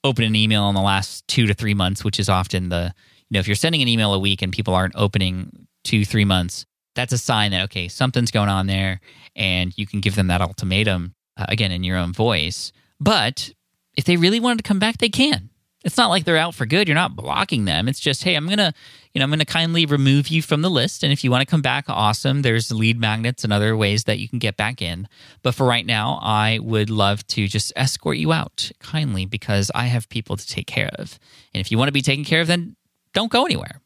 open 0.04 0.26
an 0.26 0.36
email 0.36 0.68
in 0.70 0.76
the 0.76 0.82
last 0.82 1.28
2 1.30 1.48
to 1.48 1.54
3 1.54 1.74
months, 1.74 2.04
which 2.04 2.20
is 2.20 2.28
often 2.28 2.70
the, 2.70 2.94
you 3.30 3.36
know, 3.36 3.40
if 3.40 3.48
you're 3.48 3.56
sending 3.56 3.82
an 3.82 3.88
email 3.88 4.14
a 4.14 4.20
week 4.20 4.42
and 4.42 4.52
people 4.52 4.76
aren't 4.76 4.96
opening 4.96 5.68
2 5.86 6.04
3 6.04 6.26
months, 6.26 6.66
that's 6.96 7.14
a 7.14 7.18
sign 7.18 7.52
that 7.52 7.64
okay, 7.66 7.88
something's 7.88 8.32
going 8.32 8.50
on 8.50 8.68
there 8.68 9.00
and 9.36 9.78
you 9.78 9.86
can 9.88 10.02
give 10.02 10.16
them 10.16 10.28
that 10.28 10.42
ultimatum 10.42 11.14
uh, 11.38 11.46
again 11.48 11.72
in 11.72 11.84
your 11.84 11.98
own 11.98 12.14
voice. 12.14 12.72
But 13.00 13.52
if 13.96 14.06
they 14.06 14.18
really 14.18 14.40
wanted 14.40 14.60
to 14.60 14.68
come 14.68 14.80
back, 14.80 14.98
they 14.98 15.10
can. 15.10 15.50
It's 15.84 15.96
not 15.96 16.10
like 16.10 16.26
they're 16.26 16.38
out 16.38 16.56
for 16.56 16.66
good. 16.66 16.88
You're 16.88 16.96
not 16.96 17.16
blocking 17.16 17.66
them. 17.66 17.88
It's 17.88 18.00
just, 18.00 18.24
hey, 18.24 18.36
I'm 18.36 18.50
gonna, 18.50 18.74
you 19.14 19.20
know, 19.20 19.24
I'm 19.24 19.30
gonna 19.30 19.46
kindly 19.46 19.86
remove 19.86 20.28
you 20.28 20.42
from 20.42 20.62
the 20.62 20.70
list. 20.70 21.04
And 21.04 21.14
if 21.14 21.24
you 21.24 21.32
want 21.32 21.42
to 21.42 21.50
come 21.50 21.62
back, 21.62 21.86
awesome. 21.88 22.42
There's 22.42 22.72
lead 22.72 23.00
magnets 23.00 23.44
and 23.44 23.54
other 23.54 23.78
ways 23.78 24.04
that 24.04 24.20
you 24.20 24.28
can 24.28 24.40
get 24.40 24.58
back 24.58 24.82
in. 24.82 25.08
But 25.44 25.56
for 25.56 25.66
right 25.66 25.86
now, 25.86 26.20
I 26.22 26.60
would 26.62 26.90
love 26.90 27.26
to 27.28 27.48
just 27.48 27.72
escort 27.76 28.18
you 28.18 28.34
out 28.34 28.70
kindly 28.80 29.26
because 29.26 29.72
I 29.74 29.86
have 29.86 30.10
people 30.10 30.36
to 30.36 30.46
take 30.46 30.68
care 30.68 30.90
of. 30.96 31.20
And 31.54 31.62
if 31.62 31.72
you 31.72 31.78
want 31.78 31.88
to 31.88 31.94
be 31.94 32.02
taken 32.02 32.26
care 32.26 32.42
of, 32.42 32.48
then 32.48 32.76
don't 33.14 33.32
go 33.32 33.46
anywhere. 33.46 33.80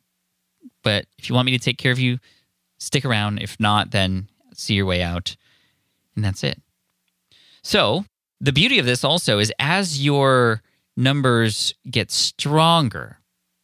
But 0.83 1.05
if 1.19 1.29
you 1.29 1.35
want 1.35 1.45
me 1.45 1.57
to 1.57 1.63
take 1.63 1.77
care 1.77 1.91
of 1.91 1.99
you, 1.99 2.17
stick 2.79 3.05
around. 3.05 3.39
If 3.39 3.59
not, 3.59 3.91
then 3.91 4.27
see 4.55 4.73
your 4.73 4.85
way 4.85 5.03
out. 5.03 5.35
And 6.15 6.25
that's 6.25 6.43
it. 6.43 6.59
So, 7.63 8.05
the 8.39 8.51
beauty 8.51 8.79
of 8.79 8.85
this 8.85 9.03
also 9.03 9.39
is 9.39 9.53
as 9.59 10.03
your 10.03 10.61
numbers 10.97 11.73
get 11.89 12.11
stronger, 12.11 13.19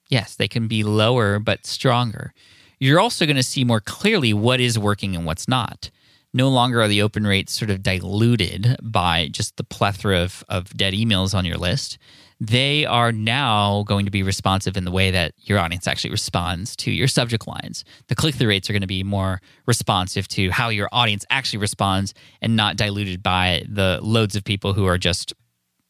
yes, 0.10 0.36
they 0.36 0.48
can 0.48 0.68
be 0.68 0.84
lower 0.84 1.40
but 1.40 1.66
stronger, 1.66 2.34
you're 2.80 3.00
also 3.00 3.26
going 3.26 3.38
to 3.38 3.44
see 3.44 3.64
more 3.64 3.80
clearly 3.80 4.34
what 4.34 4.60
is 4.60 4.78
working 4.78 5.16
and 5.16 5.26
what's 5.26 5.48
not. 5.48 5.90
No 6.34 6.50
longer 6.50 6.82
are 6.82 6.88
the 6.88 7.02
open 7.02 7.26
rates 7.26 7.54
sort 7.54 7.72
of 7.72 7.82
diluted 7.82 8.78
by 8.82 9.30
just 9.32 9.58
the 9.58 9.64
plethora 9.64 10.20
of, 10.20 10.44
of 10.50 10.76
dead 10.76 10.94
emails 10.94 11.34
on 11.34 11.46
your 11.46 11.58
list. 11.58 11.98
They 12.40 12.86
are 12.86 13.12
now 13.12 13.84
going 13.88 14.06
to 14.06 14.12
be 14.12 14.22
responsive 14.22 14.78
in 14.78 14.86
the 14.86 14.92
way 14.92 15.10
that 15.10 15.34
your 15.38 15.58
audience 15.58 15.88
actually 15.88 16.12
responds 16.12 16.76
to 16.78 16.92
your 16.92 17.08
subject 17.08 17.48
lines. 17.48 17.84
The 18.10 18.16
click 18.16 18.36
through 18.36 18.50
rates 18.50 18.70
are 18.70 18.74
going 18.74 18.82
to 18.82 18.88
be 18.88 19.04
more 19.04 19.42
responsive 19.66 20.28
to 20.30 20.52
how 20.52 20.70
your 20.70 20.88
audience 20.92 21.26
actually 21.32 21.60
responds 21.60 22.14
and 22.42 22.56
not 22.56 22.78
diluted 22.78 23.24
by 23.24 23.64
the 23.68 24.00
loads 24.04 24.36
of 24.36 24.44
people 24.44 24.74
who 24.74 24.86
are 24.86 25.00
just 25.00 25.34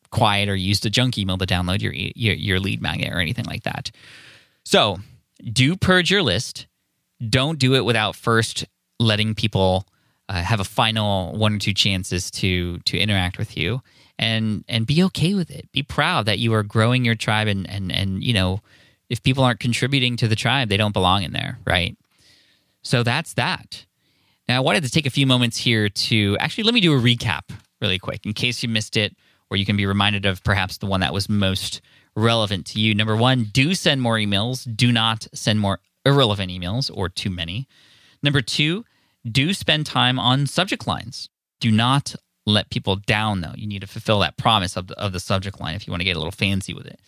quiet 0.10 0.48
or 0.48 0.56
used 0.56 0.86
a 0.86 0.90
junk 0.90 1.18
email 1.18 1.38
to 1.38 1.46
download 1.46 1.82
your, 1.82 1.92
your, 1.94 2.36
your 2.36 2.60
lead 2.62 2.82
magnet 2.82 3.12
or 3.12 3.20
anything 3.20 3.46
like 3.46 3.64
that. 3.64 3.92
So 4.64 5.00
do 5.44 5.76
purge 5.76 6.10
your 6.10 6.24
list. 6.24 6.68
Don't 7.30 7.60
do 7.60 7.76
it 7.76 7.84
without 7.84 8.16
first 8.16 8.66
letting 9.00 9.36
people 9.36 9.86
uh, 10.30 10.42
have 10.42 10.60
a 10.60 10.66
final 10.66 11.34
one 11.34 11.56
or 11.56 11.60
two 11.60 11.74
chances 11.74 12.30
to 12.32 12.80
to 12.80 12.98
interact 12.98 13.38
with 13.38 13.58
you 13.58 13.82
and 14.20 14.64
and 14.68 14.86
be 14.86 15.04
okay 15.04 15.34
with 15.34 15.50
it. 15.50 15.72
Be 15.72 15.84
proud 15.84 16.26
that 16.26 16.40
you 16.40 16.54
are 16.54 16.64
growing 16.64 17.06
your 17.06 17.16
tribe 17.16 17.48
and 17.48 17.70
and 17.70 17.92
and 17.92 18.24
you 18.24 18.34
know 18.34 18.62
if 19.10 19.24
people 19.24 19.44
aren't 19.44 19.60
contributing 19.60 20.18
to 20.18 20.28
the 20.28 20.36
tribe 20.36 20.70
they 20.70 20.78
don't 20.78 20.94
belong 20.94 21.24
in 21.24 21.34
there 21.34 21.60
right? 21.66 21.98
So 22.82 23.04
that's 23.04 23.34
that. 23.36 23.86
Now 24.48 24.58
i 24.58 24.60
wanted 24.60 24.84
to 24.84 24.90
take 24.90 25.06
a 25.06 25.12
few 25.12 25.28
moments 25.28 25.58
here 25.58 25.90
to 25.90 26.38
actually 26.40 26.64
let 26.66 26.74
me 26.74 26.82
do 26.82 26.94
a 26.94 27.00
recap 27.02 27.52
really 27.82 28.00
quick 28.00 28.26
in 28.26 28.34
case 28.34 28.64
you 28.64 28.70
missed 28.70 28.98
it 28.98 29.16
or 29.50 29.58
you 29.58 29.66
can 29.66 29.78
be 29.78 29.86
reminded 29.86 30.26
of 30.26 30.44
perhaps 30.44 30.78
the 30.78 30.86
one 30.86 31.00
that 31.02 31.14
was 31.14 31.30
most 31.30 31.82
relevant 32.16 32.66
to 32.66 32.80
you. 32.80 32.94
Number 32.96 33.16
one 33.16 33.46
do 33.46 33.76
send 33.76 34.02
more 34.02 34.16
emails. 34.16 34.68
Do 34.76 34.92
not 34.92 35.28
send 35.34 35.60
more 35.60 35.80
irrelevant 36.06 36.52
emails 36.52 36.90
or 36.94 37.08
too 37.08 37.30
many. 37.30 37.68
Number 38.24 38.42
two 38.42 38.84
do 39.32 39.54
spend 39.54 39.86
time 39.86 40.20
on 40.20 40.48
subject 40.48 40.88
lines. 40.88 41.30
Do 41.60 41.72
not 41.72 42.16
let 42.46 42.70
people 42.70 42.96
down, 42.96 43.42
though. 43.42 43.54
You 43.56 43.68
need 43.68 43.82
to 43.82 43.88
fulfill 43.88 44.20
that 44.20 44.38
promise 44.38 44.78
of 44.78 44.88
the, 44.88 45.00
of 45.00 45.12
the 45.12 45.20
subject 45.20 45.60
line 45.60 45.76
if 45.76 45.86
you 45.86 45.92
want 45.92 46.02
to 46.02 46.06
get 46.06 46.16
a 46.16 46.20
little 46.20 46.32
fancy 46.32 46.74
with 46.74 46.86
it. 46.86 47.00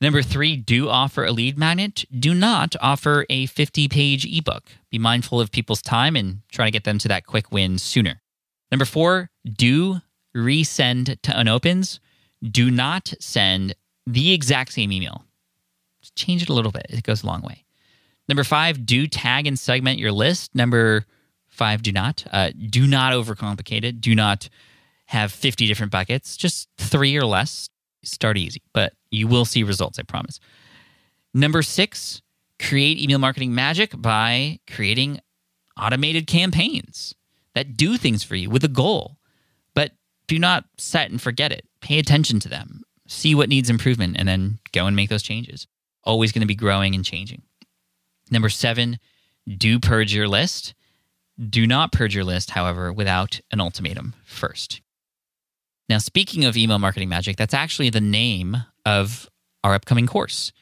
Number 0.00 0.22
three, 0.22 0.56
do 0.56 0.88
offer 0.88 1.24
a 1.24 1.32
lead 1.32 1.58
magnet. 1.58 2.06
Do 2.18 2.32
not 2.32 2.74
offer 2.80 3.26
a 3.28 3.46
50 3.46 3.88
page 3.88 4.24
ebook. 4.26 4.64
Be 4.90 4.98
mindful 4.98 5.40
of 5.40 5.52
people's 5.52 5.82
time 5.82 6.16
and 6.16 6.40
try 6.50 6.64
to 6.64 6.70
get 6.70 6.84
them 6.84 6.98
to 6.98 7.08
that 7.08 7.26
quick 7.26 7.52
win 7.52 7.78
sooner. 7.78 8.20
Number 8.70 8.86
four, 8.86 9.30
do 9.44 10.00
resend 10.34 11.20
to 11.22 11.38
unopens. 11.38 12.00
Do 12.42 12.70
not 12.70 13.12
send 13.20 13.74
the 14.06 14.32
exact 14.32 14.72
same 14.72 14.90
email. 14.90 15.24
Change 16.16 16.42
it 16.42 16.48
a 16.48 16.54
little 16.54 16.72
bit, 16.72 16.86
it 16.88 17.02
goes 17.02 17.22
a 17.22 17.26
long 17.26 17.42
way. 17.42 17.64
Number 18.26 18.44
five, 18.44 18.86
do 18.86 19.06
tag 19.06 19.46
and 19.46 19.58
segment 19.58 19.98
your 19.98 20.12
list. 20.12 20.54
Number 20.54 21.04
Five, 21.50 21.82
do 21.82 21.92
not. 21.92 22.24
Uh, 22.30 22.50
do 22.70 22.86
not 22.86 23.12
overcomplicate 23.12 23.84
it. 23.84 24.00
Do 24.00 24.14
not 24.14 24.48
have 25.06 25.32
50 25.32 25.66
different 25.66 25.92
buckets. 25.92 26.36
Just 26.36 26.68
three 26.78 27.16
or 27.16 27.24
less. 27.24 27.68
Start 28.02 28.38
easy, 28.38 28.62
but 28.72 28.94
you 29.10 29.26
will 29.26 29.44
see 29.44 29.62
results, 29.62 29.98
I 29.98 30.02
promise. 30.02 30.40
Number 31.34 31.60
six, 31.62 32.22
create 32.58 32.98
email 32.98 33.18
marketing 33.18 33.54
magic 33.54 33.92
by 34.00 34.60
creating 34.66 35.20
automated 35.76 36.26
campaigns 36.26 37.14
that 37.54 37.76
do 37.76 37.96
things 37.96 38.22
for 38.22 38.36
you 38.36 38.48
with 38.48 38.64
a 38.64 38.68
goal. 38.68 39.18
But 39.74 39.92
do 40.28 40.38
not 40.38 40.64
set 40.78 41.10
and 41.10 41.20
forget 41.20 41.52
it. 41.52 41.66
Pay 41.80 41.98
attention 41.98 42.40
to 42.40 42.48
them. 42.48 42.82
See 43.06 43.34
what 43.34 43.48
needs 43.48 43.68
improvement 43.68 44.16
and 44.18 44.28
then 44.28 44.60
go 44.72 44.86
and 44.86 44.94
make 44.94 45.10
those 45.10 45.22
changes. 45.22 45.66
Always 46.04 46.32
going 46.32 46.42
to 46.42 46.46
be 46.46 46.54
growing 46.54 46.94
and 46.94 47.04
changing. 47.04 47.42
Number 48.30 48.48
seven, 48.48 48.98
do 49.48 49.80
purge 49.80 50.14
your 50.14 50.28
list. 50.28 50.74
Do 51.48 51.66
not 51.66 51.92
purge 51.92 52.14
your 52.14 52.24
list, 52.24 52.50
however, 52.50 52.92
without 52.92 53.40
an 53.50 53.60
ultimatum 53.60 54.14
first. 54.26 54.82
Now, 55.88 55.98
speaking 55.98 56.44
of 56.44 56.56
email 56.56 56.78
marketing 56.78 57.08
magic, 57.08 57.36
that's 57.36 57.54
actually 57.54 57.90
the 57.90 58.00
name 58.00 58.58
of 58.84 59.28
our 59.64 59.74
upcoming 59.74 60.06
course. 60.06 60.52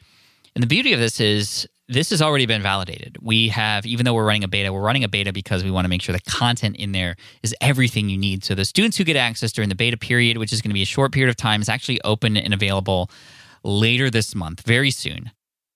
And 0.54 0.62
the 0.62 0.68
beauty 0.68 0.92
of 0.92 1.00
this 1.00 1.20
is 1.20 1.66
this 1.88 2.10
has 2.10 2.20
already 2.20 2.46
been 2.46 2.62
validated. 2.62 3.16
We 3.20 3.48
have, 3.48 3.86
even 3.86 4.04
though 4.04 4.14
we're 4.14 4.24
running 4.24 4.44
a 4.44 4.48
beta, 4.48 4.72
we're 4.72 4.80
running 4.80 5.04
a 5.04 5.08
beta 5.08 5.32
because 5.32 5.64
we 5.64 5.70
want 5.70 5.86
to 5.86 5.88
make 5.88 6.02
sure 6.02 6.12
the 6.12 6.30
content 6.30 6.76
in 6.76 6.92
there 6.92 7.16
is 7.42 7.54
everything 7.60 8.08
you 8.08 8.18
need. 8.18 8.44
So 8.44 8.54
the 8.54 8.64
students 8.64 8.96
who 8.96 9.04
get 9.04 9.16
access 9.16 9.52
during 9.52 9.70
the 9.70 9.74
beta 9.74 9.96
period, 9.96 10.36
which 10.36 10.52
is 10.52 10.60
going 10.60 10.70
to 10.70 10.74
be 10.74 10.82
a 10.82 10.86
short 10.86 11.12
period 11.12 11.30
of 11.30 11.36
time, 11.36 11.62
is 11.62 11.68
actually 11.68 12.00
open 12.02 12.36
and 12.36 12.52
available 12.52 13.10
later 13.64 14.10
this 14.10 14.34
month, 14.34 14.62
very 14.62 14.90
soon. 14.90 15.32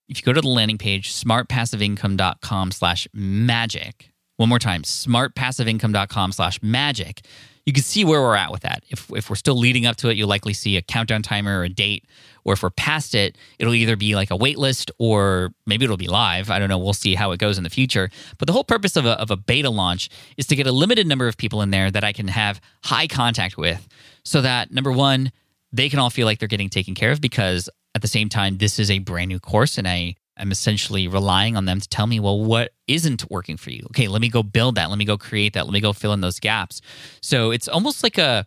If 0.07 0.17
you 0.17 0.23
go 0.23 0.33
to 0.33 0.41
the 0.41 0.47
landing 0.47 0.77
page, 0.77 1.13
smartpassiveincome.com 1.13 2.71
slash 2.71 3.07
magic, 3.13 4.12
one 4.37 4.49
more 4.49 4.59
time, 4.59 4.83
smartpassiveincome.com 4.83 6.31
slash 6.31 6.61
magic. 6.61 7.21
You 7.65 7.71
can 7.71 7.83
see 7.83 8.03
where 8.03 8.21
we're 8.21 8.35
at 8.35 8.51
with 8.51 8.63
that. 8.63 8.83
If, 8.89 9.09
if 9.11 9.29
we're 9.29 9.37
still 9.37 9.55
leading 9.55 9.85
up 9.85 9.95
to 9.97 10.09
it, 10.09 10.17
you'll 10.17 10.27
likely 10.27 10.53
see 10.53 10.75
a 10.75 10.81
countdown 10.81 11.21
timer 11.21 11.59
or 11.59 11.63
a 11.63 11.69
date. 11.69 12.05
Or 12.43 12.53
if 12.53 12.63
we're 12.63 12.71
past 12.71 13.15
it, 13.15 13.37
it'll 13.57 13.73
either 13.73 13.95
be 13.95 14.15
like 14.15 14.31
a 14.31 14.35
wait 14.35 14.57
list 14.57 14.91
or 14.97 15.53
maybe 15.65 15.85
it'll 15.85 15.95
be 15.95 16.07
live. 16.07 16.49
I 16.49 16.59
don't 16.59 16.67
know. 16.67 16.77
We'll 16.77 16.91
see 16.91 17.15
how 17.15 17.31
it 17.31 17.39
goes 17.39 17.57
in 17.57 17.63
the 17.63 17.69
future. 17.69 18.09
But 18.37 18.47
the 18.47 18.53
whole 18.53 18.65
purpose 18.65 18.97
of 18.97 19.05
a, 19.05 19.11
of 19.11 19.31
a 19.31 19.37
beta 19.37 19.69
launch 19.69 20.09
is 20.35 20.45
to 20.47 20.57
get 20.57 20.67
a 20.67 20.73
limited 20.73 21.07
number 21.07 21.27
of 21.27 21.37
people 21.37 21.61
in 21.61 21.69
there 21.69 21.89
that 21.89 22.03
I 22.03 22.11
can 22.11 22.27
have 22.27 22.59
high 22.83 23.07
contact 23.07 23.57
with 23.57 23.87
so 24.25 24.41
that, 24.41 24.71
number 24.71 24.91
one, 24.91 25.31
they 25.71 25.87
can 25.87 25.99
all 25.99 26.09
feel 26.09 26.25
like 26.25 26.39
they're 26.39 26.49
getting 26.49 26.69
taken 26.69 26.95
care 26.95 27.11
of 27.11 27.21
because 27.21 27.69
at 27.95 28.01
the 28.01 28.07
same 28.07 28.27
time, 28.27 28.57
this 28.57 28.77
is 28.77 28.91
a 28.91 28.99
brand 28.99 29.29
new 29.29 29.39
course 29.39 29.77
and 29.77 29.87
I 29.87 30.15
I'm 30.37 30.51
essentially 30.51 31.07
relying 31.07 31.55
on 31.55 31.65
them 31.65 31.79
to 31.79 31.87
tell 31.87 32.07
me, 32.07 32.19
well, 32.19 32.39
what 32.39 32.73
isn't 32.87 33.29
working 33.29 33.57
for 33.57 33.69
you? 33.69 33.85
Okay, 33.91 34.07
let 34.07 34.21
me 34.21 34.29
go 34.29 34.41
build 34.41 34.75
that. 34.75 34.89
Let 34.89 34.97
me 34.97 35.05
go 35.05 35.17
create 35.17 35.53
that. 35.53 35.65
Let 35.65 35.73
me 35.73 35.81
go 35.81 35.93
fill 35.93 36.13
in 36.13 36.21
those 36.21 36.39
gaps. 36.39 36.81
So 37.21 37.51
it's 37.51 37.67
almost 37.67 38.03
like 38.03 38.17
a 38.17 38.45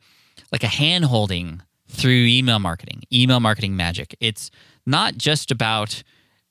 like 0.52 0.64
a 0.64 0.68
hand 0.68 1.04
holding 1.04 1.62
through 1.88 2.24
email 2.26 2.58
marketing, 2.58 3.02
email 3.12 3.40
marketing 3.40 3.76
magic. 3.76 4.16
It's 4.20 4.50
not 4.84 5.16
just 5.16 5.50
about 5.50 6.02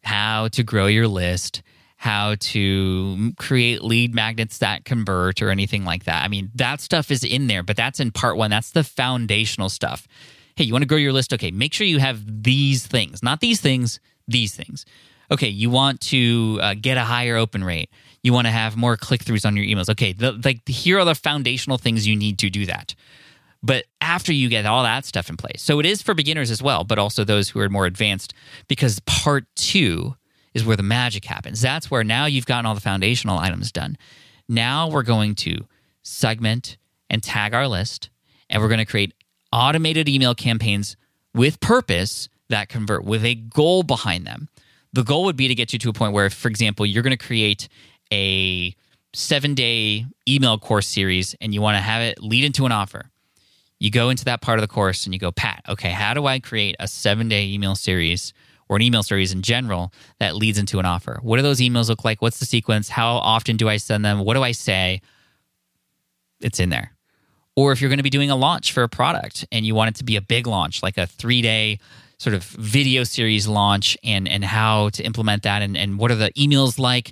how 0.04 0.48
to 0.50 0.64
grow 0.64 0.88
your 0.88 1.08
list, 1.08 1.62
how 1.98 2.36
to 2.40 3.34
create 3.38 3.84
lead 3.84 4.14
magnets 4.14 4.60
that 4.60 4.86
convert 4.86 5.42
or 5.42 5.50
anything 5.50 5.84
like 5.84 6.06
that. 6.06 6.24
I 6.24 6.28
mean, 6.28 6.52
that 6.56 6.80
stuff 6.80 7.12
is 7.12 7.24
in 7.24 7.48
there, 7.48 7.64
but 7.64 7.76
that's 7.76 8.00
in 8.00 8.12
part 8.12 8.38
one. 8.38 8.52
That's 8.52 8.72
the 8.72 8.84
foundational 8.84 9.70
stuff. 9.70 10.08
Hey, 10.56 10.64
you 10.64 10.74
want 10.74 10.84
to 10.84 10.88
grow 10.88 10.98
your 10.98 11.14
list? 11.14 11.34
Okay, 11.34 11.52
make 11.52 11.74
sure 11.74 11.86
you 11.86 12.00
have 12.00 12.44
these 12.44 12.88
things, 12.88 13.22
not 13.22 13.42
these 13.42 13.60
things, 13.60 14.00
these 14.28 14.56
things 14.56 14.86
okay, 15.32 15.48
you 15.48 15.70
want 15.70 16.02
to 16.02 16.60
uh, 16.62 16.76
get 16.80 16.98
a 16.98 17.04
higher 17.04 17.36
open 17.36 17.64
rate. 17.64 17.90
You 18.24 18.34
want 18.34 18.48
to 18.48 18.52
have 18.52 18.76
more 18.76 18.98
click 18.98 19.24
throughs 19.24 19.46
on 19.46 19.56
your 19.56 19.66
emails. 19.66 19.90
Okay, 19.90 20.14
the, 20.14 20.34
like 20.44 20.68
here 20.68 21.00
are 21.00 21.06
the 21.06 21.16
foundational 21.16 21.78
things 21.78 22.08
you 22.08 22.16
need 22.16 22.40
to 22.40 22.50
do 22.50 22.66
that. 22.66 22.96
But 23.62 23.86
after 24.00 24.32
you 24.32 24.48
get 24.48 24.66
all 24.66 24.84
that 24.84 25.06
stuff 25.06 25.30
in 25.30 25.38
place, 25.38 25.62
so 25.62 25.80
it 25.80 25.86
is 25.86 26.02
for 26.02 26.14
beginners 26.14 26.52
as 26.52 26.62
well, 26.62 26.84
but 26.84 27.00
also 27.00 27.24
those 27.24 27.50
who 27.50 27.60
are 27.60 27.70
more 27.70 27.86
advanced, 27.86 28.34
because 28.68 29.00
part 29.02 29.46
two 29.56 30.16
is 30.54 30.64
where 30.64 30.78
the 30.78 30.84
magic 30.84 31.26
happens. 31.26 31.62
That's 31.62 31.90
where 31.90 32.04
now 32.04 32.26
you've 32.26 32.46
gotten 32.46 32.66
all 32.66 32.76
the 32.76 32.82
foundational 32.82 33.40
items 33.40 33.72
done. 33.72 33.98
Now 34.48 34.88
we're 34.88 35.04
going 35.04 35.34
to 35.36 35.66
segment 36.04 36.78
and 37.10 37.24
tag 37.24 37.54
our 37.54 37.68
list, 37.68 38.10
and 38.50 38.62
we're 38.62 38.70
going 38.70 38.80
to 38.80 38.86
create 38.86 39.14
automated 39.52 40.08
email 40.08 40.36
campaigns 40.36 40.96
with 41.34 41.60
purpose 41.60 42.30
that 42.50 42.70
convert 42.70 43.04
with 43.04 43.26
a 43.26 43.36
goal 43.36 43.84
behind 43.84 44.28
them 44.28 44.48
the 44.96 45.04
goal 45.04 45.26
would 45.26 45.36
be 45.36 45.50
to 45.50 45.56
get 45.56 45.74
you 45.74 45.80
to 45.80 45.90
a 45.90 45.94
point 45.94 46.14
where, 46.14 46.30
for 46.30 46.48
example, 46.48 46.86
you're 46.86 47.04
going 47.04 47.16
to 47.16 47.24
create 47.24 47.68
a 48.14 48.74
seven 49.14 49.54
day 49.54 50.06
email 50.28 50.58
course 50.58 50.88
series 50.88 51.36
and 51.42 51.54
you 51.54 51.62
want 51.62 51.76
to 51.76 51.82
have 51.82 52.02
it 52.02 52.24
lead 52.24 52.46
into 52.46 52.66
an 52.66 52.72
offer. 52.72 53.12
You 53.78 53.92
go 53.92 54.10
into 54.10 54.24
that 54.26 54.42
part 54.42 54.58
of 54.58 54.62
the 54.62 54.74
course 54.74 55.06
and 55.06 55.14
you 55.14 55.20
go, 55.20 55.34
Pat, 55.34 55.64
okay, 55.68 55.90
how 55.90 56.14
do 56.14 56.26
I 56.26 56.40
create 56.40 56.78
a 56.80 56.88
seven 56.88 57.28
day 57.28 57.46
email 57.46 57.76
series 57.76 58.34
or 58.70 58.78
an 58.78 58.82
email 58.82 59.04
series 59.04 59.34
in 59.34 59.42
general 59.42 59.92
that 60.20 60.34
leads 60.34 60.58
into 60.58 60.80
an 60.80 60.86
offer? 60.86 61.20
What 61.22 61.36
do 61.36 61.44
those 61.44 61.60
emails 61.60 61.90
look 61.90 62.06
like? 62.06 62.22
What's 62.22 62.40
the 62.40 62.46
sequence? 62.46 62.88
How 62.88 63.16
often 63.18 63.58
do 63.58 63.68
I 63.68 63.78
send 63.78 64.06
them? 64.06 64.20
What 64.20 64.36
do 64.36 64.44
I 64.44 64.54
say? 64.54 65.02
It's 66.40 66.62
in 66.62 66.70
there. 66.70 66.94
Or 67.58 67.74
if 67.74 67.82
you're 67.82 67.90
going 67.90 68.00
to 68.00 68.04
be 68.04 68.10
doing 68.10 68.32
a 68.32 68.36
launch 68.36 68.72
for 68.72 68.84
a 68.84 68.90
product 68.90 69.46
and 69.52 69.66
you 69.66 69.76
want 69.76 69.90
it 69.90 69.96
to 69.96 70.06
be 70.06 70.16
a 70.16 70.22
big 70.22 70.48
launch, 70.48 70.82
like 70.82 70.98
a 70.98 71.06
three 71.06 71.42
day 71.42 71.80
sort 72.18 72.34
of 72.34 72.44
video 72.44 73.04
series 73.04 73.48
launch 73.48 73.98
and 74.04 74.28
and 74.28 74.44
how 74.44 74.90
to 74.90 75.04
implement 75.04 75.44
that 75.44 75.62
and, 75.62 75.76
and 75.76 76.00
what 76.00 76.12
are 76.12 76.16
the 76.16 76.32
emails 76.34 76.80
like 76.80 77.12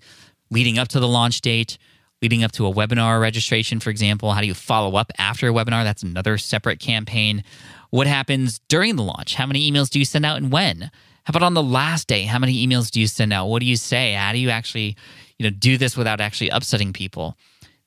leading 0.49 0.79
up 0.79 0.87
to 0.89 0.99
the 0.99 1.07
launch 1.07 1.41
date 1.41 1.77
leading 2.21 2.43
up 2.43 2.53
to 2.53 2.65
a 2.65 2.73
webinar 2.73 3.19
registration 3.19 3.81
for 3.81 3.89
example. 3.89 4.31
How 4.31 4.39
do 4.39 4.47
you 4.47 4.53
follow 4.53 4.95
up 4.95 5.11
after 5.17 5.49
a 5.49 5.51
webinar? 5.51 5.83
That's 5.83 6.03
another 6.03 6.37
separate 6.37 6.79
campaign. 6.79 7.43
What 7.89 8.07
happens 8.07 8.61
during 8.69 8.95
the 8.95 9.03
launch? 9.03 9.35
How 9.35 9.45
many 9.45 9.69
emails 9.69 9.89
do 9.89 9.99
you 9.99 10.05
send 10.05 10.25
out 10.25 10.37
and 10.37 10.49
when? 10.49 10.89
How 11.25 11.31
about 11.31 11.43
on 11.43 11.53
the 11.53 11.61
last 11.61 12.07
day? 12.07 12.23
How 12.23 12.39
many 12.39 12.65
emails 12.65 12.89
do 12.89 13.01
you 13.01 13.07
send 13.07 13.33
out? 13.33 13.47
What 13.47 13.59
do 13.59 13.65
you 13.65 13.75
say? 13.75 14.13
How 14.13 14.31
do 14.31 14.37
you 14.37 14.49
actually 14.49 14.95
you 15.37 15.43
know 15.43 15.49
do 15.49 15.77
this 15.77 15.97
without 15.97 16.21
actually 16.21 16.49
upsetting 16.49 16.93
people? 16.93 17.37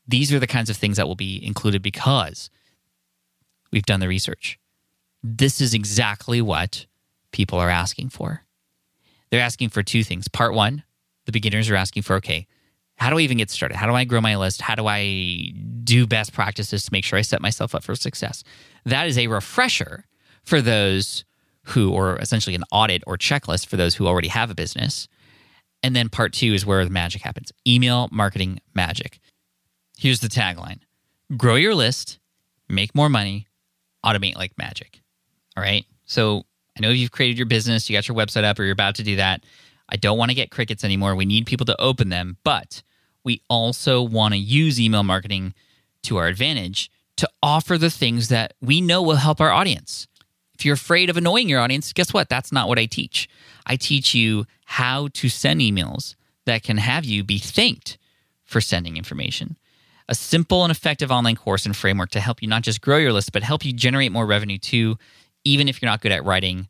These 0.07 0.33
are 0.35 0.39
the 0.39 0.47
kinds 0.47 0.69
of 0.69 0.77
things 0.77 0.99
that 0.99 1.09
will 1.09 1.17
be 1.17 1.45
included 1.45 1.81
because 1.83 2.51
we've 3.73 3.87
done 3.87 4.01
the 4.01 4.09
research. 4.09 4.59
This 5.23 5.63
is 5.63 5.73
exactly 5.73 6.43
what 6.43 6.87
people 7.37 7.59
are 7.59 7.71
asking 7.71 8.09
for. 8.09 8.43
They're 9.31 9.41
asking 9.41 9.69
for 9.69 9.83
two 9.83 10.03
things. 10.03 10.27
Part 10.29 10.55
one, 10.55 10.83
the 11.27 11.33
beginners 11.33 11.69
are 11.71 11.77
asking 11.77 12.03
for, 12.03 12.17
okay, 12.17 12.47
how 12.97 13.11
do 13.11 13.19
I 13.19 13.21
even 13.21 13.37
get 13.37 13.51
started? 13.51 13.77
How 13.77 13.87
do 13.87 13.95
I 13.95 14.05
grow 14.05 14.21
my 14.21 14.37
list? 14.37 14.63
How 14.63 14.75
do 14.75 14.87
I 14.87 15.53
do 15.87 16.07
best 16.07 16.33
practices 16.33 16.85
to 16.85 16.93
make 16.93 17.05
sure 17.05 17.19
I 17.19 17.23
set 17.23 17.41
myself 17.41 17.75
up 17.75 17.85
for 17.85 17.95
success. 17.95 18.43
That 18.85 19.07
is 19.07 19.17
a 19.17 19.29
refresher 19.29 20.05
for 20.43 20.61
those 20.61 21.25
who, 21.69 21.93
or 21.93 22.17
essentially 22.19 22.55
an 22.55 22.65
audit 22.71 23.03
or 23.07 23.17
checklist 23.17 23.67
for 23.67 23.77
those 23.77 23.95
who 23.95 24.07
already 24.07 24.29
have 24.29 24.51
a 24.51 24.55
business. 24.55 25.09
And 25.83 25.95
then 25.95 26.09
part 26.09 26.33
two 26.33 26.53
is 26.53 26.67
where 26.67 26.85
the 26.85 26.91
magic 26.91 27.23
happens 27.23 27.53
email 27.67 28.09
marketing 28.11 28.61
magic. 28.75 29.21
Here's 29.97 30.21
the 30.21 30.29
tagline 30.29 30.81
grow 31.37 31.55
your 31.55 31.75
list, 31.75 32.19
make 32.69 32.95
more 32.95 33.09
money, 33.09 33.47
automate 34.05 34.37
like 34.37 34.53
magic. 34.59 35.01
All 35.57 35.63
right. 35.63 35.87
So 36.05 36.45
I 36.77 36.81
know 36.81 36.91
you've 36.91 37.11
created 37.11 37.39
your 37.39 37.47
business, 37.47 37.89
you 37.89 37.97
got 37.97 38.09
your 38.09 38.17
website 38.17 38.45
up, 38.45 38.59
or 38.59 38.65
you're 38.65 38.73
about 38.73 38.97
to 38.97 39.03
do 39.03 39.17
that. 39.17 39.45
I 39.89 39.97
don't 39.97 40.19
want 40.19 40.31
to 40.31 40.35
get 40.35 40.51
crickets 40.51 40.85
anymore. 40.85 41.15
We 41.15 41.25
need 41.25 41.47
people 41.47 41.67
to 41.67 41.81
open 41.81 42.09
them, 42.09 42.37
but 42.45 42.83
we 43.25 43.41
also 43.49 44.03
want 44.03 44.35
to 44.35 44.39
use 44.39 44.81
email 44.81 45.03
marketing 45.03 45.55
to 46.03 46.17
our 46.17 46.27
advantage 46.27 46.91
to 47.17 47.29
offer 47.43 47.79
the 47.79 47.91
things 47.91 48.29
that 48.29 48.55
we 48.61 48.81
know 48.81 49.03
will 49.03 49.17
help 49.17 49.41
our 49.41 49.51
audience. 49.51 50.07
If 50.55 50.65
you're 50.65 50.75
afraid 50.75 51.11
of 51.11 51.17
annoying 51.17 51.49
your 51.49 51.61
audience, 51.61 51.93
guess 51.93 52.13
what? 52.13 52.29
That's 52.29 52.53
not 52.53 52.69
what 52.69 52.79
I 52.79 52.87
teach. 52.87 53.29
I 53.67 53.77
teach 53.77 54.15
you 54.15 54.47
how 54.65 55.09
to 55.15 55.29
send 55.29 55.61
emails 55.61 56.15
that 56.45 56.63
can 56.63 56.79
have 56.79 57.05
you 57.05 57.25
be 57.25 57.39
thanked 57.39 57.99
for 58.45 58.61
sending 58.61 58.97
information. 58.97 59.57
A 60.09 60.15
simple 60.15 60.63
and 60.63 60.71
effective 60.71 61.11
online 61.11 61.37
course 61.37 61.67
and 61.67 61.77
framework 61.77 62.11
to 62.11 62.21
help 62.21 62.41
you 62.41 62.49
not 62.49 62.63
just 62.63 62.81
grow 62.81 62.97
your 62.97 63.13
list, 63.13 63.33
but 63.33 63.43
help 63.43 63.65
you 63.65 63.73
generate 63.73 64.13
more 64.13 64.25
revenue 64.25 64.59
too, 64.59 64.99
even 65.47 65.69
if 65.69 65.81
you're 65.81 65.91
not 65.91 66.01
good 66.01 66.13
at 66.13 66.25
writing 66.25 66.69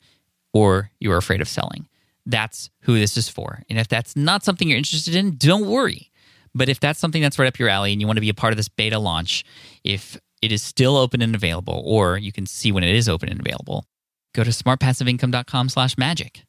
or 0.53 0.91
you're 1.01 1.17
afraid 1.17 1.41
of 1.41 1.49
selling. 1.49 1.89
That's 2.25 2.71
who 2.83 2.99
this 2.99 3.17
is 3.17 3.29
for. 3.29 3.63
And 3.69 3.79
if 3.79 3.89
that's 3.89 4.17
not 4.17 4.45
something 4.45 4.69
you're 4.69 4.79
interested 4.79 5.15
in, 5.15 5.37
don't 5.37 5.67
worry. 5.67 6.11
But 6.55 6.69
if 6.69 6.81
that's 6.81 6.99
something 6.99 7.23
that's 7.23 7.39
right 7.39 7.49
up 7.49 7.59
your 7.59 7.69
alley 7.69 7.93
and 7.93 8.01
you 8.01 8.07
want 8.07 8.17
to 8.17 8.23
be 8.23 8.29
a 8.29 8.35
part 8.35 8.53
of 8.53 8.57
this 8.57 8.69
beta 8.69 8.99
launch, 8.99 9.45
if 9.85 10.19
it 10.43 10.53
is 10.53 10.63
still 10.63 10.97
open 10.97 11.23
and 11.23 11.35
available, 11.35 11.83
or 11.85 12.19
you 12.19 12.33
can 12.33 12.47
see 12.47 12.73
when 12.73 12.85
it 12.85 12.95
is 12.95 13.09
open 13.09 13.29
and 13.29 13.41
available, 13.41 13.87
go 14.35 14.43
to 14.43 14.51
smartpassiveincome.com 14.51 15.69
slash 15.69 15.97
magic 15.99 16.43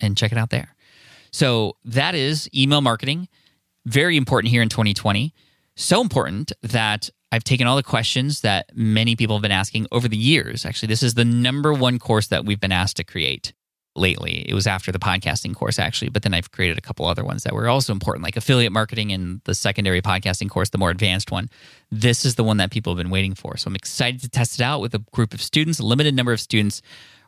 and 0.00 0.16
check 0.16 0.32
it 0.32 0.38
out 0.38 0.50
there. 0.50 0.74
So 1.32 1.76
that 1.84 2.14
is 2.14 2.48
email 2.54 2.80
marketing. 2.80 3.28
Very 3.86 4.16
important 4.16 4.50
here 4.50 4.62
in 4.62 4.68
2020. 4.68 5.34
So 5.76 6.00
important 6.00 6.52
that 6.62 7.08
I've 7.32 7.44
taken 7.44 7.66
all 7.66 7.76
the 7.76 7.82
questions 7.82 8.42
that 8.42 8.66
many 8.74 9.16
people 9.16 9.36
have 9.36 9.42
been 9.42 9.50
asking 9.50 9.86
over 9.90 10.06
the 10.06 10.18
years. 10.18 10.66
Actually, 10.66 10.88
this 10.88 11.02
is 11.02 11.14
the 11.14 11.24
number 11.24 11.72
one 11.72 11.98
course 11.98 12.26
that 12.26 12.44
we've 12.44 12.60
been 12.60 12.72
asked 12.72 12.98
to 12.98 13.04
create 13.04 13.54
lately. 13.96 14.44
It 14.46 14.54
was 14.54 14.66
after 14.66 14.92
the 14.92 14.98
podcasting 14.98 15.54
course, 15.54 15.78
actually, 15.78 16.10
but 16.10 16.22
then 16.22 16.34
I've 16.34 16.50
created 16.50 16.76
a 16.76 16.82
couple 16.82 17.06
other 17.06 17.24
ones 17.24 17.42
that 17.44 17.54
were 17.54 17.68
also 17.68 17.92
important, 17.92 18.22
like 18.22 18.36
affiliate 18.36 18.72
marketing 18.72 19.12
and 19.12 19.40
the 19.44 19.54
secondary 19.54 20.02
podcasting 20.02 20.50
course, 20.50 20.70
the 20.70 20.78
more 20.78 20.90
advanced 20.90 21.30
one. 21.30 21.48
This 21.90 22.26
is 22.26 22.34
the 22.34 22.44
one 22.44 22.58
that 22.58 22.70
people 22.70 22.92
have 22.92 23.02
been 23.02 23.10
waiting 23.10 23.34
for. 23.34 23.56
So 23.56 23.68
I'm 23.68 23.76
excited 23.76 24.20
to 24.22 24.28
test 24.28 24.60
it 24.60 24.62
out 24.62 24.82
with 24.82 24.94
a 24.94 24.98
group 25.12 25.32
of 25.32 25.40
students, 25.40 25.78
a 25.78 25.86
limited 25.86 26.14
number 26.14 26.32
of 26.32 26.40
students. 26.40 26.82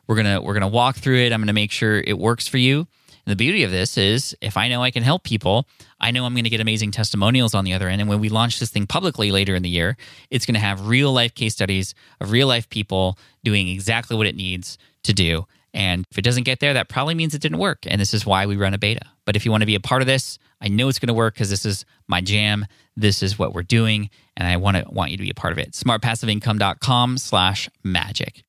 We're 0.07 0.15
gonna 0.15 0.39
we're 0.39 0.53
gonna 0.53 0.67
walk 0.67 0.97
through 0.97 1.17
it. 1.17 1.33
I'm 1.33 1.41
gonna 1.41 1.53
make 1.53 1.71
sure 1.71 1.99
it 1.99 2.19
works 2.19 2.47
for 2.47 2.59
you. 2.59 2.87
And 3.25 3.31
the 3.31 3.35
beauty 3.35 3.63
of 3.63 3.71
this 3.71 3.97
is 3.97 4.35
if 4.41 4.55
I 4.55 4.67
know 4.67 4.83
I 4.83 4.91
can 4.91 5.03
help 5.03 5.23
people, 5.23 5.67
I 5.99 6.11
know 6.11 6.25
I'm 6.25 6.33
going 6.33 6.43
to 6.43 6.49
get 6.49 6.61
amazing 6.61 6.91
testimonials 6.91 7.55
on 7.55 7.65
the 7.65 7.73
other 7.73 7.87
end. 7.87 8.01
And 8.01 8.09
when 8.09 8.19
we 8.19 8.29
launch 8.29 8.59
this 8.59 8.69
thing 8.69 8.85
publicly 8.85 9.31
later 9.31 9.55
in 9.55 9.63
the 9.63 9.69
year, 9.69 9.97
it's 10.29 10.45
going 10.45 10.53
to 10.53 10.59
have 10.59 10.87
real 10.87 11.11
life 11.11 11.33
case 11.33 11.53
studies 11.53 11.95
of 12.21 12.31
real 12.31 12.47
life 12.47 12.69
people 12.69 13.17
doing 13.43 13.67
exactly 13.67 14.15
what 14.15 14.27
it 14.27 14.35
needs 14.35 14.77
to 15.03 15.13
do. 15.13 15.45
And 15.73 16.05
if 16.09 16.17
it 16.17 16.21
doesn't 16.21 16.43
get 16.43 16.61
there, 16.61 16.73
that 16.73 16.87
probably 16.87 17.15
means 17.15 17.35
it 17.35 17.41
didn't 17.41 17.57
work. 17.57 17.79
And 17.85 17.99
this 17.99 18.13
is 18.13 18.25
why 18.25 18.45
we 18.45 18.55
run 18.55 18.73
a 18.73 18.77
beta. 18.77 19.01
But 19.25 19.35
if 19.35 19.43
you 19.43 19.51
want 19.51 19.61
to 19.61 19.67
be 19.67 19.75
a 19.75 19.79
part 19.79 20.01
of 20.01 20.07
this, 20.07 20.39
I 20.61 20.69
know 20.69 20.87
it's 20.87 20.99
going 20.99 21.07
to 21.07 21.13
work 21.13 21.33
because 21.33 21.49
this 21.49 21.65
is 21.65 21.83
my 22.07 22.21
jam. 22.21 22.65
This 22.95 23.21
is 23.21 23.37
what 23.37 23.53
we're 23.53 23.63
doing. 23.63 24.09
And 24.37 24.47
I 24.47 24.55
want 24.55 24.77
to 24.77 24.85
want 24.89 25.11
you 25.11 25.17
to 25.17 25.23
be 25.23 25.29
a 25.29 25.35
part 25.35 25.51
of 25.51 25.59
it. 25.59 25.71
Smartpassiveincome.com 25.71 27.17
slash 27.17 27.69
magic. 27.83 28.44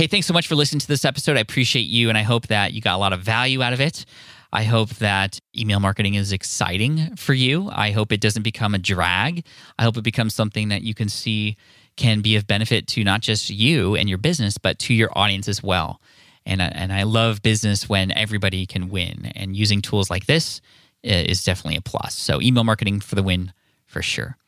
Hey, 0.00 0.06
thanks 0.06 0.26
so 0.26 0.32
much 0.32 0.48
for 0.48 0.54
listening 0.54 0.80
to 0.80 0.88
this 0.88 1.04
episode. 1.04 1.36
I 1.36 1.40
appreciate 1.40 1.82
you, 1.82 2.08
and 2.08 2.16
I 2.16 2.22
hope 2.22 2.46
that 2.46 2.72
you 2.72 2.80
got 2.80 2.94
a 2.94 2.96
lot 2.96 3.12
of 3.12 3.20
value 3.20 3.62
out 3.62 3.74
of 3.74 3.82
it. 3.82 4.06
I 4.50 4.62
hope 4.62 4.88
that 4.94 5.38
email 5.54 5.78
marketing 5.78 6.14
is 6.14 6.32
exciting 6.32 7.16
for 7.16 7.34
you. 7.34 7.68
I 7.70 7.90
hope 7.90 8.10
it 8.10 8.22
doesn't 8.22 8.42
become 8.42 8.74
a 8.74 8.78
drag. 8.78 9.44
I 9.78 9.82
hope 9.82 9.98
it 9.98 10.02
becomes 10.02 10.34
something 10.34 10.70
that 10.70 10.80
you 10.80 10.94
can 10.94 11.10
see 11.10 11.58
can 11.96 12.22
be 12.22 12.34
of 12.36 12.46
benefit 12.46 12.86
to 12.86 13.04
not 13.04 13.20
just 13.20 13.50
you 13.50 13.94
and 13.94 14.08
your 14.08 14.16
business, 14.16 14.56
but 14.56 14.78
to 14.78 14.94
your 14.94 15.10
audience 15.18 15.48
as 15.48 15.62
well. 15.62 16.00
And, 16.46 16.62
and 16.62 16.94
I 16.94 17.02
love 17.02 17.42
business 17.42 17.86
when 17.86 18.10
everybody 18.10 18.64
can 18.64 18.88
win. 18.88 19.30
And 19.34 19.54
using 19.54 19.82
tools 19.82 20.08
like 20.08 20.24
this 20.24 20.62
eh, 21.04 21.26
is 21.28 21.44
definitely 21.44 21.76
a 21.76 21.82
plus. 21.82 22.14
So, 22.14 22.40
email 22.40 22.64
marketing 22.64 23.00
for 23.00 23.16
the 23.16 23.22
win 23.22 23.52
for 23.84 24.00
sure. 24.00 24.38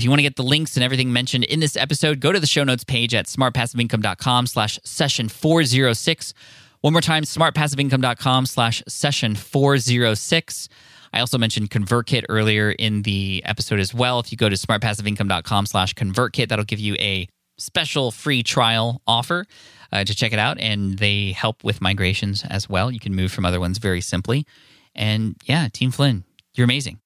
If 0.00 0.04
you 0.04 0.08
want 0.08 0.20
to 0.20 0.22
get 0.22 0.36
the 0.36 0.42
links 0.42 0.78
and 0.78 0.82
everything 0.82 1.12
mentioned 1.12 1.44
in 1.44 1.60
this 1.60 1.76
episode, 1.76 2.20
go 2.20 2.32
to 2.32 2.40
the 2.40 2.46
show 2.46 2.64
notes 2.64 2.84
page 2.84 3.12
at 3.14 3.26
smartpassiveincome.com 3.26 4.46
slash 4.46 4.78
session 4.82 5.28
406. 5.28 6.32
One 6.80 6.94
more 6.94 7.02
time, 7.02 7.24
smartpassiveincome.com 7.24 8.46
slash 8.46 8.82
session 8.88 9.34
406. 9.34 10.68
I 11.12 11.20
also 11.20 11.36
mentioned 11.36 11.68
ConvertKit 11.70 12.24
earlier 12.30 12.70
in 12.70 13.02
the 13.02 13.42
episode 13.44 13.78
as 13.78 13.92
well. 13.92 14.20
If 14.20 14.32
you 14.32 14.38
go 14.38 14.48
to 14.48 14.56
smartpassiveincome.com 14.56 15.66
slash 15.66 15.94
ConvertKit, 15.94 16.48
that'll 16.48 16.64
give 16.64 16.80
you 16.80 16.94
a 16.94 17.28
special 17.58 18.10
free 18.10 18.42
trial 18.42 19.02
offer 19.06 19.44
uh, 19.92 20.04
to 20.04 20.14
check 20.14 20.32
it 20.32 20.38
out. 20.38 20.58
And 20.58 20.96
they 20.96 21.32
help 21.32 21.62
with 21.62 21.82
migrations 21.82 22.42
as 22.48 22.70
well. 22.70 22.90
You 22.90 23.00
can 23.00 23.14
move 23.14 23.32
from 23.32 23.44
other 23.44 23.60
ones 23.60 23.76
very 23.76 24.00
simply. 24.00 24.46
And 24.94 25.36
yeah, 25.44 25.68
Team 25.68 25.90
Flynn, 25.90 26.24
you're 26.54 26.64
amazing. 26.64 27.00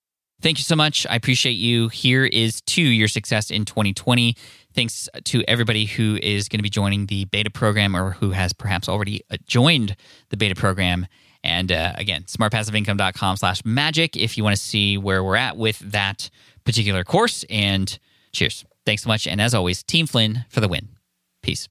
Thank 0.45 0.59
you 0.59 0.65
so 0.65 0.77
much. 0.77 1.07
I 1.09 1.17
appreciate 1.17 1.53
you. 1.53 1.89
Here 1.89 2.27
is 2.27 2.61
to 2.61 2.83
your 2.83 3.09
success 3.09 3.51
in 3.51 3.65
2020. 3.65 4.37
Thanks 4.75 5.09
to 5.25 5.43
everybody 5.49 5.87
who 5.87 6.19
is 6.23 6.51
going 6.51 6.59
to 6.59 6.63
be 6.63 6.69
joining 6.69 7.07
the 7.07 7.25
beta 7.25 7.49
program 7.49 7.97
or 7.97 8.11
who 8.11 8.33
has 8.33 8.53
perhaps 8.53 8.87
already 8.87 9.23
uh, 9.31 9.39
joined 9.47 9.97
the 10.29 10.37
beta 10.37 10.55
program. 10.55 11.07
And 11.43 11.73
uh, 11.73 11.95
again, 11.95 12.25
smartpassiveincome.com 12.25 13.39
slash 13.39 13.65
magic 13.65 14.19
if 14.19 14.37
you 14.37 14.45
want 14.45 14.55
to 14.55 14.63
see 14.63 14.99
where 14.99 15.25
we're 15.25 15.37
at 15.37 15.57
with 15.57 15.79
that 15.79 16.29
particular 16.65 17.05
course. 17.05 17.47
And 17.49 17.99
cheers. 18.33 18.67
Thanks 18.85 19.05
so 19.05 19.09
much. 19.09 19.27
And 19.27 19.41
as 19.41 19.55
always, 19.55 19.83
Team 19.83 20.07
Flynn 20.07 20.45
for 20.51 20.61
the 20.61 20.69
win. 20.69 20.91
Peace. 21.41 21.71